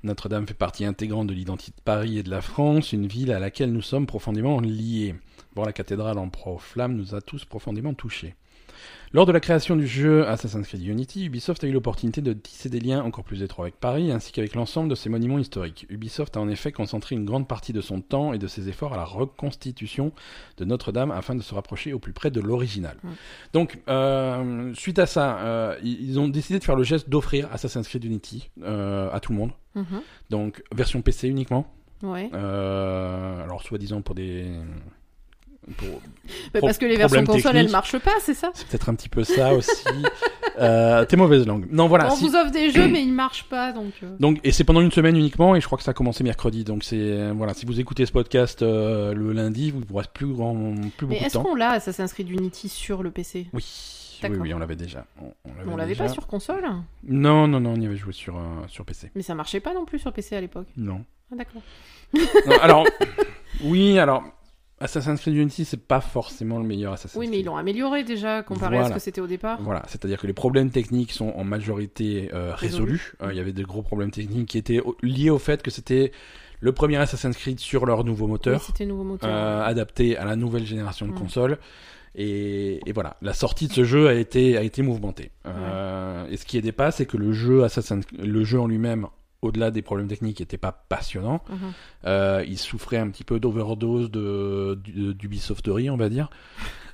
[0.03, 3.39] Notre-Dame fait partie intégrante de l'identité de Paris et de la France, une ville à
[3.39, 5.15] laquelle nous sommes profondément liés.
[5.55, 8.35] Voir la cathédrale en proie aux flammes nous a tous profondément touchés.
[9.13, 12.69] Lors de la création du jeu Assassin's Creed Unity, Ubisoft a eu l'opportunité de tisser
[12.69, 15.85] des liens encore plus étroits avec Paris ainsi qu'avec l'ensemble de ses monuments historiques.
[15.89, 18.93] Ubisoft a en effet concentré une grande partie de son temps et de ses efforts
[18.93, 20.13] à la reconstitution
[20.57, 22.97] de Notre-Dame afin de se rapprocher au plus près de l'original.
[23.03, 23.09] Mm.
[23.51, 27.87] Donc, euh, suite à ça, euh, ils ont décidé de faire le geste d'offrir Assassin's
[27.87, 29.51] Creed Unity euh, à tout le monde.
[29.75, 30.01] Mhm.
[30.29, 31.67] Donc, version PC uniquement.
[32.01, 32.29] Ouais.
[32.33, 34.45] Alors, soi-disant pour des.
[35.77, 36.01] Pour-
[36.61, 39.23] parce que les versions console, elles marchent pas, c'est ça C'est peut-être un petit peu
[39.23, 39.71] ça aussi.
[40.59, 41.67] euh, T'es mauvaise langue.
[41.71, 42.11] Non, voilà.
[42.11, 43.93] On si- vous offre des jeux, mais ils marchent pas, donc.
[44.03, 46.23] euh, Donc, et c'est pendant une semaine uniquement, et je crois que ça a commencé
[46.23, 46.63] mercredi.
[46.63, 50.11] Donc, c'est euh, voilà, si vous écoutez ce podcast euh, le lundi, vous vous reste
[50.11, 51.43] plus grand, plus Mais beaucoup de est-ce temps.
[51.43, 53.63] qu'on l'a Assassin's Creed Unity sur le PC Oui,
[54.23, 55.05] oui, oui, on l'avait déjà.
[55.21, 55.31] On,
[55.71, 56.63] On l'avait pas sur console?
[57.03, 58.35] Non, non, non, on y avait joué sur
[58.67, 59.11] sur PC.
[59.15, 60.67] Mais ça marchait pas non plus sur PC à l'époque?
[60.75, 61.03] Non.
[61.31, 61.61] Ah, d'accord.
[62.61, 62.85] Alors,
[63.63, 64.23] oui, alors.
[64.81, 67.41] Assassin's Creed Unity, c'est pas forcément le meilleur Assassin's Oui, mais Creed.
[67.41, 69.59] ils l'ont amélioré déjà comparé à ce que c'était au départ.
[69.61, 73.13] Voilà, c'est-à-dire que les problèmes techniques sont en majorité euh, Résolus.
[73.21, 76.11] Euh, Il y avait des gros problèmes techniques qui étaient liés au fait que c'était
[76.59, 79.29] le premier Assassin's Creed sur leur nouveau Oui, moteur, c'était nouveau moteur.
[79.31, 81.15] euh, adapté à la nouvelle génération de Mm.
[81.15, 81.57] consoles.
[82.13, 85.31] Et, et voilà, la sortie de ce jeu a été, a été mouvementée.
[85.45, 89.07] Euh, Et ce qui est pas, c'est que le jeu Assassin's, le jeu en lui-même,
[89.41, 91.41] au-delà des problèmes techniques, n'était pas passionnant.
[91.49, 91.57] Mhm.
[92.05, 96.29] Euh, il souffrait un petit peu d'overdose de, du- d'Ubisofterie, on va dire.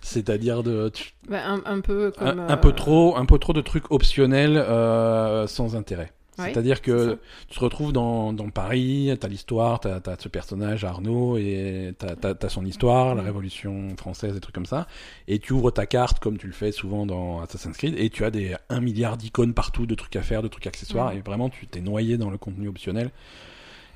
[0.02, 2.40] C'est-à-dire de, tu- Bah, un, un peu un, comme.
[2.40, 6.12] un euh, peu trop, un peu trop de trucs optionnels euh, sans intérêt.
[6.46, 7.20] C'est-à-dire c'est que
[7.50, 12.16] tu te retrouves dans, dans Paris, t'as l'histoire, t'as as ce personnage Arnaud et t'as
[12.42, 13.28] as, son histoire, la Mhm.
[13.28, 14.88] Révolution française, des trucs comme ça,
[15.28, 18.24] et tu ouvres ta carte comme tu le fais souvent dans Assassin's Creed et tu
[18.24, 21.18] as des un milliard d'icônes partout, de trucs à faire, de trucs accessoires, Mhm.
[21.18, 23.12] et vraiment tu t'es noyé dans le contenu optionnel.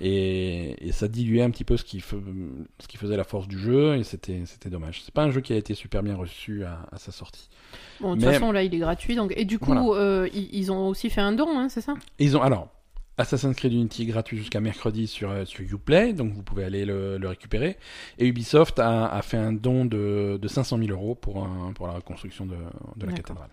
[0.03, 2.19] Et, et ça diluait un petit peu ce qui, fe-
[2.79, 5.03] ce qui faisait la force du jeu, et c'était c'était dommage.
[5.03, 7.49] C'est pas un jeu qui a été super bien reçu à, à sa sortie.
[8.01, 9.15] Bon, de toute mais- façon, là, il est gratuit.
[9.15, 9.33] Donc...
[9.37, 10.01] Et du coup, Voilà.
[10.01, 11.93] euh, ils, ils ont aussi fait un don, hein, c'est ça?
[12.19, 12.69] Ils ont alors
[13.17, 17.17] Assassin's Creed Unity gratuit jusqu'à mercredi sur euh, sur Uplay, donc vous pouvez aller le,
[17.17, 17.77] le récupérer.
[18.17, 21.85] Et Ubisoft a, a fait un don de, de 500 000 euros pour un- pour
[21.87, 22.55] la reconstruction de,
[22.95, 23.49] de la cathédrale.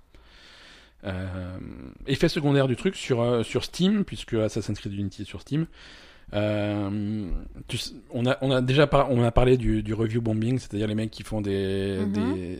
[1.05, 1.59] Euh,
[2.07, 5.66] effet secondaire du truc sur sur Steam, puisque Assassin's Creed Unity est sur Steam.
[6.34, 7.30] Euh,
[7.68, 7.78] tu
[8.11, 10.94] on a on a déjà par- on a parlé du, du review bombing, c'est-à-dire les
[10.94, 12.12] mecs qui font des, Mhm.
[12.12, 12.59] des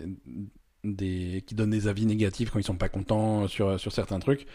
[0.85, 4.47] des qui donnent des avis négatifs quand ils sont pas contents sur sur certains trucs.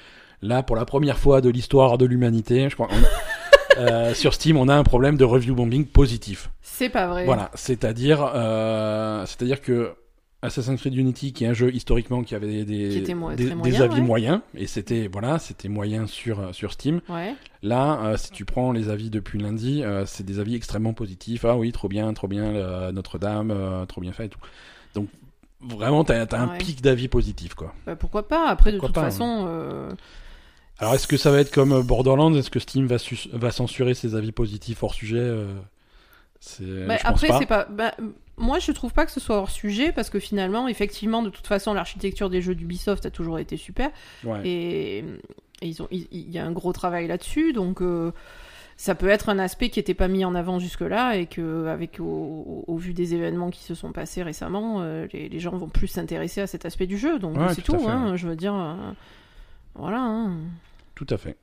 [0.41, 4.57] Là, pour la première fois de l'histoire de l'humanité, je crois, a- euh, sur Steam,
[4.57, 6.49] on a un problème de review bombing positif.
[6.61, 7.25] C'est pas vrai.
[7.25, 9.93] Voilà, c'est-à-dire, euh, c'est-à-dire que
[10.41, 13.29] Assassin's Creed Unity, qui est un jeu historiquement qui avait des, mo-
[13.81, 14.01] avis ouais.
[14.01, 16.99] moyens, et c'était voilà, c'était moyen sur sur Steam.
[17.07, 17.35] Ouais.
[17.61, 21.45] Là, euh, si tu prends les avis depuis lundi, euh, c'est des avis extrêmement positifs.
[21.45, 24.39] Ah oui, trop bien, trop bien, euh, Notre-Dame, euh, trop bien fait et tout.
[24.95, 25.07] Donc
[25.63, 26.57] vraiment, t'as as un Ouais.
[26.57, 27.73] pic d'avis positifs quoi.
[27.85, 29.45] Bah, pourquoi pas Après, de toute pas, façon.
[29.47, 29.91] euh,
[30.79, 32.33] Alors, est-ce que ça va être comme euh, Borderlands?
[32.35, 32.97] Est-ce que Steam va,
[33.33, 35.53] va censurer ses avis positifs hors sujet euh,
[36.39, 36.85] C'est.
[36.87, 37.65] bah, je après, c'est pas.
[37.65, 37.93] bah,
[38.37, 41.45] moi, je trouve pas que ce soit hors sujet parce que finalement, effectivement, de toute
[41.47, 43.91] façon, l'architecture des jeux d'Ubisoft a toujours été super.
[44.23, 44.39] Ouais.
[44.43, 44.97] Et,
[45.61, 48.11] et ils ont, il y a un gros travail là-dessus, donc euh,
[48.83, 52.01] ça peut être un aspect qui n'était pas mis en avant jusque-là et que, avec
[52.01, 55.87] au, vu des événements qui se sont passés récemment, euh, les, les gens vont plus
[55.87, 57.17] s'intéresser à cet aspect du jeu.
[57.17, 58.75] Donc Ouais, c'est tout hein, Je veux dire, euh,
[59.75, 60.01] voilà.
[60.01, 60.35] hein.
[60.95, 61.37] Tout à fait.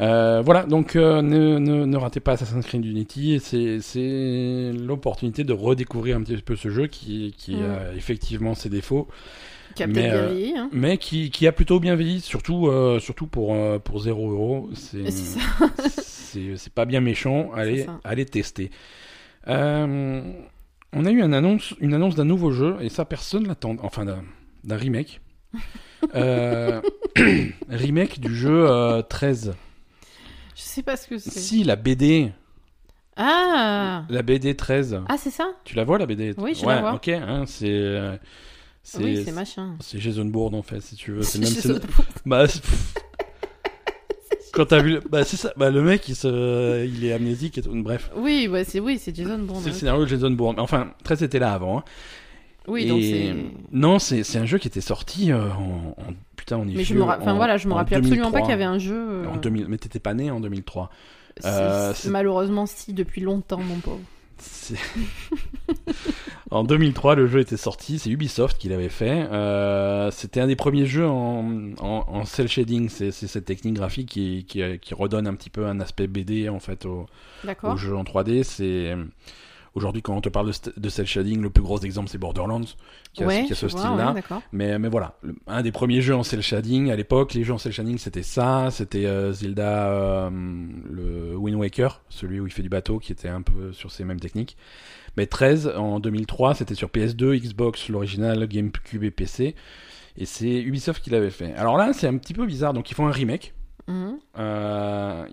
[0.00, 3.38] Euh, voilà, donc ne, ne, ne ratez pas Assassin's Creed Unity.
[3.38, 7.62] C'est l'opportunité de redécouvrir un petit peu ce jeu qui, qui Mm.
[7.70, 9.06] a effectivement ses défauts,
[9.74, 10.56] Qui a Mais, bien euh, vieilli.
[10.56, 10.68] hein.
[10.72, 14.70] mais qui, qui a plutôt bien vieilli, surtout, euh, surtout pour, euh, pour 0 euros.
[14.74, 17.50] C'est pas bien méchant.
[17.54, 18.70] Allez, allez tester.
[19.48, 20.22] Euh,
[20.92, 23.76] on a eu une annonce, une annonce d'un nouveau jeu, et ça, personne l'attend.
[23.82, 25.20] Enfin, d'un remake.
[27.68, 29.54] Remake du jeu euh, 13.
[30.54, 31.30] Je sais pas ce que c'est.
[31.38, 32.32] Si, la BD.
[33.16, 35.00] Ah La BD 13.
[35.08, 35.46] Ah, c'est ça?
[35.64, 36.94] Tu la vois, la BD Oui, je ouais, la vois.
[36.94, 38.18] ok, hein, c'est.
[38.96, 39.76] Euh, Oui, c'est machin.
[39.80, 41.22] C'est Jason Bourne en fait, si tu veux.
[41.22, 41.48] C'est même.
[41.48, 42.08] Jason c'est- Bourne.
[42.26, 42.62] Bah, c'est-
[44.52, 45.52] quand t'as vu, le- bah c'est ça.
[45.56, 47.72] Bah le mec, il se, il est amnésique et tout.
[47.74, 49.60] Bref, Oui, bah, c'est oui, c'est Jason Bourne.
[49.62, 49.78] c'est le hein.
[49.78, 50.60] scénario de Jason Bourne.
[50.60, 51.78] Enfin, 13 était là avant.
[51.78, 51.84] hein.
[52.68, 53.34] Oui, Et- donc c'est.
[53.76, 56.84] Non, c'est c'est un jeu qui était sorti euh, en, en- putain, on est Mais
[56.84, 58.40] je vieux, me, ra- enfin en- voilà, je me en rappelais absolument pas 2003.
[58.42, 58.94] qu'il y avait un jeu.
[59.24, 60.88] euh, En 2000, mais t'étais pas né en 2003.
[61.40, 64.00] c'est- euh, c'est- c'est- malheureusement, si depuis longtemps, mon pauvre.
[66.50, 67.98] En 2003, le jeu était sorti.
[67.98, 69.26] C'est Ubisoft qui l'avait fait.
[69.32, 72.88] Euh, C'était un des premiers jeux en, en, en cel shading.
[72.88, 76.60] C'est cette technique graphique qui, qui, qui redonne un petit peu un aspect BD en
[76.60, 77.06] fait au,
[77.76, 78.44] jeu en 3D.
[78.44, 78.94] C'est
[79.74, 82.60] Aujourd'hui, quand on te parle de, de cel shading, le plus gros exemple c'est Borderlands,
[83.12, 84.06] qui a, ouais, qui a ce style-là.
[84.14, 84.22] ouais.
[84.52, 87.54] Mais, mais voilà, le- un des premiers jeux en cel shading à l'époque, les jeux
[87.54, 90.30] en cel shading c'était ça, c'était euh, Zelda, euh,
[90.90, 94.04] le Wind Waker, celui où il fait du bateau, qui était un peu sur ces
[94.04, 94.56] mêmes techniques.
[95.16, 99.54] Mais 13 en 2003, c'était sur PS2, Xbox, l'original, GameCube et PC.
[100.16, 101.52] Et c'est Ubisoft qui l'avait fait.
[101.54, 102.72] Alors là, c'est un petit peu bizarre.
[102.74, 103.54] Donc ils font un remake,
[103.86, 104.18] Mhm.
[104.38, 105.26] euh,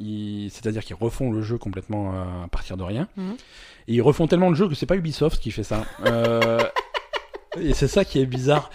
[0.49, 3.07] c'est-à-dire qu'ils refont le jeu complètement euh, à partir de rien.
[3.17, 3.35] Mhm.
[3.87, 5.85] Et ils refont tellement le jeu que c'est pas Ubisoft qui fait ça.
[6.05, 6.59] Euh,
[7.59, 8.69] et c'est ça qui est bizarre.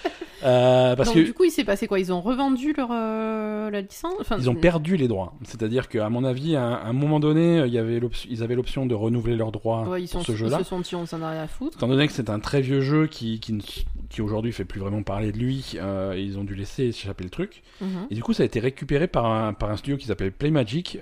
[0.45, 1.99] Euh, parce Donc que du coup, il s'est passé quoi?
[1.99, 4.13] Ils ont revendu leur euh, la licence?
[4.21, 5.33] Enfin, ils ont perdu les droits.
[5.45, 8.43] C'est-à-dire qu'à mon avis, à un, à un moment donné, il y avait l'option- ils
[8.43, 10.59] avaient l'option de renouveler leurs droits Ouais, ils, pour sont, ce ils jeu-là.
[10.59, 11.79] se sont dit on s'en a rien à foutre.
[11.79, 13.63] Étant donné que c'est un très vieux jeu qui, qui, ne-
[14.11, 17.31] qui aujourd'hui fait plus vraiment parler de lui, euh, ils ont dû laisser échapper le
[17.31, 17.63] truc.
[17.81, 18.07] Mhm.
[18.11, 20.99] Et du coup, ça a été récupéré par un, par un studio qui s'appelle Playmagic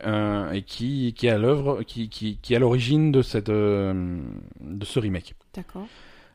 [0.53, 4.85] et qui, qui est à l'œuvre, qui, qui, qui est à l'origine de, cette, de
[4.85, 5.35] ce remake.
[5.55, 5.87] D'accord.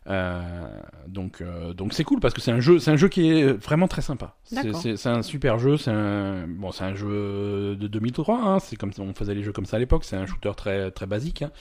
[0.07, 0.67] Euh,
[1.07, 3.51] donc, euh, donc c'est cool parce que c'est un jeu, c'est un jeu qui est
[3.53, 4.35] vraiment très sympa.
[4.43, 5.77] C'est, un super jeu.
[5.77, 8.41] C'est un, bon, c'est un jeu de 2003.
[8.41, 10.03] Hein, c'est comme on faisait les jeux comme ça à l'époque.
[10.03, 11.51] C'est un shooter très, très basique, hein,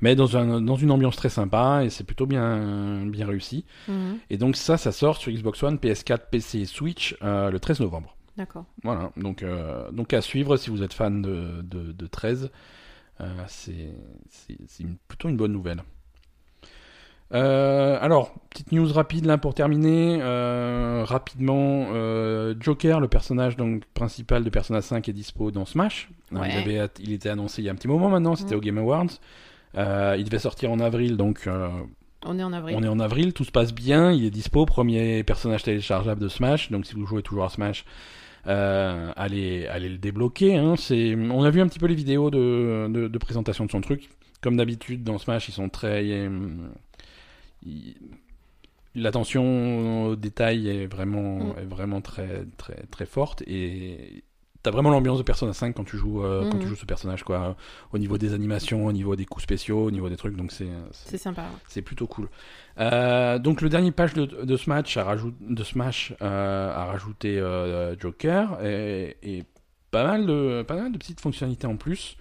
[0.00, 3.64] mais dans un, dans une ambiance très sympa et c'est plutôt bien, bien réussi.
[3.88, 4.18] Mhm.
[4.30, 7.80] Et donc ça, ça sort sur Xbox One, PS4, PC et Switch euh, le 13
[7.80, 8.16] novembre.
[8.36, 8.64] D'accord.
[8.82, 12.50] Voilà, donc, euh, donc à suivre si vous êtes fan de, de, de 13,
[13.20, 15.82] euh, c'est plutôt une bonne nouvelle.
[17.34, 20.18] Euh, alors, petite news rapide là pour terminer.
[20.22, 26.10] Euh, rapidement, euh, Joker, le personnage donc, principal de Persona 5 est dispo dans Smash.
[26.32, 26.48] Ouais.
[26.52, 28.58] Il, avait, il était annoncé il y a un petit moment maintenant, c'était Mm.
[28.58, 29.06] au Game Awards.
[29.76, 31.48] Il devait sortir en avril, donc
[32.24, 32.76] On est en avril.
[32.78, 36.28] on est en avril, tout se passe bien, il est dispo, premier personnage téléchargeable de
[36.28, 37.84] Smash, donc si vous jouez toujours à Smash,
[38.46, 40.56] euh, allez, allez le débloquer.
[40.56, 40.74] Hein.
[40.76, 43.80] C'est, on a vu un petit peu les vidéos de, de, de présentation de son
[43.80, 44.10] truc.
[44.42, 46.28] Comme d'habitude dans Smash, ils sont très,
[48.94, 51.54] l'attention au détail est vraiment, Mm.
[51.62, 54.24] est vraiment très, très, très forte et
[54.62, 57.22] T'as vraiment l'ambiance de Persona 5 quand tu joues euh, quand tu joues ce personnage
[57.22, 57.54] quoi,
[57.92, 60.66] au niveau des animations, au niveau des coups spéciaux, au niveau des trucs donc c'est
[60.90, 61.42] c'est- sympa.
[61.42, 61.48] ouais.
[61.68, 62.30] c'est plutôt cool.
[62.80, 67.38] Euh, donc le dernier page de, de Smash a, rajout- de Smash, euh, a rajouté
[68.00, 69.44] Joker et, et
[69.90, 72.16] pas, mal de, pas mal de petites fonctionnalités en plus,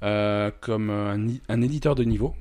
[0.00, 2.34] comme un, un éditeur de niveau.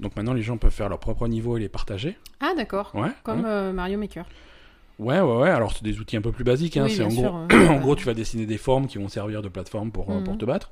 [0.00, 2.16] Donc maintenant les gens peuvent faire leur propre niveau et les partager.
[2.40, 2.90] Ah d'accord.
[2.94, 3.48] Ouais, Comme ouais.
[3.48, 4.24] euh, Mario Maker.
[4.98, 5.50] ouais, ouais, ouais.
[5.50, 6.76] Alors c'est des outils un peu plus basiques.
[6.76, 6.84] Hein.
[6.84, 9.40] Oui, c'est en gros, euh, en gros, tu vas dessiner des formes qui vont servir
[9.42, 10.24] de plateforme pour, euh, Mhm.
[10.24, 10.70] pour te battre.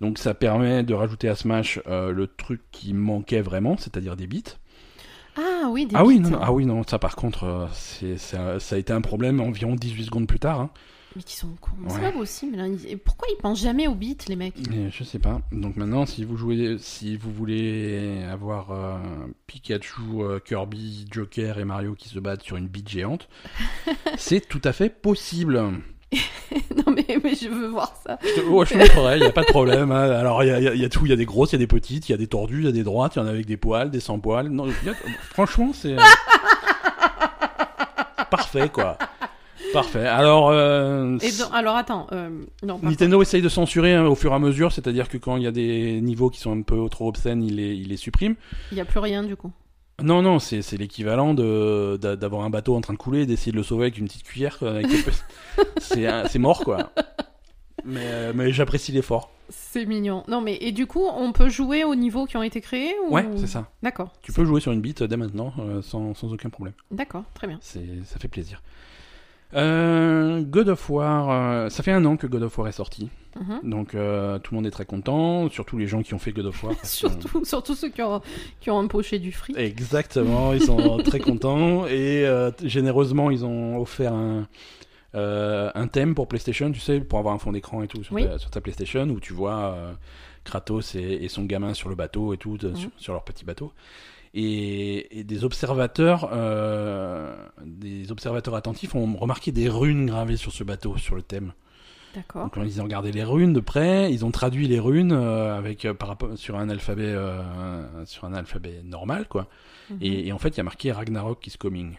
[0.00, 4.26] Donc ça permet de rajouter à Smash euh, le truc qui manquait vraiment, c'est-à-dire des
[4.26, 4.44] bits.
[5.36, 6.22] Ah oui, des Ah oui, bits.
[6.22, 9.40] non, non, ah oui, non, ça par contre, euh, c'est, ça a été un problème
[9.40, 10.60] environ 18 secondes plus tard.
[10.60, 10.70] hein.
[11.16, 11.70] Mais qui sont cons.
[11.88, 12.00] C'est Ouais.
[12.02, 12.56] pas possible.
[12.56, 12.66] là.
[12.86, 14.54] Et Pourquoi ils pensent jamais aux bits, les mecs?
[14.72, 15.40] Et je sais pas.
[15.50, 18.96] Donc maintenant, si vous jouez, si vous voulez avoir euh,
[19.48, 23.28] Pikachu, euh, Kirby, Joker et Mario qui se battent sur une bite géante,
[24.16, 25.60] c'est tout à fait possible.
[26.76, 28.18] Non mais, mais je veux voir ça.
[28.22, 29.92] Je, te- je montrerai, il n'y a pas de problème.
[29.92, 30.10] hein.
[30.10, 31.58] Alors, il y a, y y tout, il y a des grosses, il y a
[31.60, 33.26] des petites, il y a des tordues, il y a des droites, il y en
[33.26, 34.48] a avec des poils, des sans poils.
[34.48, 34.72] Non, a-
[35.30, 35.94] franchement, c'est.
[38.30, 38.96] Parfait, quoi.
[39.72, 40.06] Parfait.
[40.06, 42.06] Alors, euh, Et donc- alors attends.
[42.12, 42.30] euh,
[42.62, 45.36] non, par Nintendo essaye de censurer hein, au fur et à mesure, c'est-à-dire que quand
[45.36, 47.96] il y a des niveaux qui sont un peu trop obscènes, il les, il les
[47.96, 48.34] supprime.
[48.72, 49.52] Il y a plus rien du coup.
[50.02, 53.52] Non, non, c'est c'est l'équivalent de d'avoir un bateau en train de couler et d'essayer
[53.52, 54.58] de le sauver avec une petite cuillère.
[54.58, 55.12] quoi, avec quelques-
[56.30, 56.90] c'est mort, quoi.
[57.84, 59.30] Mais, euh, mais j'apprécie l'effort.
[59.48, 60.22] C'est mignon.
[60.28, 63.14] Non mais et du coup, on peut jouer aux niveaux qui ont été créés ou...
[63.14, 63.68] Ouais, c'est ça.
[63.82, 64.12] D'accord.
[64.22, 66.74] Tu peux jouer sur une bite dès maintenant, euh, sans, sans aucun problème.
[66.90, 67.58] D'accord, très bien.
[67.60, 68.62] C'est- Ça fait plaisir.
[69.54, 73.10] Euh, God of War, euh, ça fait un an que God of War est sorti.
[73.40, 73.70] Mhm.
[73.70, 76.46] Donc euh, tout le monde est très content, surtout les gens qui ont fait God
[76.46, 76.74] of War.
[76.84, 78.20] Surtout, surtout ceux qui ont,
[78.60, 79.56] qui ont empoché du fric.
[79.56, 84.48] Exactement, ils sont très contents et euh, généreusement ils ont offert un,
[85.14, 88.14] euh, un thème pour PlayStation, tu sais, pour avoir un fond d'écran et tout sur,
[88.14, 88.24] Oui.
[88.24, 89.76] ta, sur ta PlayStation où tu vois
[90.44, 92.74] Kratos et, et son gamin sur le bateau et tout, Mhm.
[92.76, 93.72] sur, sur leur petit bateau.
[94.32, 97.34] Et, et des observateurs, euh,
[97.64, 101.52] des observateurs attentifs ont remarqué des runes gravées sur ce bateau, sur le thème.
[102.14, 102.50] D'accord.
[102.50, 105.84] Donc ils ont regardé les runes de près, ils ont traduit les runes euh, avec
[105.84, 109.48] euh, par rapport sur un alphabet euh, sur un alphabet normal quoi.
[109.90, 109.98] Mhm.
[110.00, 111.96] Et, et en fait, il y a marqué Ragnarok is coming.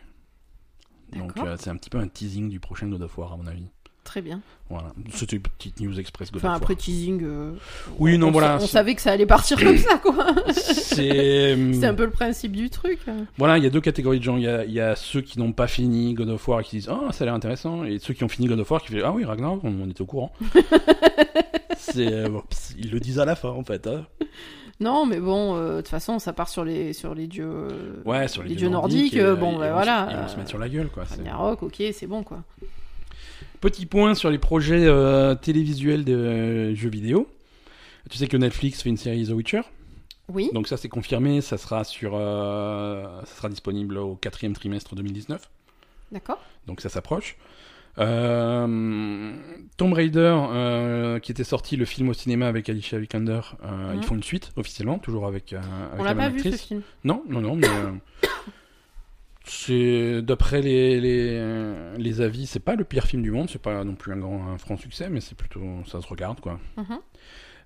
[1.13, 3.65] Donc c'est un petit peu un teasing du prochain God of War à mon avis.
[4.03, 4.41] Très bien.
[4.69, 6.81] Voilà, c'était une petite news express Enfin après War.
[6.81, 7.21] teasing.
[7.23, 7.51] euh,
[7.99, 10.27] Oui, non, on, voilà, On savait que ça allait partir comme ça quoi.
[10.53, 12.99] C'est C'est un peu le principe du truc.
[13.37, 14.37] voilà, il y a deux catégories de gens.
[14.37, 16.63] Il y a, il y a ceux qui n'ont pas fini God of War et
[16.63, 18.81] qui disent oh ça a l'air intéressant, et ceux qui ont fini God of War
[18.81, 20.31] qui disent ah oui Ragnarok on, on était au courant.
[21.77, 22.43] c'est euh, bon,
[22.77, 23.87] ils le disent à la fin en fait.
[23.87, 24.05] hein.
[24.79, 28.01] Non, mais bon, euh, de toute façon, ça part sur les, sur les dieux, euh,
[28.03, 29.13] Ouais, sur les, les dieux dieux nordiques.
[29.13, 30.07] et, euh, euh, bon, bah, voilà.
[30.07, 31.03] se- Ils vont se euh, mettre sur la gueule, quoi.
[31.03, 32.41] Ragnarok, ok, c'est bon, quoi.
[33.59, 37.27] Petit point sur les projets euh, télévisuels de euh, jeux vidéo.
[38.09, 39.61] Tu sais que Netflix fait une série The Witcher.
[40.29, 44.95] Oui, Donc ça c'est confirmé, ça sera sur, euh, ça sera disponible au quatrième trimestre
[44.95, 45.49] 2019.
[46.11, 46.41] d'accord.
[46.67, 47.35] Donc ça s'approche.
[49.77, 53.97] Tomb Raider, qui était sorti le film au cinéma avec Alicia Vikander, euh, Mhm.
[53.97, 55.65] ils font une suite officiellement, toujours avec, avec
[55.99, 56.81] On la pas vu ce film.
[57.03, 57.67] Non, non, non, mais
[59.43, 63.83] c'est d'après les, les, les avis, c'est pas le pire film du monde, c'est pas
[63.83, 66.59] non plus un grand un franc succès, mais c'est plutôt ça se regarde quoi.
[66.77, 66.99] Mhm.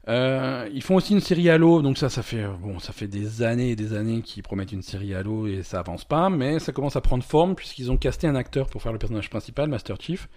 [0.08, 3.08] Euh, ils font aussi une série Halo, donc ça, ça fait euh, bon, ça fait
[3.08, 6.60] des années et des années qu'ils promettent une série Halo et ça avance pas, mais
[6.60, 9.68] ça commence à prendre forme puisqu'ils ont casté un acteur pour faire le personnage principal,
[9.68, 10.30] Master Chief.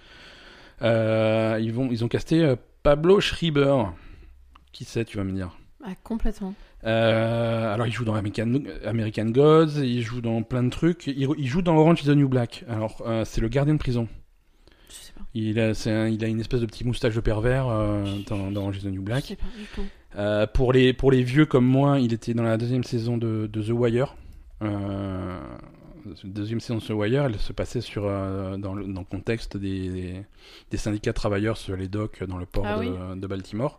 [0.80, 3.84] Euh, ils vont, ils ont casté euh, Pablo Schreiber.
[4.72, 5.50] Qui c'est, tu vas me dire?
[5.84, 6.54] Ah, complètement.
[6.84, 11.06] Euh, alors, il joue dans American, American Gods, il joue dans plein de trucs.
[11.06, 12.64] Il, il joue dans Orange is the New Black.
[12.68, 14.08] Alors, euh, c'est le gardien de prison.
[14.88, 15.22] Je sais pas.
[15.34, 18.50] Il a, c'est un- il a une espèce de petit moustache de pervers euh, dans,
[18.50, 19.24] dans Orange is the New Je Black.
[19.24, 19.84] sais pas du tout.
[20.54, 23.62] Pour, les, pour les vieux comme moi, il était dans la deuxième saison de, de
[23.62, 24.16] The Wire.
[26.24, 29.90] Deuxième saison de The Wire, elle se passait sur, dans, le, dans le contexte des,
[29.90, 30.14] des,
[30.70, 33.20] des syndicats de travailleurs sur les docks dans le port Ah de, oui.
[33.20, 33.78] de Baltimore.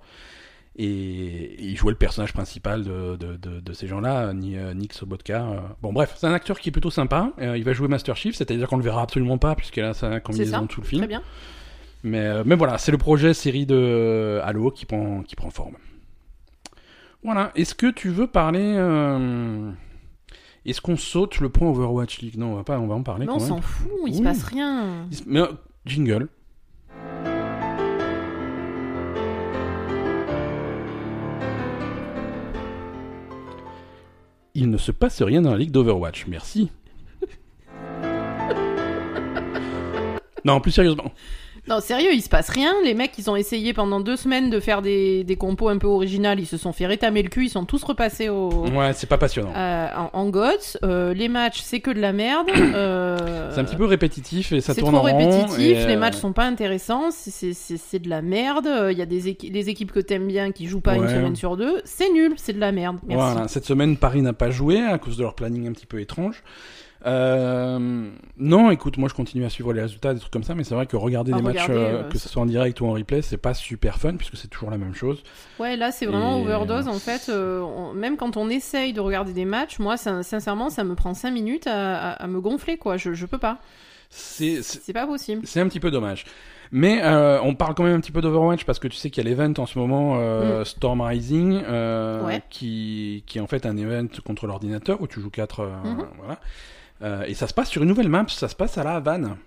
[0.81, 5.43] Et il jouait le personnage principal de, de, de, de ces gens-là, euh, Nick Sobotka.
[5.45, 5.59] euh.
[5.81, 7.33] Bon, bref, c'est un acteur qui est plutôt sympa.
[7.41, 10.21] Euh, il va jouer Master Chief, c'est-à-dire qu'on le verra absolument pas, puisqu'il a sa
[10.21, 11.01] combinaison ça, tout le film.
[11.01, 11.21] Très bien.
[12.03, 15.75] Mais, mais voilà, c'est le projet série de Halo qui prend, qui prend forme.
[17.25, 18.75] Voilà, est-ce que tu veux parler...
[18.77, 19.69] euh,
[20.65, 22.37] Est-ce qu'on saute le point Overwatch League?
[22.37, 24.23] Non, on va, pas, on va en parler quand on s'en fout, il se Oui.
[24.23, 25.07] passe rien.
[25.11, 25.47] Se- Mais, euh,
[25.85, 26.29] jingle.
[34.61, 36.69] Il ne se passe rien dans la ligue d'Overwatch, merci.
[40.43, 41.13] non, plus sérieusement.
[41.69, 42.73] Non, sérieux, il se passe rien.
[42.83, 45.85] Les mecs, ils ont essayé pendant deux semaines de faire des, des compos un peu
[45.87, 46.39] originales.
[46.39, 47.45] Ils se sont fait rétamer le cul.
[47.45, 49.53] Ils sont tous repassés au, Ouais, c'est pas passionnant.
[49.55, 50.77] euh, en, en GOTS.
[50.83, 52.47] Euh, les matchs, c'est que de la merde.
[52.79, 55.17] Euh, C'est un petit peu répétitif et ça c'est tourne trop en rond.
[55.17, 58.67] répétitif, et, les euh, matchs sont pas intéressants, c'est- c'est c'est- c'est de la merde.
[58.91, 61.57] Il y a des les équipes que t'aimes bien qui jouent pas une semaine sur
[61.57, 62.97] deux, c'est nul, c'est de la merde.
[63.07, 63.31] Merci.
[63.33, 65.99] Voilà, cette semaine, Paris n'a pas joué à cause de leur planning un petit peu
[65.99, 66.43] étrange.
[67.05, 70.63] Euh, non, écoute, moi je continue à suivre les résultats, des trucs comme ça, mais
[70.63, 72.85] c'est vrai que regarder À des matchs, euh, euh, que ce soit en direct ou
[72.87, 75.23] en replay, c'est pas super fun puisque c'est toujours la même chose.
[75.59, 77.27] Ouais, là c'est vraiment Et- overdose en fait.
[77.29, 80.95] euh, on- même quand on essaye de regarder des matchs, moi ça- sincèrement ça me
[80.95, 82.97] prend 5 minutes à, à- à me gonfler quoi.
[82.97, 83.59] Je, je peux pas.
[84.11, 84.61] C'est
[84.93, 85.41] pas possible.
[85.45, 86.25] c'est un petit peu dommage.
[86.71, 89.23] Mais euh, on parle quand même un petit peu d'Overwatch parce que tu sais qu'il
[89.23, 92.25] y a l'event en ce moment, euh, Storm Rising, euh, Mm.
[92.25, 92.41] Ouais.
[92.49, 95.63] qui, qui est en fait un event contre l'ordinateur où tu joues 4.
[95.83, 96.05] Mhm.
[96.19, 96.39] voilà.
[97.01, 99.37] Euh, et ça se passe sur une nouvelle map, ça se passe à la Havane.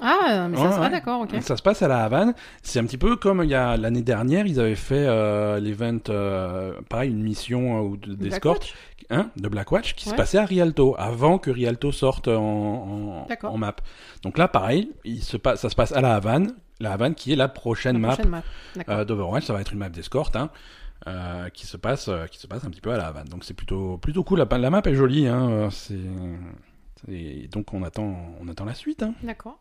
[0.00, 0.90] Ah, mais ça Ouais, se ouais.
[0.90, 1.42] d'accord, ok.
[1.42, 2.34] Ça se passe à la Havane.
[2.62, 5.98] C'est un petit peu comme il y a l'année dernière, ils avaient fait euh, l'event,
[6.08, 8.74] euh, pareil, une mission euh, d'escorte,
[9.10, 13.76] hein, de Blackwatch, qui se passait à Rialto, avant que Rialto sorte en, en, map.
[14.22, 17.32] Donc là, pareil, il se passe, ça se passe à la Havane, la Havane qui
[17.32, 18.42] est la prochaine La map
[18.88, 19.44] euh, d'Overwatch.
[19.44, 20.50] Ça va être une map d'escorte, hein,
[21.06, 23.28] euh, qui se passe, qui se passe un petit peu à la Havane.
[23.28, 24.40] Donc c'est plutôt, plutôt cool.
[24.50, 25.68] La, la map est jolie, hein.
[25.70, 25.94] C'est,
[27.10, 29.14] et donc on attend, on attend la suite, hein.
[29.22, 29.58] D'accord.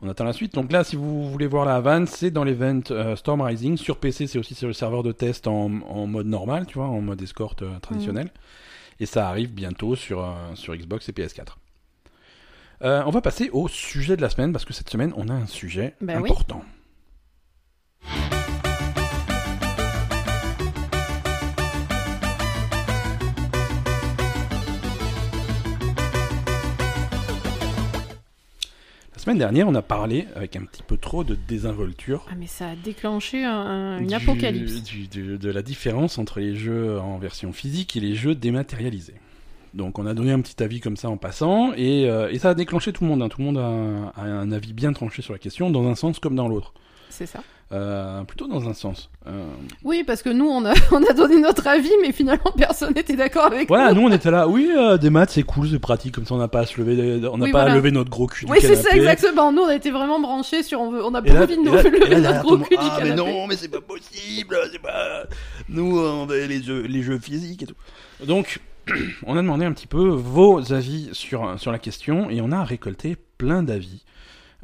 [0.00, 0.54] On attend la suite.
[0.54, 3.76] Donc là, si vous voulez voir la Havane, c'est dans l'event euh, Storm Rising.
[3.76, 6.88] Sur PC, c'est aussi sur le serveur de test en, en mode normal, tu vois,
[6.88, 8.30] en mode escorte euh, traditionnel.
[8.98, 11.56] Et ça arrive bientôt sur, euh, sur Xbox et PS4.
[12.82, 15.32] Euh, on va passer au sujet de la semaine, parce que cette semaine, on a
[15.34, 16.64] un sujet Ben important.
[29.22, 32.70] Semaine dernière, on a parlé avec un petit peu trop de désinvolture Ah, mais ça
[32.70, 34.82] a déclenché un- un- une du- apocalypse.
[34.82, 39.14] du- du- de la différence entre les jeux en version physique et les jeux dématérialisés.
[39.74, 42.50] Donc on a donné un petit avis comme ça en passant, et, euh, et ça
[42.50, 43.22] a déclenché tout le monde.
[43.22, 43.28] hein.
[43.28, 46.18] Tout le monde a, a un avis bien tranché sur la question, dans un sens
[46.18, 46.74] comme dans l'autre.
[47.08, 47.42] C'est ça.
[47.72, 49.08] Euh, plutôt dans un sens.
[49.26, 49.46] Euh,
[49.82, 53.16] Oui, parce que nous, on a, on a donné notre avis, mais finalement, personne n'était
[53.16, 54.02] d'accord avec voilà, nous.
[54.02, 56.38] nous on était là, oui, euh, des maths c'est cool, c'est pratique, comme ça on
[56.38, 57.76] n'a pas à se lever, on n'a Oui, pas à voilà.
[57.76, 59.52] lever notre gros cul Oui, du c'est ça, exactement.
[59.52, 60.80] Nous, on a été vraiment branchés sur.
[60.82, 62.76] On, veut, on a pas envie de nous là- et là, lever notre gros cul
[62.76, 65.24] du ah, mais non, mais c'est pas possible, c'est pas.
[65.70, 68.26] Nous, on a les jeux, les jeux physiques et tout.
[68.26, 68.60] Donc,
[69.26, 72.64] on a demandé un petit peu vos avis sur, sur la question et on a
[72.64, 74.04] récolté plein d'avis.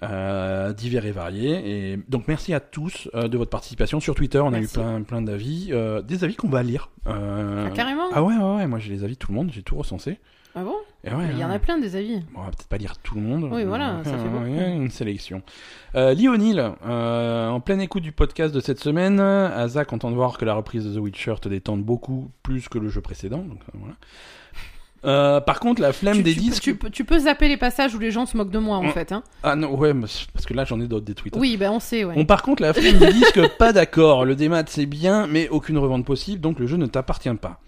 [0.02, 1.92] Euh, divers et variés.
[1.92, 4.38] Et donc merci à tous euh, de votre participation sur Twitter.
[4.40, 6.90] On a eu plein, plein d'avis, euh, des avis qu'on va lire.
[7.06, 9.62] Ah, carrément Ah ouais, ouais, ouais, moi j'ai les avis de tout le monde, j'ai
[9.62, 10.18] tout recensé.
[10.54, 10.74] Ah bon?
[11.04, 12.18] Ouais, Il y en a plein des avis.
[12.32, 13.48] Bon, on va peut-être pas lire tout le monde.
[13.52, 14.46] Oui, voilà, ça fait beaucoup.
[14.46, 15.42] une sélection.
[15.94, 20.36] Euh, Lionel, euh, en pleine écoute du podcast de cette semaine, Asa, content de voir
[20.36, 23.38] que la reprise de The Witcher te détende beaucoup plus que le jeu précédent.
[23.42, 23.94] Donc, voilà.
[25.04, 26.62] Euh, par contre, la flemme Tu, des tu peux- disques.
[26.62, 28.82] tu, peux, tu peux zapper les passages où les gens se moquent de moi, en
[28.82, 28.90] Mm.
[28.92, 29.12] fait.
[29.12, 29.22] Hein.
[29.44, 31.36] Ah non, ouais, parce que là j'en ai d'autres des tweets.
[31.36, 32.14] Oui, ben on sait, ouais.
[32.14, 34.24] Bon, par contre, la flemme des disques, pas d'accord.
[34.24, 37.60] Le démat c'est bien, mais aucune revente possible, donc le jeu ne t'appartient pas.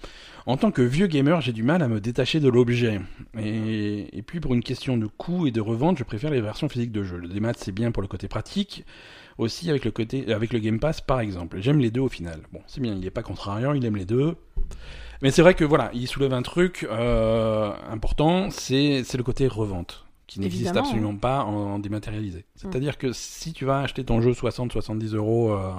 [0.46, 2.98] En tant que vieux gamer, j'ai du mal à me détacher de l'objet.
[3.38, 6.68] Et, et puis pour une question de coût et de revente, je préfère les versions
[6.68, 7.18] physiques de jeu.
[7.18, 8.84] Le démat c'est bien pour le côté pratique,
[9.38, 11.58] aussi avec le côté avec le Game Pass par exemple.
[11.60, 12.40] J'aime les deux au final.
[12.52, 14.34] Bon, c'est bien, il est pas contrariant, il aime les deux.
[15.22, 19.46] Mais c'est vrai que voilà, il soulève un truc euh, important, c'est c'est le côté
[19.48, 22.44] revente qui n'existe absolument pas en, en dématérialisé.
[22.54, 25.72] C'est-à-dire que si tu vas acheter ton jeu 60-70 euros euh,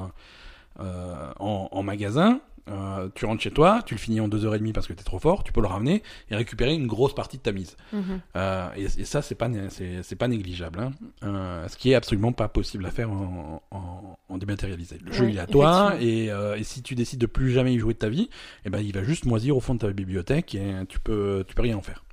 [0.81, 4.88] euh, en, en magasin, euh, tu rentres chez toi, tu le finis en 2h30 parce
[4.88, 7.51] que t'es trop fort, tu peux le ramener et récupérer une grosse partie de ta
[7.51, 7.75] mise.
[7.93, 8.21] Mhm.
[8.35, 10.79] Euh, et, et ça, c'est pas, c'est, pas négligeable.
[10.79, 10.91] Hein.
[11.23, 14.97] Euh, ce qui est absolument pas possible à faire en, en, en dématérialisé.
[15.03, 16.29] Le jeu, Ouais, il est à toi, et
[16.63, 18.29] si tu décides de plus jamais y jouer de ta vie,
[18.65, 21.55] eh ben, il va juste moisir au fond de ta bibliothèque et tu peux, tu
[21.55, 22.03] peux rien en faire.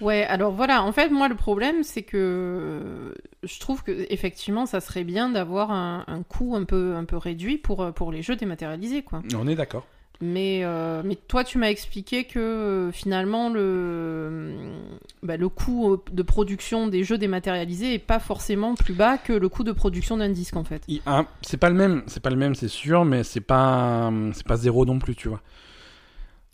[0.00, 4.66] Ouais, alors voilà, en fait, moi, le problème, c'est que euh, je trouve que effectivement,
[4.66, 8.10] ça serait bien d'avoir un, un coût un peu, un peu réduit pour, euh, pour
[8.12, 9.22] les jeux dématérialisés, quoi.
[9.36, 9.86] On est d'accord.
[10.22, 14.54] Mais, euh, mais toi, tu m'as expliqué que finalement, le,
[15.22, 19.48] bah, le coût de production des jeux dématérialisés est pas forcément plus bas que le
[19.48, 20.82] coût de production d'un disque, en fait.
[21.06, 24.46] Ah, c'est pas le même, c'est pas le même, c'est sûr, mais c'est pas, c'est
[24.46, 25.40] pas zéro non plus, tu vois.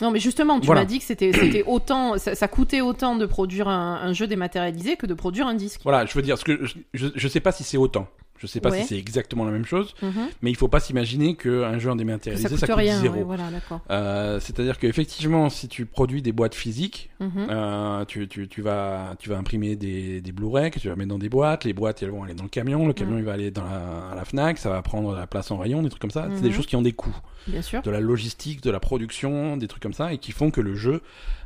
[0.02, 0.82] Non, mais justement, tu Voilà.
[0.82, 4.26] m'as dit que c'était c'était autant, ça, ça coûtait autant de produire un, un jeu
[4.26, 5.80] dématérialisé que de produire un disque.
[5.84, 8.06] Voilà, je veux dire, ce que je, je, je sais pas si c'est autant.
[8.38, 8.82] Je sais pas Ouais.
[8.82, 10.28] si c'est exactement la même chose, Mhm.
[10.42, 13.00] mais il faut pas s'imaginer qu'un jeu en dématérialisé, ça coûte rien.
[13.00, 13.14] zéro.
[13.16, 13.44] ouais, voilà.
[13.90, 17.46] Euh, C'est-à-dire qu'effectivement, si tu produis des boîtes physiques, Mhm.
[17.50, 21.08] euh, tu, tu, tu, vas, tu vas imprimer des, des Blu-ray que tu vas mettre
[21.10, 21.64] dans des boîtes.
[21.64, 22.86] Les boîtes, elles vont aller dans le camion.
[22.86, 24.58] Le camion, il va aller dans la, à la Fnac.
[24.58, 26.28] Ça va prendre la place en rayon, des trucs comme ça.
[26.34, 26.54] C'est des Mhm.
[26.54, 27.16] choses qui ont des coûts.
[27.46, 27.80] Bien sûr.
[27.82, 30.74] De la logistique, de la production, des trucs comme ça, et qui font que le
[30.74, 31.00] jeu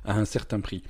[0.05, 0.83] a un certain prix.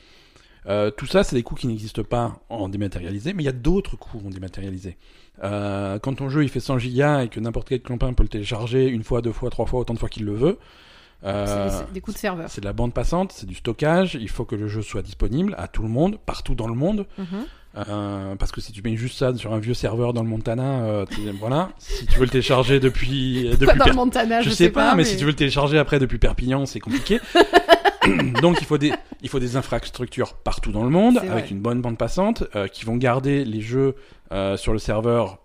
[0.67, 3.53] Euh, tout ça, c'est des coûts qui n'existent pas en dématérialisé, mais il y a
[3.53, 4.97] d'autres coûts en dématérialisé.
[5.43, 8.29] Euh, quand ton jeu il fait 100 gigas et que n'importe quel clampin peut le
[8.29, 10.59] télécharger une fois, deux fois, trois fois, autant de fois qu'il le veut,
[11.25, 12.49] euh, C'est- des coûts de serveur.
[12.51, 15.55] c'est de la bande passante, c'est du stockage, il faut que le jeu soit disponible
[15.59, 17.27] à tout le monde, partout dans le monde, Mhm.
[17.79, 20.81] euh, parce que si tu mets juste ça sur un vieux serveur dans le Montana,
[20.83, 21.05] euh,
[21.39, 24.55] voilà, si tu veux le télécharger depuis, depuis Pas dans Per- le Montana, je, je,
[24.55, 27.19] sais pas, mais, si tu veux le télécharger après depuis Perpignan, c'est compliqué.
[28.43, 31.47] Donc il faut des il faut des infrastructures partout dans le monde avec vrai.
[31.51, 33.95] une bonne bande passante euh, qui vont garder les jeux
[34.33, 35.39] euh, sur le serveur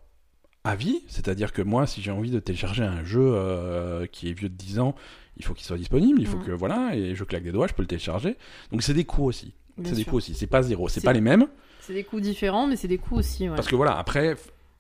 [0.64, 4.34] à vie, c'est-à-dire que moi si j'ai envie de télécharger un jeu euh, qui est
[4.34, 4.96] vieux de 10 ans,
[5.38, 6.46] il faut qu'il soit disponible, il faut Mhm.
[6.46, 8.36] que voilà et je claque des doigts, je peux le télécharger.
[8.72, 9.54] Donc c'est des coûts aussi.
[9.84, 11.48] C'est des coûts aussi, c'est pas zéro, c'est pas les mêmes
[11.82, 13.50] C'est des coûts différents, mais c'est des coûts aussi.
[13.50, 13.56] Ouais.
[13.56, 14.36] parce que voilà, après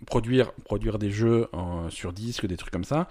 [0.05, 3.07] produire produire des jeux en- sur disque, des trucs comme ça.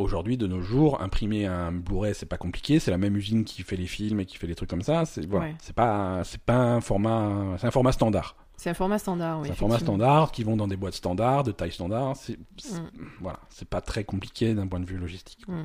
[0.00, 2.78] Aujourd'hui, de nos jours, imprimer un Blu-ray, c'est pas compliqué.
[2.80, 5.04] C'est la même usine qui fait les films et qui fait les trucs comme ça.
[5.04, 5.54] C'est voilà, Ouais.
[5.60, 8.36] c'est pas, c'est pas un format, c'est un format standard.
[8.56, 9.38] C'est un format standard.
[9.40, 12.14] Oui, c'est un format standard qui vont dans des boîtes standards, de taille standard.
[12.16, 12.90] C'est, c'est- Mm.
[13.20, 15.46] voilà, c'est pas très compliqué d'un point de vue logistique.
[15.48, 15.64] Mm.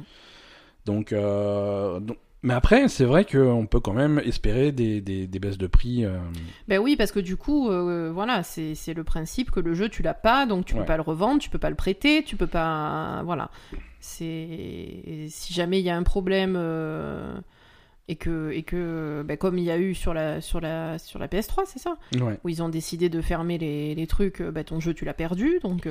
[0.85, 5.39] Donc, euh, donc- mais après, c'est vrai qu'on peut quand même espérer des, des, des
[5.39, 6.05] baisses de prix.
[6.05, 6.17] euh,
[6.69, 10.01] Ben oui, parce que du coup, euh, voilà, c'est le principe que le jeu, tu
[10.03, 10.79] l'as pas, donc tu Ouais.
[10.81, 13.21] peux pas le revendre, tu peux pas le prêter, tu peux pas.
[13.25, 13.49] Voilà.
[13.99, 15.25] C'est.
[15.29, 16.55] Si jamais il y a un problème.
[16.57, 17.35] euh,
[18.07, 21.17] Et que, et que ben, comme il y a eu sur la, sur la, sur
[21.17, 21.97] la PS3, c'est ça?
[22.21, 22.37] Ouais.
[22.43, 25.57] Où ils ont décidé de fermer les, les trucs, ben, ton jeu tu l'as perdu,
[25.63, 25.87] donc...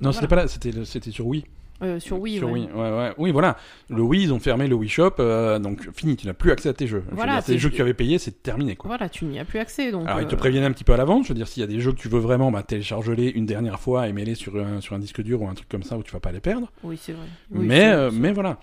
[0.00, 1.44] Non, c'était pas là, c'était sur Wii.
[1.82, 2.60] Euh, sur Wii, Sur ouais.
[2.60, 3.12] Wii, ouais, ouais.
[3.18, 3.56] Oui, voilà.
[3.88, 6.68] Le Wii, ils ont fermé le Wii Shop, euh, donc fini, tu n'as plus accès
[6.68, 7.04] à tes jeux.
[7.12, 8.88] Voilà, dire, c'est- jeux que tu avais payés, c'est terminé, quoi.
[8.88, 10.06] Voilà, tu n'y as plus accès, donc...
[10.08, 11.24] Alors, ils te euh, préviennent un petit peu à l'avance.
[11.26, 13.46] Je veux dire, s'il y a des jeux que tu veux vraiment, bah, télécharge-les une
[13.46, 15.96] dernière fois et mets-les sur un, sur un disque dur ou un truc comme ça
[15.96, 16.72] où tu vas pas les perdre.
[16.82, 17.26] Oui, c'est vrai.
[17.52, 18.58] Oui, mais, mais voilà.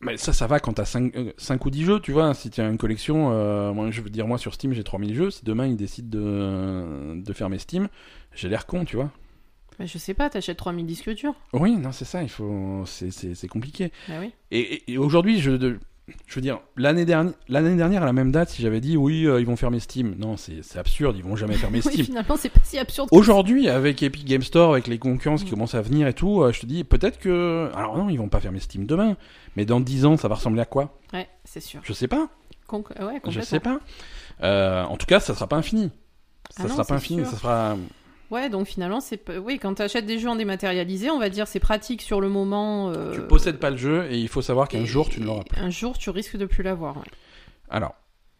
[0.00, 2.34] Mais ça, ça va quand t'as 5, 5 ou 10 jeux, tu vois.
[2.34, 5.14] Si tu as une collection, euh, moi, je veux dire, moi, sur Steam, j'ai 3000
[5.14, 5.30] jeux.
[5.30, 7.88] Si demain, ils décident de, de fermer Steam,
[8.34, 9.10] j'ai l'air con, tu vois.
[9.78, 13.48] Mais je sais pas, t'achètes 3000 disques durs Oui, non, c'est ça, il faut, c'est,
[13.48, 13.92] compliqué.
[14.08, 14.32] Bah oui.
[14.50, 15.78] Et, et- et aujourd'hui, je, de-
[16.26, 19.26] je veux dire, l'année dernière, l'année dernière, à la même date, si j'avais dit oui,
[19.26, 22.06] euh, ils vont fermer Steam, non, c'est, absurde, ils vont jamais fermer Oui, Steam.
[22.06, 23.10] finalement, c'est pas si absurde.
[23.10, 25.54] que Aujourd'hui, avec Epic Game Store, avec les concurrences qui Mm.
[25.54, 28.28] commencent à venir et tout, euh, je te dis peut-être que, alors non, ils vont
[28.28, 29.16] pas fermer Steam demain,
[29.56, 30.96] mais dans 10 ans, ça va ressembler à quoi?
[31.10, 31.18] Ça.
[31.18, 31.80] Ouais, c'est sûr.
[31.84, 32.28] Je sais pas,
[32.66, 33.42] Con- ouais, je complètement.
[33.42, 33.80] sais pas.
[34.42, 35.90] Euh, en tout cas, ça sera pas infini.
[36.50, 37.30] Ça Ah non, sera pas infini, sûr.
[37.30, 37.76] ça sera.
[38.30, 41.46] Ouais, donc finalement, c'est oui, quand tu achètes des jeux en dématérialisé, on va dire
[41.46, 42.90] c'est pratique sur le moment.
[42.90, 45.44] euh, Tu possèdes pas le jeu et il faut savoir qu'un jour tu ne l'auras
[45.44, 45.60] plus.
[45.60, 46.96] Un jour, tu risques de plus l'avoir.
[46.96, 47.04] ouais.
[47.68, 47.94] Alors,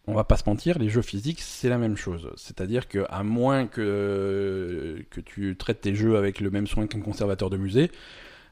[0.05, 2.29] on va pas se mentir, les jeux physiques, c'est la même chose.
[2.37, 7.01] C'est-à-dire que à moins que, que tu traites tes jeux avec le même soin qu'un
[7.01, 7.91] conservateur de musée,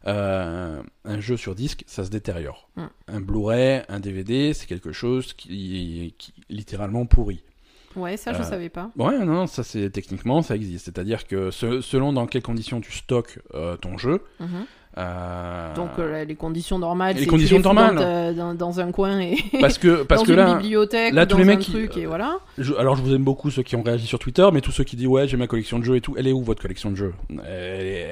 [0.07, 2.70] euh, un jeu sur disque, ça se détériore.
[2.76, 2.84] Mm.
[3.07, 7.44] Un Blu-ray, un DVD, c'est quelque chose qui, qui littéralement pourrit.
[7.96, 8.92] Ouais, ça, je Euh, savais pas.
[8.98, 10.86] Ouais, non, ça c'est techniquement ça existe.
[10.86, 14.66] C'est-à-dire que ce- selon dans quelles conditions tu stockes euh, ton jeu, Mhm.
[14.98, 17.96] Euh, Donc euh, les conditions normales, les conditions normales.
[17.96, 21.14] dans, ta- dans, dans un coin et parce que parce dans que une là, bibliothèque
[21.14, 22.38] là, ou tous dans les mecs qui- truc et voilà.
[22.58, 24.84] Je- alors je vous aime beaucoup ceux qui ont réagi sur Twitter, mais tous ceux
[24.86, 26.92] qui disent ouais j'ai ma collection de jeux et tout, elle est où votre collection
[26.92, 27.14] de jeux?
[27.30, 28.08] Elle est,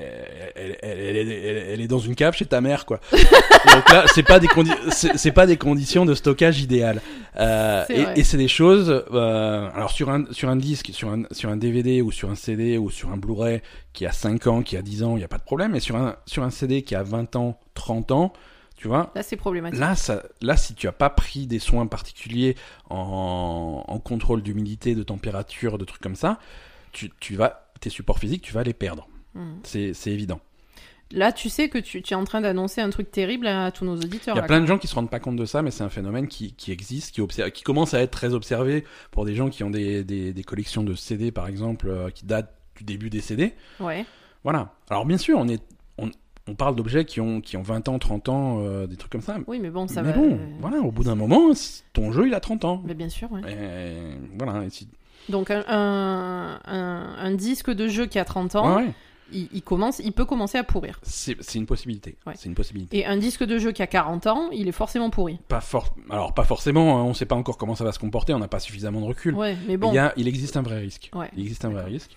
[0.55, 2.99] elle, elle- elle elle- est dans une cave chez ta mère quoi.
[3.11, 4.47] Donc là c'est pas des
[4.91, 7.01] c'est pas des conditions de stockage idéales.
[7.39, 9.03] Euh, et et c'est des choses.
[9.13, 12.35] euh, alors sur un sur un disque, sur un sur un DVD ou sur un
[12.35, 13.61] CD ou sur un Blu-ray
[13.93, 15.71] qui a 5 ans, qui a 10 ans, il y a pas de problème.
[15.71, 18.33] Mais sur un sur un CD qui a 20 ans, 30 ans,
[18.75, 19.79] tu vois, Là, c'est problématique.
[19.79, 22.55] Là, ça, là, si tu as pas pris des soins particuliers
[22.89, 26.39] en, en contrôle d'humidité, de température, de trucs comme ça,
[26.91, 29.07] tu, tu vas, tes supports physiques, tu vas les perdre.
[29.35, 29.55] Hmm.
[29.63, 30.41] C'est évident.
[31.11, 33.85] Là, tu sais que tu, tu es en train d'annoncer un truc terrible à tous
[33.85, 34.35] nos auditeurs.
[34.35, 34.47] Il y a là.
[34.47, 36.53] plein de gens qui se rendent pas compte de ça, mais c'est un phénomène qui,
[36.53, 39.69] qui existe, qui, observe, qui commence à être très observé pour des gens qui ont
[39.69, 43.53] des, des, des collections de CD, par exemple, euh, qui datent du début des CD.
[43.79, 44.05] Ouais.
[44.43, 44.73] Voilà.
[44.89, 45.61] Alors, bien sûr, on, est,
[45.97, 46.09] on,
[46.47, 49.21] on parle d'objets qui ont, qui ont 20 ans, 30 ans, euh, des trucs comme
[49.21, 49.37] ça.
[49.47, 50.17] Oui, mais bon, ça mais va.
[50.17, 51.51] bon, euh, voilà, au bout d'un moment,
[51.93, 52.81] ton jeu, il a 30 ans.
[52.85, 53.41] Mais bien sûr, ouais.
[53.49, 54.65] Et voilà.
[54.65, 54.87] et si-
[55.29, 58.91] Donc un, un, un- un disque de jeu qui a 30 ans, Ouais, ouais.
[59.31, 60.99] il, il commence, il peut commencer à pourrir.
[61.03, 62.17] C'est une possibilité.
[62.35, 62.97] C'est une possibilité.
[62.97, 65.39] Et un disque de jeu qui a 40 ans, il est forcément pourri.
[65.47, 65.95] Pas for...
[66.09, 66.97] Alors pas forcément.
[66.99, 68.33] hein, on ne sait pas encore comment ça va se comporter.
[68.33, 69.33] On n'a pas suffisamment de recul.
[69.67, 69.91] Mais bon.
[69.91, 71.09] il, y a, il existe un vrai risque.
[71.37, 72.11] Il existe un vrai risque.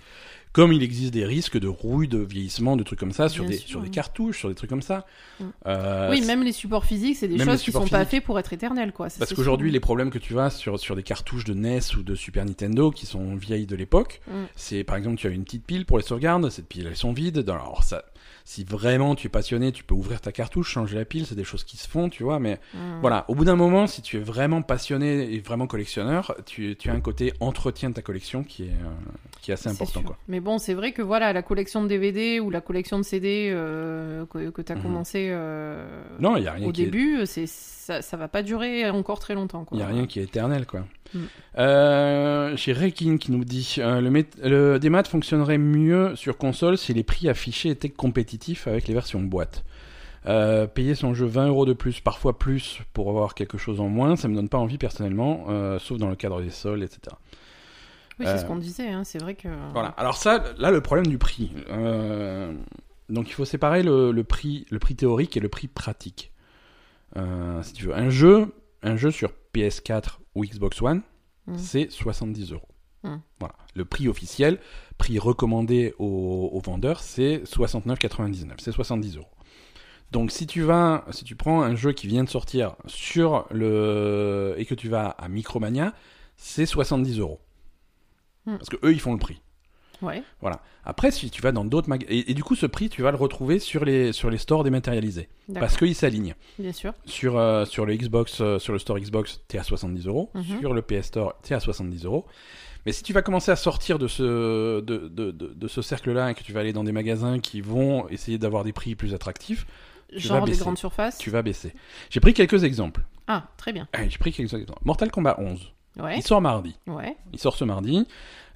[0.56, 3.50] Comme il existe des risques de rouille, de vieillissement, de trucs comme ça sur Bien
[3.50, 3.90] des sûr, sur des oui.
[3.94, 5.04] cartouches, sur des trucs comme ça.
[5.38, 5.44] Mm.
[5.66, 8.38] Euh, oui, même les supports physiques, c'est des choses qui sont supports pas faits pour
[8.38, 9.08] être éternelles, quoi.
[9.18, 12.14] Parce qu'aujourd'hui, les problèmes que tu as sur, sur des cartouches de NES ou de
[12.14, 14.32] Super Nintendo qui sont vieilles de l'époque, Mm.
[14.56, 17.12] c'est par exemple, tu as une petite pile pour les sauvegardes, cette pile, elles sont
[17.12, 17.40] vides.
[17.40, 18.02] Dans- Alors, ça,
[18.48, 21.42] si vraiment tu es passionné, tu peux ouvrir ta cartouche, changer la pile, c'est des
[21.42, 23.00] choses qui se font, tu vois, mais Mm.
[23.00, 23.24] voilà.
[23.26, 26.92] Au bout d'un moment, si tu es vraiment passionné et vraiment collectionneur, tu, tu as
[26.92, 29.10] un côté entretien de ta collection qui est, euh,
[29.42, 30.16] qui est assez important, quoi.
[30.28, 33.50] Mais bon, c'est vrai que voilà, la collection de DVD ou la collection de CD
[33.52, 34.82] euh, que, que tu as Mhm.
[34.82, 38.28] commencé euh, Non, il y a rien au qui est- début, c'est ça, ça va
[38.28, 39.66] pas durer encore très longtemps.
[39.72, 40.84] Il n'y a rien qui est éternel, quoi.
[41.14, 41.18] Mm.
[41.58, 46.92] Euh, chez Rekin qui nous dit euh, le, le démat fonctionnerait mieux sur console si
[46.94, 49.64] les prix affichés étaient compétitifs avec les versions boîte.
[50.26, 53.88] Euh, payer son jeu 20 euros de plus, parfois plus, pour avoir quelque chose en
[53.88, 57.00] moins, ça me donne pas envie personnellement, euh, sauf dans le cadre des soldes, etc.
[58.18, 59.48] Oui, c'est ce qu'on disait, hein, c'est vrai que.
[59.72, 59.88] Voilà.
[59.90, 61.52] Alors ça, là, le problème du prix.
[63.08, 66.32] Donc il faut séparer le, le prix, le prix théorique et le prix pratique.
[67.62, 68.52] Si tu veux, un jeu,
[68.82, 71.02] un jeu sur PS4 ou Xbox One,
[71.46, 71.58] Mm.
[71.58, 72.68] c'est 70 euros.
[73.04, 73.16] Mm.
[73.38, 73.54] Voilà.
[73.74, 74.58] Le prix officiel,
[74.98, 78.54] prix recommandé aux, aux vendeurs, c'est 69,99.
[78.58, 79.30] C'est 70 euros.
[80.12, 84.54] Donc si tu vas, si tu prends un jeu qui vient de sortir sur le
[84.56, 85.94] et que tu vas à Micromania,
[86.36, 87.40] c'est 70 euros.
[88.46, 88.56] Mm.
[88.56, 89.40] Parce que eux, ils font le prix.
[90.02, 90.22] Ouais.
[90.40, 90.60] Voilà.
[90.84, 93.10] Après, si tu vas dans d'autres magasins, et, et du coup, ce prix, tu vas
[93.10, 96.34] le retrouver sur les sur les stores dématérialisés, parce qu'ils s'alignent.
[96.58, 96.92] Bien sûr.
[97.06, 100.30] Sur euh, sur le Xbox, euh, sur le store Xbox, t'es à 70 euros.
[100.34, 100.60] Mhm.
[100.60, 102.26] Sur le PS Store, t'es à 70 euros.
[102.84, 106.30] Mais si tu vas commencer à sortir de ce de, de, de, de ce cercle-là
[106.30, 109.12] et que tu vas aller dans des magasins qui vont essayer d'avoir des prix plus
[109.12, 109.66] attractifs,
[110.12, 111.18] vas Genre des grandes surfaces.
[111.18, 111.72] tu vas baisser.
[112.10, 113.02] J'ai pris quelques exemples.
[113.26, 113.88] Ah, très bien.
[113.92, 114.78] Allez, J'ai pris quelques exemples.
[114.84, 115.72] Mortal Kombat 11.
[115.98, 116.16] Ouais.
[116.18, 116.76] Il sort mardi.
[116.86, 117.16] Ouais.
[117.32, 118.06] Il sort ce mardi.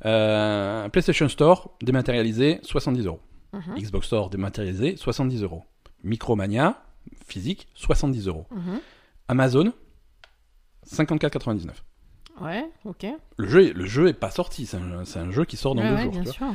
[0.05, 3.21] Euh, PlayStation Store dématérialisé 70 euros.
[3.53, 3.79] Mhm.
[3.79, 5.65] Xbox Store dématérialisé, 70 euros.
[6.05, 6.83] Micromania,
[7.27, 8.47] physique, 70 euros.
[8.51, 8.81] Mhm.
[9.29, 9.73] Amazon,
[10.87, 11.83] 54,99.
[12.41, 13.07] Ouais, ok.
[13.37, 15.91] Le jeu, le jeu est pas sorti, c'est un, un jeu qui sort dans ouais,
[15.91, 16.13] deux ouais, jours.
[16.13, 16.47] bien sûr.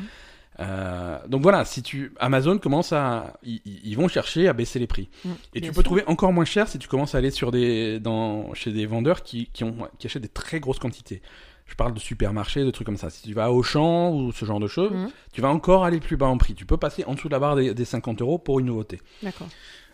[0.59, 5.09] Euh, donc voilà, si tu Amazon commence à, ils, vont chercher à baisser les prix.
[5.25, 5.83] Mm, Et tu peux sûr.
[5.83, 9.21] trouver encore moins cher si tu commences à aller sur des, dans, chez des vendeurs
[9.23, 11.21] qui, qui, ont, qui achètent des très grosses quantités.
[11.65, 13.09] Je parle de supermarchés, de trucs comme ça.
[13.09, 15.09] Si tu vas à Auchan ou ce genre de choses, Mhm.
[15.33, 16.53] tu vas encore aller plus bas en prix.
[16.53, 19.01] Tu peux passer en dessous de la barre des, des 50 euros pour une nouveauté.
[19.23, 19.47] D'accord.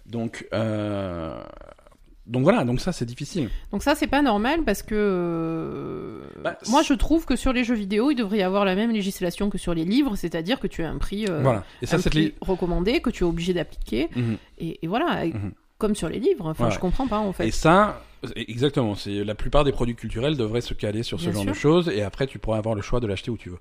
[0.05, 1.39] Donc, euh,
[2.27, 3.49] donc voilà, donc ça c'est difficile.
[3.71, 7.63] Donc ça, c'est pas normal parce que euh, Bah, moi, je trouve que sur les
[7.63, 10.67] jeux vidéo, il devrait y avoir la même législation que sur les livres, c'est-à-dire que
[10.67, 11.63] tu as un prix, euh, voilà.
[11.81, 12.35] Et ça un c'est prix les...
[12.41, 14.09] recommandé que tu es obligé d'appliquer.
[14.15, 14.37] Mhm.
[14.59, 15.53] Et, et voilà, Mhm.
[15.77, 16.47] comme sur les livres.
[16.49, 17.47] Enfin, Ouais, je comprends pas en fait.
[17.47, 18.01] Et ça,
[18.35, 18.95] Exactement.
[18.95, 21.51] C'est la plupart des produits culturels devraient se caler sur ce Bien genre sûr.
[21.51, 23.59] de choses, et après tu pourras avoir le choix de l'acheter où tu veux.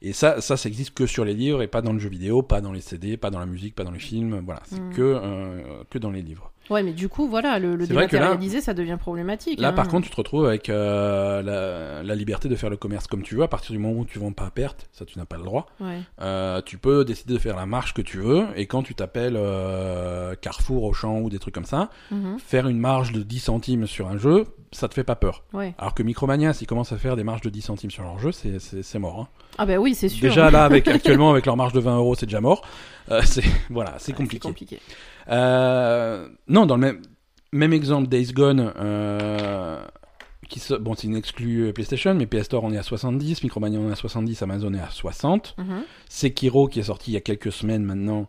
[0.00, 2.40] Et ça, ça, ça existe que sur les livres et pas dans le jeu vidéo,
[2.42, 4.40] pas dans les CD, pas dans la musique, pas dans les films.
[4.44, 4.94] Voilà, c'est Mm.
[4.94, 6.52] que euh, que dans les livres.
[6.70, 9.58] Ouais, mais du coup, voilà, le, le dématérialisé, ça devient problématique.
[9.60, 9.72] Là, hein.
[9.72, 13.22] par contre, tu te retrouves avec euh, la, la liberté de faire le commerce comme
[13.22, 13.42] tu veux.
[13.42, 15.44] À partir du moment où tu vends pas à perte, ça, tu n'as pas le
[15.44, 15.66] droit.
[15.80, 16.00] Ouais.
[16.20, 18.46] Euh, tu peux décider de faire la marge que tu veux.
[18.56, 22.38] Et quand tu t'appelles euh, Carrefour, Auchan ou des trucs comme ça, Mhm.
[22.38, 25.44] faire une marge de 10 centimes sur un jeu, ça te fait pas peur.
[25.54, 25.74] Ouais.
[25.78, 28.32] Alors que Micromania, s'ils commencent à faire des marges de 10 centimes sur leur jeu,
[28.32, 29.20] c'est- mort.
[29.20, 29.28] hein.
[29.56, 30.28] Ah bah oui, c'est sûr.
[30.28, 32.62] Déjà là, avec, actuellement, avec leur marge de 20 euros, c'est déjà mort.
[33.10, 34.42] Euh, c'est voilà, c'est Ouais, compliqué.
[34.42, 34.78] C'est compliqué.
[35.30, 37.02] Euh, non, dans le même,
[37.52, 39.80] même exemple, Days Gone, euh,
[40.48, 43.78] qui se- bon, c'est une exclue PlayStation, mais PS Store on est à 70, Micromania
[43.78, 45.54] on est à 70, Amazon est à 60.
[45.58, 45.82] Mhm.
[46.08, 48.28] Sekiro qui est sorti il y a quelques semaines maintenant,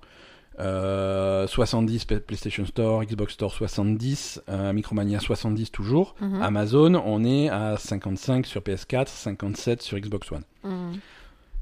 [0.59, 6.15] euh, 70 P- PlayStation Store, Xbox Store 70, euh, Micromania 70 toujours.
[6.19, 6.41] Mhm.
[6.41, 10.43] Amazon on est à 55 sur PS4, 57 sur Xbox One.
[10.65, 10.99] Mhm.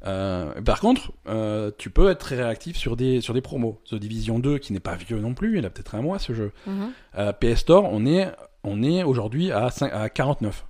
[0.08, 3.80] Euh, par contre, euh, tu peux être très réactif sur des, sur des promos.
[3.90, 6.34] The Division 2, qui n'est pas vieux non plus, il a peut-être un mois ce
[6.34, 6.52] jeu.
[6.66, 6.92] Mhm.
[7.18, 8.32] Euh, PS Store, on est,
[8.64, 10.66] on est aujourd'hui à, cin- à 49.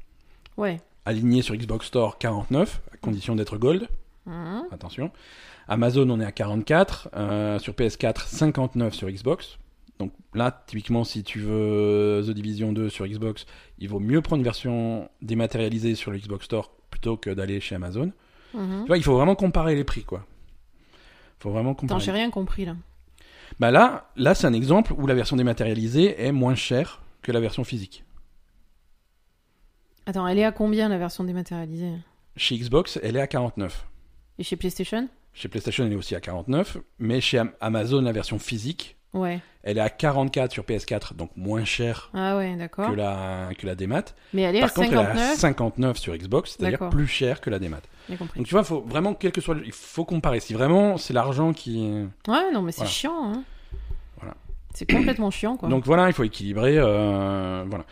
[0.58, 0.82] Ouais.
[1.06, 3.88] Aligné sur Xbox Store, 49, à condition d'être Gold,
[4.26, 4.64] Mhm.
[4.72, 5.12] attention.
[5.70, 7.10] Amazon, on est à 44.
[7.16, 9.58] euh, sur PS4, 59 sur Xbox.
[10.00, 13.46] Donc là, typiquement, si tu veux The Division 2 sur Xbox,
[13.80, 17.76] il vaut mieux prendre une version dématérialisée sur le Xbox Store plutôt que d'aller chez
[17.76, 18.12] Amazon.
[18.54, 18.82] Mhm.
[18.84, 20.26] Tu vois, il faut vraiment comparer les prix, quoi.
[21.40, 22.00] faut vraiment Attends, comparer.
[22.02, 22.76] j'ai rien compris là.
[23.60, 27.40] Bah là, là c'est un exemple où la version dématérialisée est moins chère que la
[27.40, 28.04] version physique.
[30.06, 31.94] Attends, elle est à combien la version dématérialisée?
[32.36, 33.88] Chez Xbox, elle est à 49.
[34.40, 35.10] Et chez PlayStation?
[35.34, 36.78] Chez PlayStation, elle est aussi à 49.
[37.00, 39.40] Mais chez Am- Amazon, la version physique, Ouais.
[39.64, 43.76] elle est à 44 sur PS4, donc moins chère Ah ouais, que la, que la
[43.76, 44.04] démat.
[44.34, 47.08] Mais elle est Par à contre, elle est à 59 59 sur Xbox, c'est-à-dire plus
[47.08, 47.82] cher que la démat.
[48.10, 50.40] Donc tu vois, faut vraiment, quel que soit le- Il faut comparer.
[50.40, 51.78] Si vraiment c'est l'argent qui...
[52.28, 52.92] Ouais, non, mais c'est Voilà.
[52.92, 53.34] chiant.
[53.34, 53.44] Hein.
[54.20, 54.36] Voilà.
[54.74, 55.68] C'est complètement chiant, quoi.
[55.70, 56.76] Donc voilà, il faut équilibrer.
[56.78, 57.84] euh, voilà.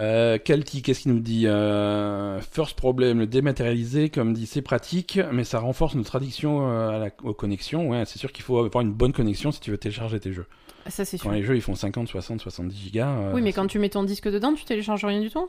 [0.00, 5.18] Euh, Kalti, qu'est-ce qu'il nous dit euh, First problem, le dématérialisé, comme dit, c'est pratique,
[5.32, 7.88] mais ça renforce notre addiction à la, aux connexions.
[7.90, 10.46] Ouais, c'est sûr qu'il faut avoir une bonne connexion si tu veux télécharger tes jeux.
[10.88, 11.28] Ça, c'est sûr.
[11.30, 13.88] Quand les jeux ils font 50, 60, 70 gigas, euh, Oui, mais quand tu mets
[13.90, 15.48] ton disque dedans, tu télécharges rien du tout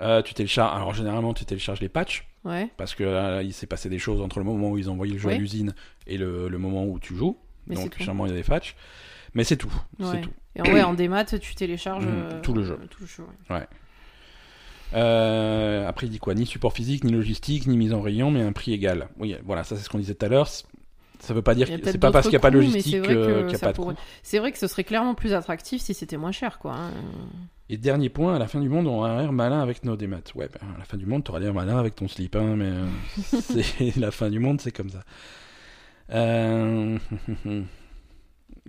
[0.00, 0.76] euh, tu télécharges.
[0.76, 4.20] Alors généralement, tu télécharges les patchs Ouais, parce que là, il s'est passé des choses
[4.20, 5.74] entre le moment où ils ont envoyé le jeu à l'usine
[6.06, 7.36] et le, le moment où tu joues.
[7.66, 8.76] mais Donc généralement, il y a des patchs,
[9.34, 9.72] mais c'est tout.
[9.98, 10.06] Ouais.
[10.12, 10.30] C'est tout.
[10.54, 12.78] Et en, ouais, en démat, tu télécharges Mm, euh, tout le jeu.
[12.90, 13.66] Tout le jeu, ouais.
[14.94, 16.34] Euh, après, il dit quoi?
[16.34, 19.08] Ni support physique, ni logistique, ni mise en rayon, mais un prix égal.
[19.18, 20.48] Oui, voilà, ça c'est ce qu'on disait tout à l'heure.
[21.20, 22.92] Ça veut pas dire y que c'est pas parce qu'il n'y a pas de logistique
[22.92, 23.94] c'est vrai que- que qu'il n'y a pas de pourrait-.
[24.22, 26.74] C'est vrai que ce serait clairement plus attractif si c'était moins cher, quoi.
[26.74, 26.90] hein.
[27.70, 30.20] Et dernier point, à la fin du monde, on a l'air malin avec nos démats.
[30.34, 32.70] Ouais, ben, à la fin du monde, t'auras l'air malin avec ton slip, hein, mais
[32.70, 32.86] euh,
[33.40, 35.00] c'est la fin du monde, c'est comme ça.
[36.12, 36.98] Euh...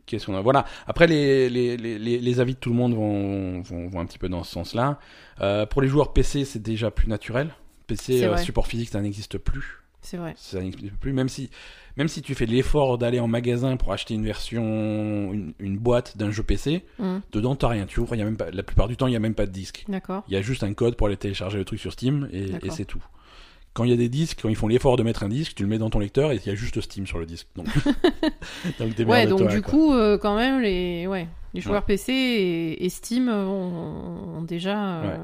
[0.05, 0.41] Qu'est-ce qu'on a?
[0.41, 0.65] Voilà.
[0.87, 4.27] Après, les, les, les, avis de tout le monde vont, vont, vont un petit peu
[4.27, 4.99] dans ce sens-là.
[5.41, 7.51] Euh, pour les joueurs PC, c'est déjà plus naturel.
[7.85, 9.78] PC, euh, support physique, ça n'existe plus.
[10.09, 10.33] C'est vrai.
[10.37, 11.49] ça n'existe plus même si
[11.97, 14.63] même si tu fais l'effort d'aller en magasin pour acheter une version
[15.33, 17.17] une, une boîte d'un jeu PC Mm.
[17.31, 19.13] dedans t'as rien tu ouvres il y a même pas la plupart du temps il
[19.13, 20.23] y a même pas de disque D'accord.
[20.27, 22.85] il y a juste un code pour aller télécharger le truc sur Steam et c'est
[22.85, 23.03] tout
[23.79, 25.63] quand il y a des disques quand ils font l'effort de mettre un disque tu
[25.63, 27.67] le mets dans ton lecteur et il y a juste Steam sur le disque donc,
[29.07, 29.71] Ouais, donc du quoi.
[29.71, 34.97] coup, euh, quand même, les, ouais, les joueurs PC et, et Steam ont, ont déjà
[35.01, 35.17] euh,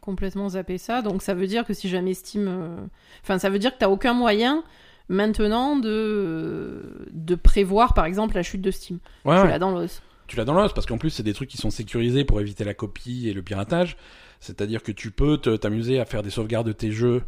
[0.00, 1.02] complètement zappé ça.
[1.02, 2.46] Donc ça veut dire que si jamais Steam.
[2.48, 2.76] euh,
[3.22, 4.62] Enfin, ça veut dire que t'as aucun moyen
[5.08, 8.98] maintenant de, de prévoir, par exemple, la chute de Steam.
[9.24, 10.02] Ouais, Tu l'as dans l'os.
[10.28, 12.64] tu l'as dans l'os parce qu'en plus c'est des trucs qui sont sécurisés pour éviter
[12.64, 13.96] la copie et le piratage.
[14.38, 17.22] C'est-à-dire que tu peux t'amuser à faire des sauvegardes de tes jeux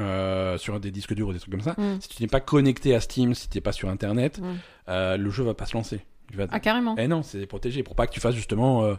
[0.00, 1.74] euh, sur des disques durs ou des trucs comme ça.
[1.78, 2.00] Mm.
[2.00, 4.44] Si tu n'es pas connecté à Steam, si tu n'es pas sur Internet, Mm.
[4.88, 6.00] euh, le jeu va pas se lancer.
[6.32, 6.46] Il va...
[6.50, 6.96] Ah, carrément.
[6.98, 8.94] Eh non, c'est protégé pour pas que tu fasses justement, euh,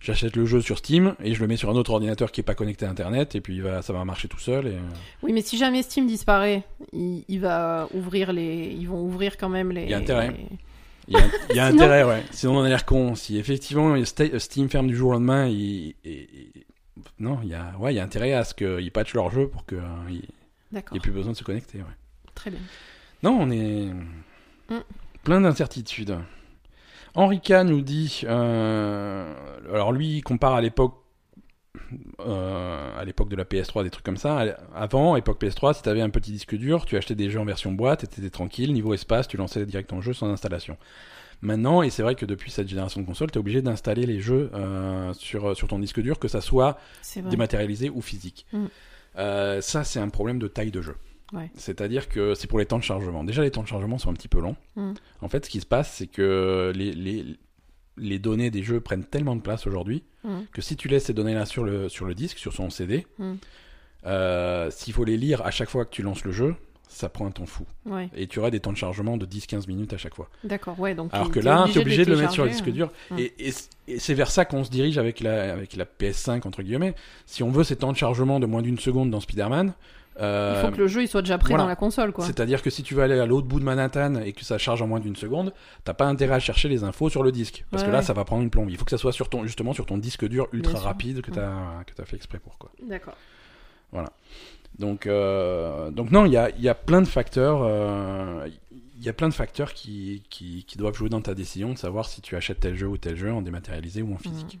[0.00, 2.44] j'achète le jeu sur Steam et je le mets sur un autre ordinateur qui est
[2.44, 4.66] pas connecté à Internet et puis il va, ça va marcher tout seul.
[4.66, 4.76] Et...
[5.22, 8.74] Oui, mais si jamais Steam disparaît, il, il va ouvrir les.
[8.76, 9.84] Ils vont ouvrir quand même les.
[9.84, 10.30] Il y a intérêt.
[10.32, 10.46] les-
[11.06, 12.22] Il y a, il y a Sinon- intérêt, ouais.
[12.32, 13.14] Sinon on a l'air con.
[13.14, 15.94] Si effectivement Steam ferme du jour au lendemain, il,
[17.20, 19.46] non, il y a, ouais, il y a intérêt à ce qu'ils patchent leur jeu
[19.48, 19.64] pour
[20.08, 20.22] n'y
[20.72, 20.96] D'accord.
[20.96, 21.78] ait plus besoin de se connecter.
[21.78, 21.84] Ouais.
[22.34, 22.60] Très bien.
[23.22, 23.90] Non, on est
[24.70, 24.78] Mm.
[25.24, 26.16] plein d'incertitudes.
[27.14, 29.34] Henrika nous dit, euh,
[29.70, 30.94] alors lui, il compare à l'époque,
[32.20, 34.38] euh, à l'époque de la PS3, des trucs comme ça.
[34.74, 37.44] Avant, époque PS3, si tu avais un petit disque dur, tu achetais des jeux en
[37.44, 40.78] version boîte, et t'étais tranquille, niveau espace, tu lançais direct ton jeu sans installation.
[41.42, 44.20] Maintenant, et c'est vrai que depuis cette génération de consoles, tu es obligé d'installer les
[44.20, 46.78] jeux euh, sur, sur ton disque dur, que ça soit
[47.30, 48.46] dématérialisé ou physique.
[48.52, 48.66] Mm.
[49.18, 50.96] Euh, ça, c'est un problème de taille de jeu.
[51.32, 51.50] Ouais.
[51.54, 53.24] C'est-à-dire que c'est pour les temps de chargement.
[53.24, 54.56] Déjà, les temps de chargement sont un petit peu longs.
[54.76, 54.92] Mm.
[55.22, 57.24] En fait, ce qui se passe, c'est que les, les,
[57.96, 60.42] les données des jeux prennent tellement de place aujourd'hui Mm.
[60.52, 63.32] que si tu laisses ces données-là sur le, sur le disque, sur son CD, Mm.
[64.06, 66.54] euh, s'il faut les lire à chaque fois que tu lances le jeu,
[66.92, 67.64] ça prend un temps fou.
[67.86, 70.28] Ouais, Et tu auras des temps de chargement de 10-15 minutes à chaque fois.
[70.44, 70.78] d'accord.
[70.78, 72.90] Ouais, donc Alors que là, tu es obligé de le mettre sur le disque dur.
[73.18, 76.46] Et, et c- et c'est vers ça qu'on se dirige avec la, avec la PS5,
[76.46, 76.94] entre guillemets.
[77.26, 79.72] Si on veut ces temps de chargement de moins d'une seconde dans Spider-Man,
[80.20, 81.64] euh, Il faut que le jeu il soit déjà prêt voilà.
[81.64, 82.26] dans la console, quoi.
[82.26, 84.82] c'est-à-dire que si tu veux aller à l'autre bout de Manhattan et que ça charge
[84.82, 85.54] en moins d'une seconde,
[85.84, 87.64] t'as pas intérêt à chercher les infos sur le disque.
[87.70, 88.04] Parce Ouais, que là, ouais.
[88.04, 88.68] ça va prendre une plombe.
[88.68, 91.30] Il faut que ça soit sur ton, justement sur ton disque dur ultra rapide que
[91.30, 92.58] t'as t'as fait exprès pour.
[92.58, 92.70] Quoi.
[92.86, 93.16] D'accord.
[94.78, 97.62] Donc, euh, donc non, il y a, y a plein de facteurs.
[99.02, 101.76] Il y a plein de facteurs qui, qui, qui doivent jouer dans ta décision de
[101.78, 104.60] savoir si tu achètes tel jeu ou tel jeu en dématérialisé ou en physique.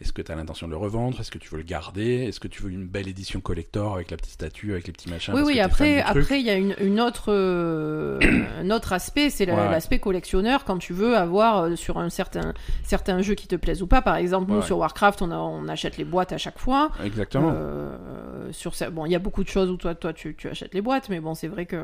[0.00, 1.20] Est-ce que tu as l'intention de le revendre?
[1.20, 2.24] Est-ce que tu veux le garder?
[2.24, 5.10] Est-ce que tu veux une belle édition collector avec la petite statue, avec les petits
[5.10, 5.32] machins?
[5.34, 8.18] Oui, oui, après, après, il y a une, une autre, euh,
[8.60, 9.54] un autre aspect, c'est Ouais.
[9.70, 13.82] l'aspect collectionneur quand tu veux avoir euh, sur un certain, certains jeux qui te plaisent
[13.82, 14.00] ou pas.
[14.02, 14.62] Par exemple, nous, Ouais.
[14.66, 16.90] sur Warcraft, on, a- on achète les boîtes à chaque fois.
[17.04, 17.52] Exactement.
[17.54, 20.48] Euh, sur ça, bon, il y a beaucoup de choses où toi, toi, tu, tu
[20.48, 21.76] achètes les boîtes, mais bon, c'est vrai que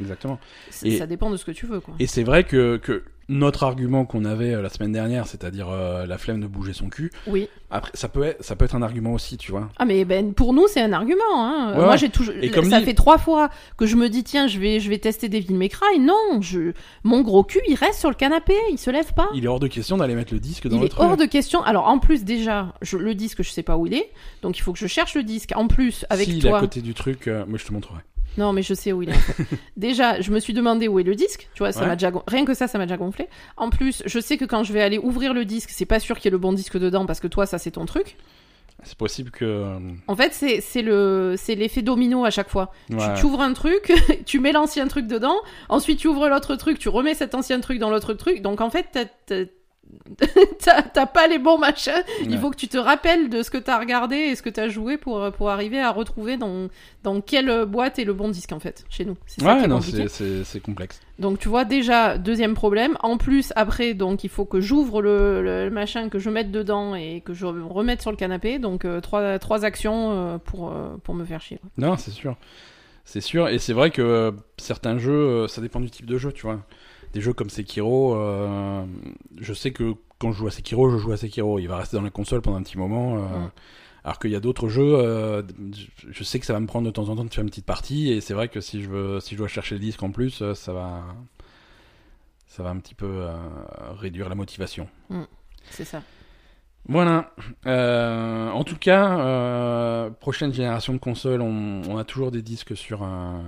[0.00, 0.40] Exactement.
[0.82, 1.94] Et- ça dépend de ce que tu veux, quoi.
[1.98, 6.04] Et c'est vrai que, que notre argument qu'on avait euh, la semaine dernière, c'est-à-dire euh,
[6.04, 7.48] la flemme de bouger son cul, Oui.
[7.70, 9.68] après, ça peut, être, ça peut être un argument aussi, tu vois.
[9.78, 11.20] Ah mais ben pour nous c'est un argument.
[11.36, 11.74] Hein.
[11.78, 12.34] Ouais, Moi j'ai toujours.
[12.42, 14.88] Et comme ça dit- fait trois fois que je me dis tiens je vais je
[14.90, 16.00] vais tester Devil May Cry.
[16.00, 16.72] Non, je
[17.04, 19.28] mon gros cul il reste sur le canapé, il se lève pas.
[19.32, 21.00] Il est hors de question d'aller mettre le disque dans Il le est truc.
[21.04, 21.62] hors de question.
[21.62, 24.10] Alors en plus déjà je, le disque je sais pas où il est,
[24.42, 25.52] donc il faut que je cherche le disque.
[25.54, 26.60] En plus avec S'il est à toi.
[26.60, 28.00] côté du truc, euh, moi je te montrerai.
[28.38, 29.14] Non mais je sais où il est.
[29.76, 31.48] déjà je me suis demandé où est le disque.
[31.54, 31.86] Tu vois ça Ouais.
[31.88, 33.28] m'a déjà rien que ça ça m'a déjà gonflé.
[33.56, 36.16] En plus je sais que quand je vais aller ouvrir le disque c'est pas sûr
[36.16, 38.16] qu'il y ait le bon disque dedans parce que toi ça c'est ton truc.
[38.82, 39.44] C'est possible que.
[39.44, 39.78] euh,
[40.08, 42.72] En fait c'est le c'est l'effet domino à chaque fois.
[42.90, 43.14] ouais.
[43.18, 43.92] Tu ouvres un truc,
[44.26, 45.36] tu mets l'ancien truc dedans,
[45.68, 48.40] ensuite tu ouvres l'autre truc, tu remets cet ancien truc dans l'autre truc.
[48.40, 48.98] Donc en fait,
[50.92, 51.92] t'as- pas les bons machins.
[52.28, 54.68] Il faut que tu te rappelles de ce que t'as regardé et ce que t'as
[54.68, 56.68] joué pour, pour arriver à retrouver dans,
[57.02, 59.16] dans quelle boîte est le bon disque en fait, chez nous.
[59.26, 61.00] C'est Ouais, non, c'est- c'est c'est complexe.
[61.18, 62.96] Donc tu vois déjà deuxième problème.
[63.02, 66.94] En plus après donc il faut que j'ouvre le, le machin que je mette dedans
[66.94, 68.58] et que je remette sur le canapé.
[68.58, 71.58] Donc euh, trois trois actions euh, pour euh, pour me faire chier.
[71.58, 71.70] quoi.
[71.76, 72.36] Non, c'est sûr.
[73.06, 76.16] C'est sûr, et c'est vrai que euh, certains jeux, euh, ça dépend du type de
[76.16, 76.60] jeu, tu vois.
[77.12, 78.84] Des jeux comme Sekiro, euh,
[79.40, 81.58] je sais que quand je joue à Sekiro, je joue à Sekiro.
[81.58, 83.16] Il va rester dans la console pendant un petit moment.
[83.16, 83.50] euh, Mm.
[84.02, 85.42] Alors qu'il y a d'autres jeux, euh,
[86.10, 87.66] je- sais que ça va me prendre de temps en temps de faire une petite
[87.66, 90.10] partie, et c'est vrai que si je veux, si je dois chercher le disque en
[90.10, 91.04] plus, ça va,
[92.46, 93.26] ça va un petit peu
[93.98, 94.88] réduire la motivation.
[95.70, 96.02] C'est ça.
[96.88, 97.30] Voilà.
[97.66, 102.74] Euh, en tout cas, euh, prochaine génération de consoles, on, on a toujours des disques
[102.74, 103.42] sur un,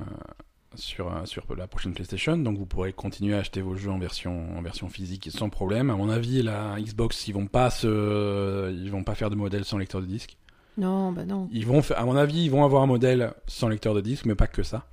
[0.75, 3.99] sur un- sur la prochaine PlayStation, donc vous pourrez continuer à acheter vos jeux en
[3.99, 5.91] version en version physique sans problème.
[5.91, 9.65] À mon avis, la Xbox, ils vont pas se, ils vont pas faire de modèle
[9.65, 10.37] sans lecteur de disque.
[10.79, 11.49] Non bah non.
[11.53, 14.35] Ils vont, à mon avis, ils vont avoir un modèle sans lecteur de disque, mais
[14.35, 14.87] pas que ça.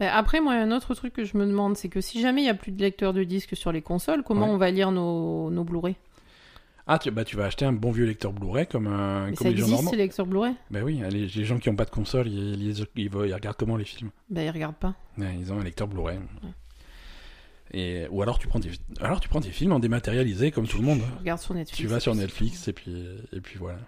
[0.00, 2.44] Ben, après, moi, un autre truc que je me demande, c'est que si jamais il
[2.44, 4.52] n'y a plus de lecteur de disque sur les consoles, comment Ouais.
[4.52, 5.96] on va lire nos, nos Blu-ray?
[6.90, 9.44] Ah, tu, bah, tu vas acheter un bon vieux lecteur Blu-ray comme, un, comme ça
[9.44, 9.90] les gens existe, normands.
[9.90, 10.54] ces lecteurs Blu-ray?
[10.70, 13.56] Bah oui, les, les gens qui n'ont pas de console, ils, ils, ils- ils regardent
[13.58, 14.10] comment les films?
[14.30, 14.94] Ben, ils regardent pas.
[15.18, 16.18] Ouais, ils ont un lecteur Blu-ray.
[17.74, 18.70] Et, ou alors tu prends des,
[19.02, 21.02] alors tu prends des films en dématérialisé comme tout le monde.
[21.18, 21.78] Regarde sur Netflix.
[21.78, 23.78] Tu vas sur Netflix et puis et puis voilà.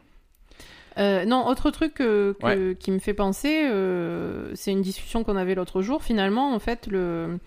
[0.99, 2.77] Euh, non, autre truc que- que- Ouais.
[2.77, 6.03] qui me fait penser, euh, c'est une discussion qu'on avait l'autre jour.
[6.03, 7.39] Finalement, en fait, le,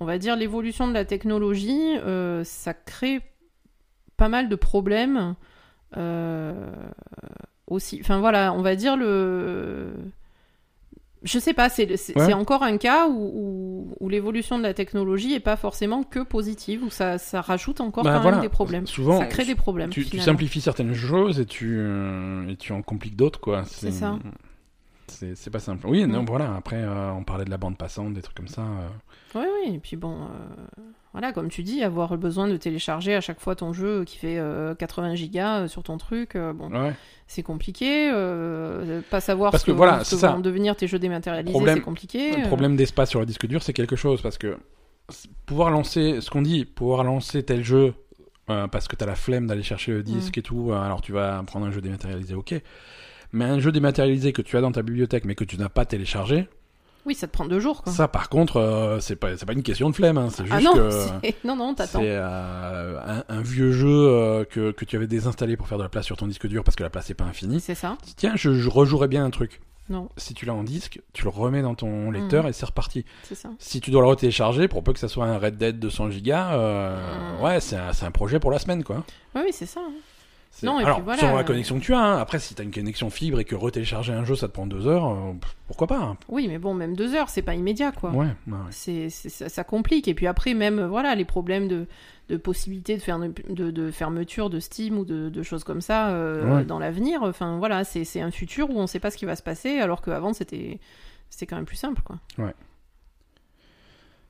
[0.00, 3.20] on va dire l'évolution de la technologie, euh, ça crée
[4.18, 5.34] pas mal de problèmes
[5.96, 6.52] euh,
[7.66, 7.98] aussi.
[8.02, 9.94] Enfin voilà, on va dire le.
[11.24, 12.32] Je sais pas, c'est Ouais.
[12.32, 16.84] encore un cas où, où, où l'évolution de la technologie est pas forcément que positive,
[16.84, 18.36] où ça, ça rajoute encore Bah, quand voilà.
[18.36, 18.86] même des problèmes.
[18.86, 19.90] Souvent, ça crée des problèmes.
[19.90, 23.64] Tu, tu simplifies certaines choses et tu euh, et tu en compliques d'autres quoi.
[23.64, 24.16] C'est ça.
[25.08, 25.86] C'est pas simple.
[25.88, 26.26] Oui, non, Mm.
[26.26, 26.54] voilà.
[26.54, 28.62] Après, euh, on parlait de la bande passante, des trucs comme ça.
[28.62, 28.88] euh.
[29.34, 30.18] Oui, oui, et puis bon,
[31.18, 34.38] voilà, comme tu dis, avoir besoin de télécharger à chaque fois ton jeu qui fait
[34.38, 36.92] euh, 80 gigas euh, sur ton truc, euh, bon, Ouais.
[37.26, 38.10] c'est compliqué.
[38.12, 40.32] euh, pas savoir Parce ce que que, voilà, ce que ça.
[40.32, 42.32] vont devenir tes jeux dématérialisés, c'est compliqué.
[42.36, 42.46] Le euh.
[42.46, 44.56] problème d'espace sur le disque dur, c'est quelque chose parce que
[45.46, 47.94] pouvoir lancer, ce qu'on dit, pouvoir lancer tel jeu
[48.50, 50.40] euh, parce que t'as la flemme d'aller chercher le disque Mm.
[50.40, 52.54] et tout, euh, alors tu vas prendre un jeu dématérialisé, ok.
[53.32, 55.84] Mais un jeu dématérialisé que tu as dans ta bibliothèque mais que tu n'as pas
[55.84, 56.48] téléchargé,
[57.06, 57.92] Oui, ça te prend deux jours, quoi.
[57.92, 60.18] Ça, par contre, euh, c'est pas, pas une question de flemme.
[60.18, 60.28] Hein.
[60.30, 62.00] C'est juste ah non, que non, non, t'attends.
[62.00, 65.82] c'est euh, un, un vieux jeu euh, que, que tu avais désinstallé pour faire de
[65.84, 67.60] la place sur ton disque dur parce que la place n'est pas infinie.
[67.60, 69.60] C'est ça Tiens, je, je rejouerais bien un truc.
[69.90, 73.06] Non, Si tu l'as en disque, tu le remets dans ton lecteur et c'est reparti.
[73.22, 73.48] c'est ça.
[73.58, 76.12] Si tu dois le retélécharger, pour peu que ça soit un Red Dead 200 Go,
[76.32, 77.42] euh, Mm.
[77.42, 79.02] ouais, c'est un, c'est un projet pour la semaine, quoi.
[79.34, 79.80] Oui, oui, c'est ça.
[79.80, 79.92] hein.
[80.66, 81.20] Non, et Alors, puis voilà.
[81.20, 82.18] selon la connexion que tu as, hein.
[82.18, 84.66] après, si tu as une connexion fibre et que retélécharger un jeu, ça te prend
[84.66, 85.32] deux heures, euh,
[85.66, 86.16] pourquoi pas hein.
[86.28, 88.10] Oui, mais bon, même deux heures, c'est pas immédiat, quoi.
[88.10, 88.58] Ouais, ouais, ouais.
[88.70, 90.08] C'est, ça, ça complique.
[90.08, 91.86] Et puis après, même, euh, voilà, les problèmes de,
[92.28, 96.08] de possibilité de, faire, de, de fermeture de Steam ou de, de choses comme ça
[96.10, 96.64] euh, Ouais.
[96.64, 97.22] dans l'avenir.
[97.22, 100.02] Enfin, voilà, c'est, un futur où on sait pas ce qui va se passer, alors
[100.02, 100.80] qu'avant, c'était,
[101.30, 102.16] c'était quand même plus simple, quoi.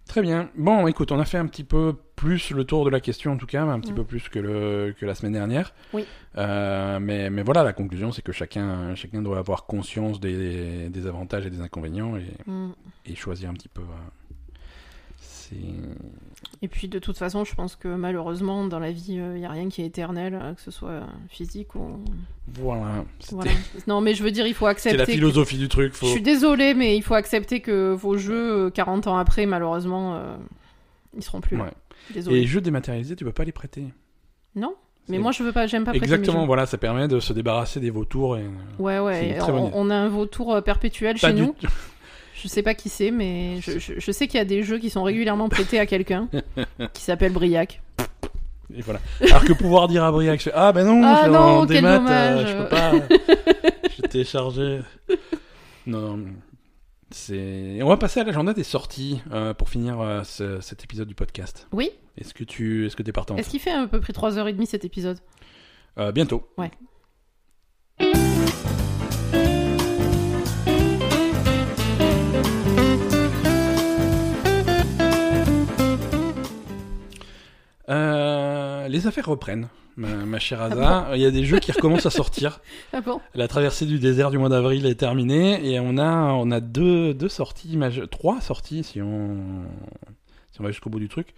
[0.09, 0.49] Très bien.
[0.57, 3.37] Bon, écoute, on a fait un petit peu plus le tour de la question, en
[3.37, 3.97] tout cas, un petit Mm.
[3.97, 5.75] peu plus que, le, que la semaine dernière.
[5.93, 6.07] Oui.
[6.39, 11.07] Euh, mais, mais voilà, la conclusion, c'est que chacun, chacun doit avoir conscience des, des
[11.07, 12.71] avantages et des inconvénients et, Mm.
[13.07, 13.83] et choisir un petit peu.
[13.83, 14.57] euh,
[15.19, 15.57] c'est...
[16.61, 19.51] Et puis, de toute façon, je pense que malheureusement, dans la vie, il n'y a
[19.51, 22.01] rien qui est éternel, euh, que ce soit physique ou.
[22.55, 23.05] Voilà.
[23.87, 24.97] Non, mais je veux dire, il faut c'est accepter.
[24.99, 25.93] la que- philosophie du truc.
[25.95, 26.07] Faut...
[26.07, 30.17] Je suis désolée, mais il faut accepter que vos jeux, euh, 40 ans après, malheureusement,
[30.17, 30.37] euh,
[31.17, 31.57] ils seront plus.
[31.61, 31.71] Ouais.
[32.13, 32.39] Désolée.
[32.39, 33.85] Et les jeux dématérialisés, tu peux pas les prêter.
[34.57, 34.75] Non
[35.09, 37.79] Mais C'est- moi, je veux pas, j'aime pas Exactement, voilà, ça permet de se débarrasser
[37.81, 38.37] des vautours.
[38.37, 38.45] Et...
[38.79, 39.51] Ouais, C'est ouais.
[39.53, 41.55] On, on a un vautour euh, perpétuel chez du nous.
[42.41, 44.79] Je sais pas qui c'est, mais je, je- je sais qu'il y a des jeux
[44.79, 46.29] qui sont régulièrement prêtés à quelqu'un
[46.95, 47.83] qui s'appelle Briac.
[48.75, 49.01] Et voilà.
[49.23, 51.77] Alors que pouvoir dire à Briac, je fais, ah ben non, Ah je non, quel
[51.77, 52.49] démat, euh, dommage.
[52.49, 52.93] je peux pas.
[53.97, 54.81] je t'ai chargé.
[55.87, 56.27] Non, non.
[57.11, 57.79] C'est.
[57.83, 61.15] On va passer à l'agenda des sorties euh, pour finir euh, ce- cet épisode du
[61.15, 61.67] podcast.
[61.73, 63.37] Oui Est-ce que tu, est-ce que t'es partant?
[63.37, 65.19] Est-ce qu'il fait à peu près 3h30 cet épisode?
[65.99, 66.47] Euh, Bientôt.
[66.59, 66.71] Ouais.
[77.89, 81.09] Euh, les affaires reprennent, ma, ma chère Asa.
[81.15, 82.61] Il y a des jeux qui recommencent à sortir.
[82.93, 86.51] Ah bon La traversée du désert du mois d'avril est terminée et on a, on
[86.51, 87.79] a deux, deux sorties,
[88.11, 89.39] trois sorties si on,
[90.53, 91.35] si on va jusqu'au bout du truc.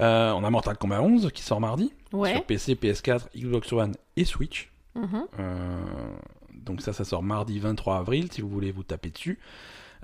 [0.00, 2.32] Euh, on a Mortal Kombat 11 qui sort mardi Ouais.
[2.32, 4.70] sur PC, PS4, Xbox One et Switch.
[4.94, 5.22] Mhm.
[5.38, 5.76] Euh,
[6.54, 9.38] donc ça, ça sort mardi 23 avril si vous voulez vous taper dessus.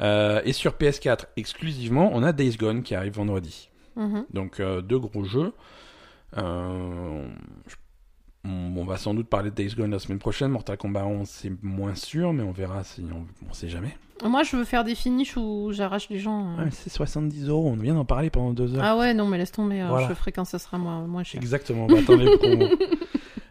[0.01, 3.71] Et sur PS4 exclusivement, on a Days Gone qui arrive vendredi.
[3.97, 4.27] Mhm.
[4.33, 5.53] Donc euh, deux gros jeux.
[6.37, 7.27] Euh,
[8.45, 10.51] on, va sans doute parler de Days Gone la semaine prochaine.
[10.51, 13.97] Mortal Kombat 11 c'est moins sûr, mais on verra si on, on sait jamais.
[14.25, 16.53] Moi, je veux faire des finishes où j'arrache les gens.
[16.53, 16.57] euh.
[16.61, 17.69] Ah, mais c'est 70 euros.
[17.69, 18.83] On vient d'en parler pendant deux heures.
[18.83, 19.83] Ah ouais, non, mais laisse tomber.
[19.83, 20.09] euh, Voilà.
[20.09, 21.39] Je ferai quand ce sera moins, moins cher.
[21.41, 21.87] Exactement.
[21.89, 22.69] Les promos.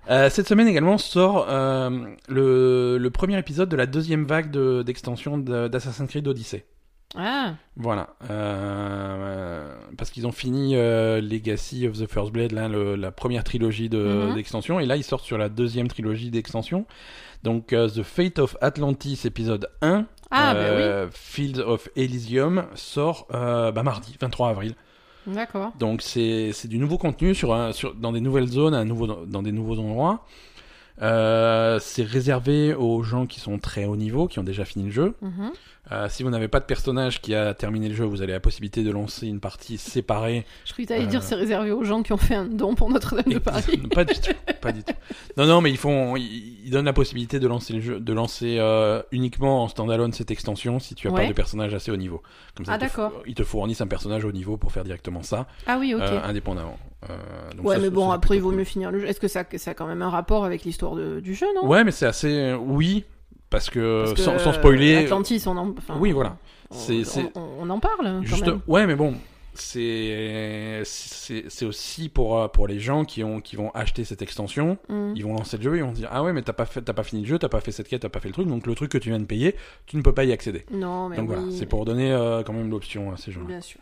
[0.07, 1.89] Euh, cette semaine également sort euh,
[2.29, 6.63] le, le premier épisode de la deuxième vague de- d'extension de- d'Assassin's Creed Odyssey.
[7.17, 12.95] Ah, Voilà, Euh, parce qu'ils ont fini euh, Legacy of the First Blade, là, le-
[12.95, 14.35] la première trilogie de- Mhm.
[14.35, 16.85] d'extension, et là ils sortent sur la deuxième trilogie d'extension.
[17.43, 23.71] Donc euh, The Fate of Atlantis épisode 1, ah euh, Fields of Elysium sort bah,
[23.83, 24.75] mardi 23 avril.
[25.27, 25.71] D'accord.
[25.79, 29.41] Donc c'est du nouveau contenu sur, un- sur dans des nouvelles zones, un nouveau, dans
[29.43, 30.25] des nouveaux endroits.
[30.99, 35.13] C'est réservé aux gens qui sont très haut niveau, qui ont déjà fini le jeu.
[35.21, 35.51] Mhm.
[35.91, 38.39] Euh, si vous n'avez pas de personnage qui a terminé le jeu, vous avez la
[38.39, 40.43] possibilité de lancer une partie séparée.
[40.65, 41.09] Je croyais que t'allais Euh.
[41.09, 43.77] dire c'est réservé aux gens qui ont fait un don pour Notre-Dame de Paris.
[43.93, 44.31] pas du tout,
[44.61, 44.93] pas du tout.
[45.37, 48.57] Non, non, mais ils font, ils, donnent la possibilité de lancer le jeu, de lancer
[48.59, 51.27] euh, uniquement en standalone cette extension si tu as pas Ouais.
[51.27, 52.23] de personnage assez haut niveau.
[52.55, 53.11] Comme ça, Ah, d'accord.
[53.27, 56.01] Ils te fournissent un personnage haut niveau pour faire directement ça, Ah oui, ok.
[56.01, 56.77] euh, indépendamment.
[57.55, 59.05] Donc ouais, ça, mais bon, après, il vaut mieux finir le jeu.
[59.07, 61.67] Est-ce que ça, ça a quand même un rapport avec l'histoire du jeu, non?
[61.67, 63.03] Ouais, mais c'est assez, oui,
[63.55, 64.97] parce que, Parce que, sans, sans spoiler.
[64.97, 66.37] Atlantis, on en, enfin, Oui, voilà.
[67.35, 68.59] on- en parle, quand Juste, même.
[68.67, 69.15] ouais, mais bon,
[69.53, 74.77] c'est c'est aussi pour euh, pour les gens qui ont qui vont acheter cette extension.
[74.89, 75.13] Mm.
[75.15, 76.81] Ils vont lancer le jeu et vont se dire ah ouais mais t'as pas fait
[76.81, 78.47] t'as pas fini le jeu, t'as pas fait cette quête, t'as pas fait le truc,
[78.47, 79.55] donc le truc que tu viens de payer,
[79.85, 80.65] tu ne peux pas y accéder.
[80.71, 83.47] Non, mais donc oui, voilà, c'est pour donner euh, quand même l'option à ces gens-là.
[83.47, 83.79] Bien sûr.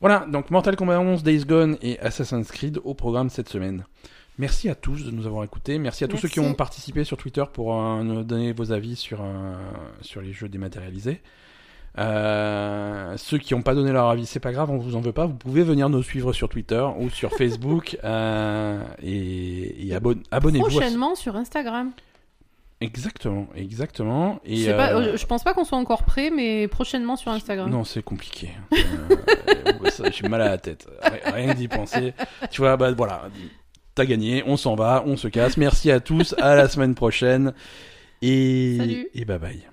[0.00, 3.84] Voilà, donc Mortal Kombat 11, Days Gone et Assassin's Creed au programme cette semaine.
[4.38, 5.78] Merci à tous de nous avoir écoutés.
[5.78, 8.96] Merci à tous ceux qui ont participé sur Twitter pour euh, nous donner vos avis
[8.96, 9.54] sur, euh,
[10.00, 11.20] sur les jeux dématérialisés.
[11.98, 15.12] Euh, ceux qui n'ont pas donné leur avis, c'est pas grave, on vous en veut
[15.12, 15.26] pas.
[15.26, 17.94] Vous pouvez venir nous suivre sur Twitter ou sur Facebook
[19.02, 20.64] et, et abonne- abonnez-vous.
[20.66, 21.90] à Prochainement sur Instagram.
[22.80, 24.40] Exactement, exactement.
[24.44, 27.30] Et, je, sais pas, euh, je pense pas qu'on soit encore prêt, mais prochainement sur
[27.30, 27.70] Instagram.
[27.70, 28.50] Non, c'est compliqué.
[28.72, 30.88] Euh, J'ai mal à la tête.
[31.26, 32.12] Rien- d'y penser.
[32.50, 33.28] Tu vois, bah voilà.
[33.94, 35.56] T'as gagné, on s'en va, on se casse.
[35.56, 37.52] Merci à tous, à la semaine prochaine.
[38.22, 39.08] Et, Salut.
[39.14, 39.71] et bye bye.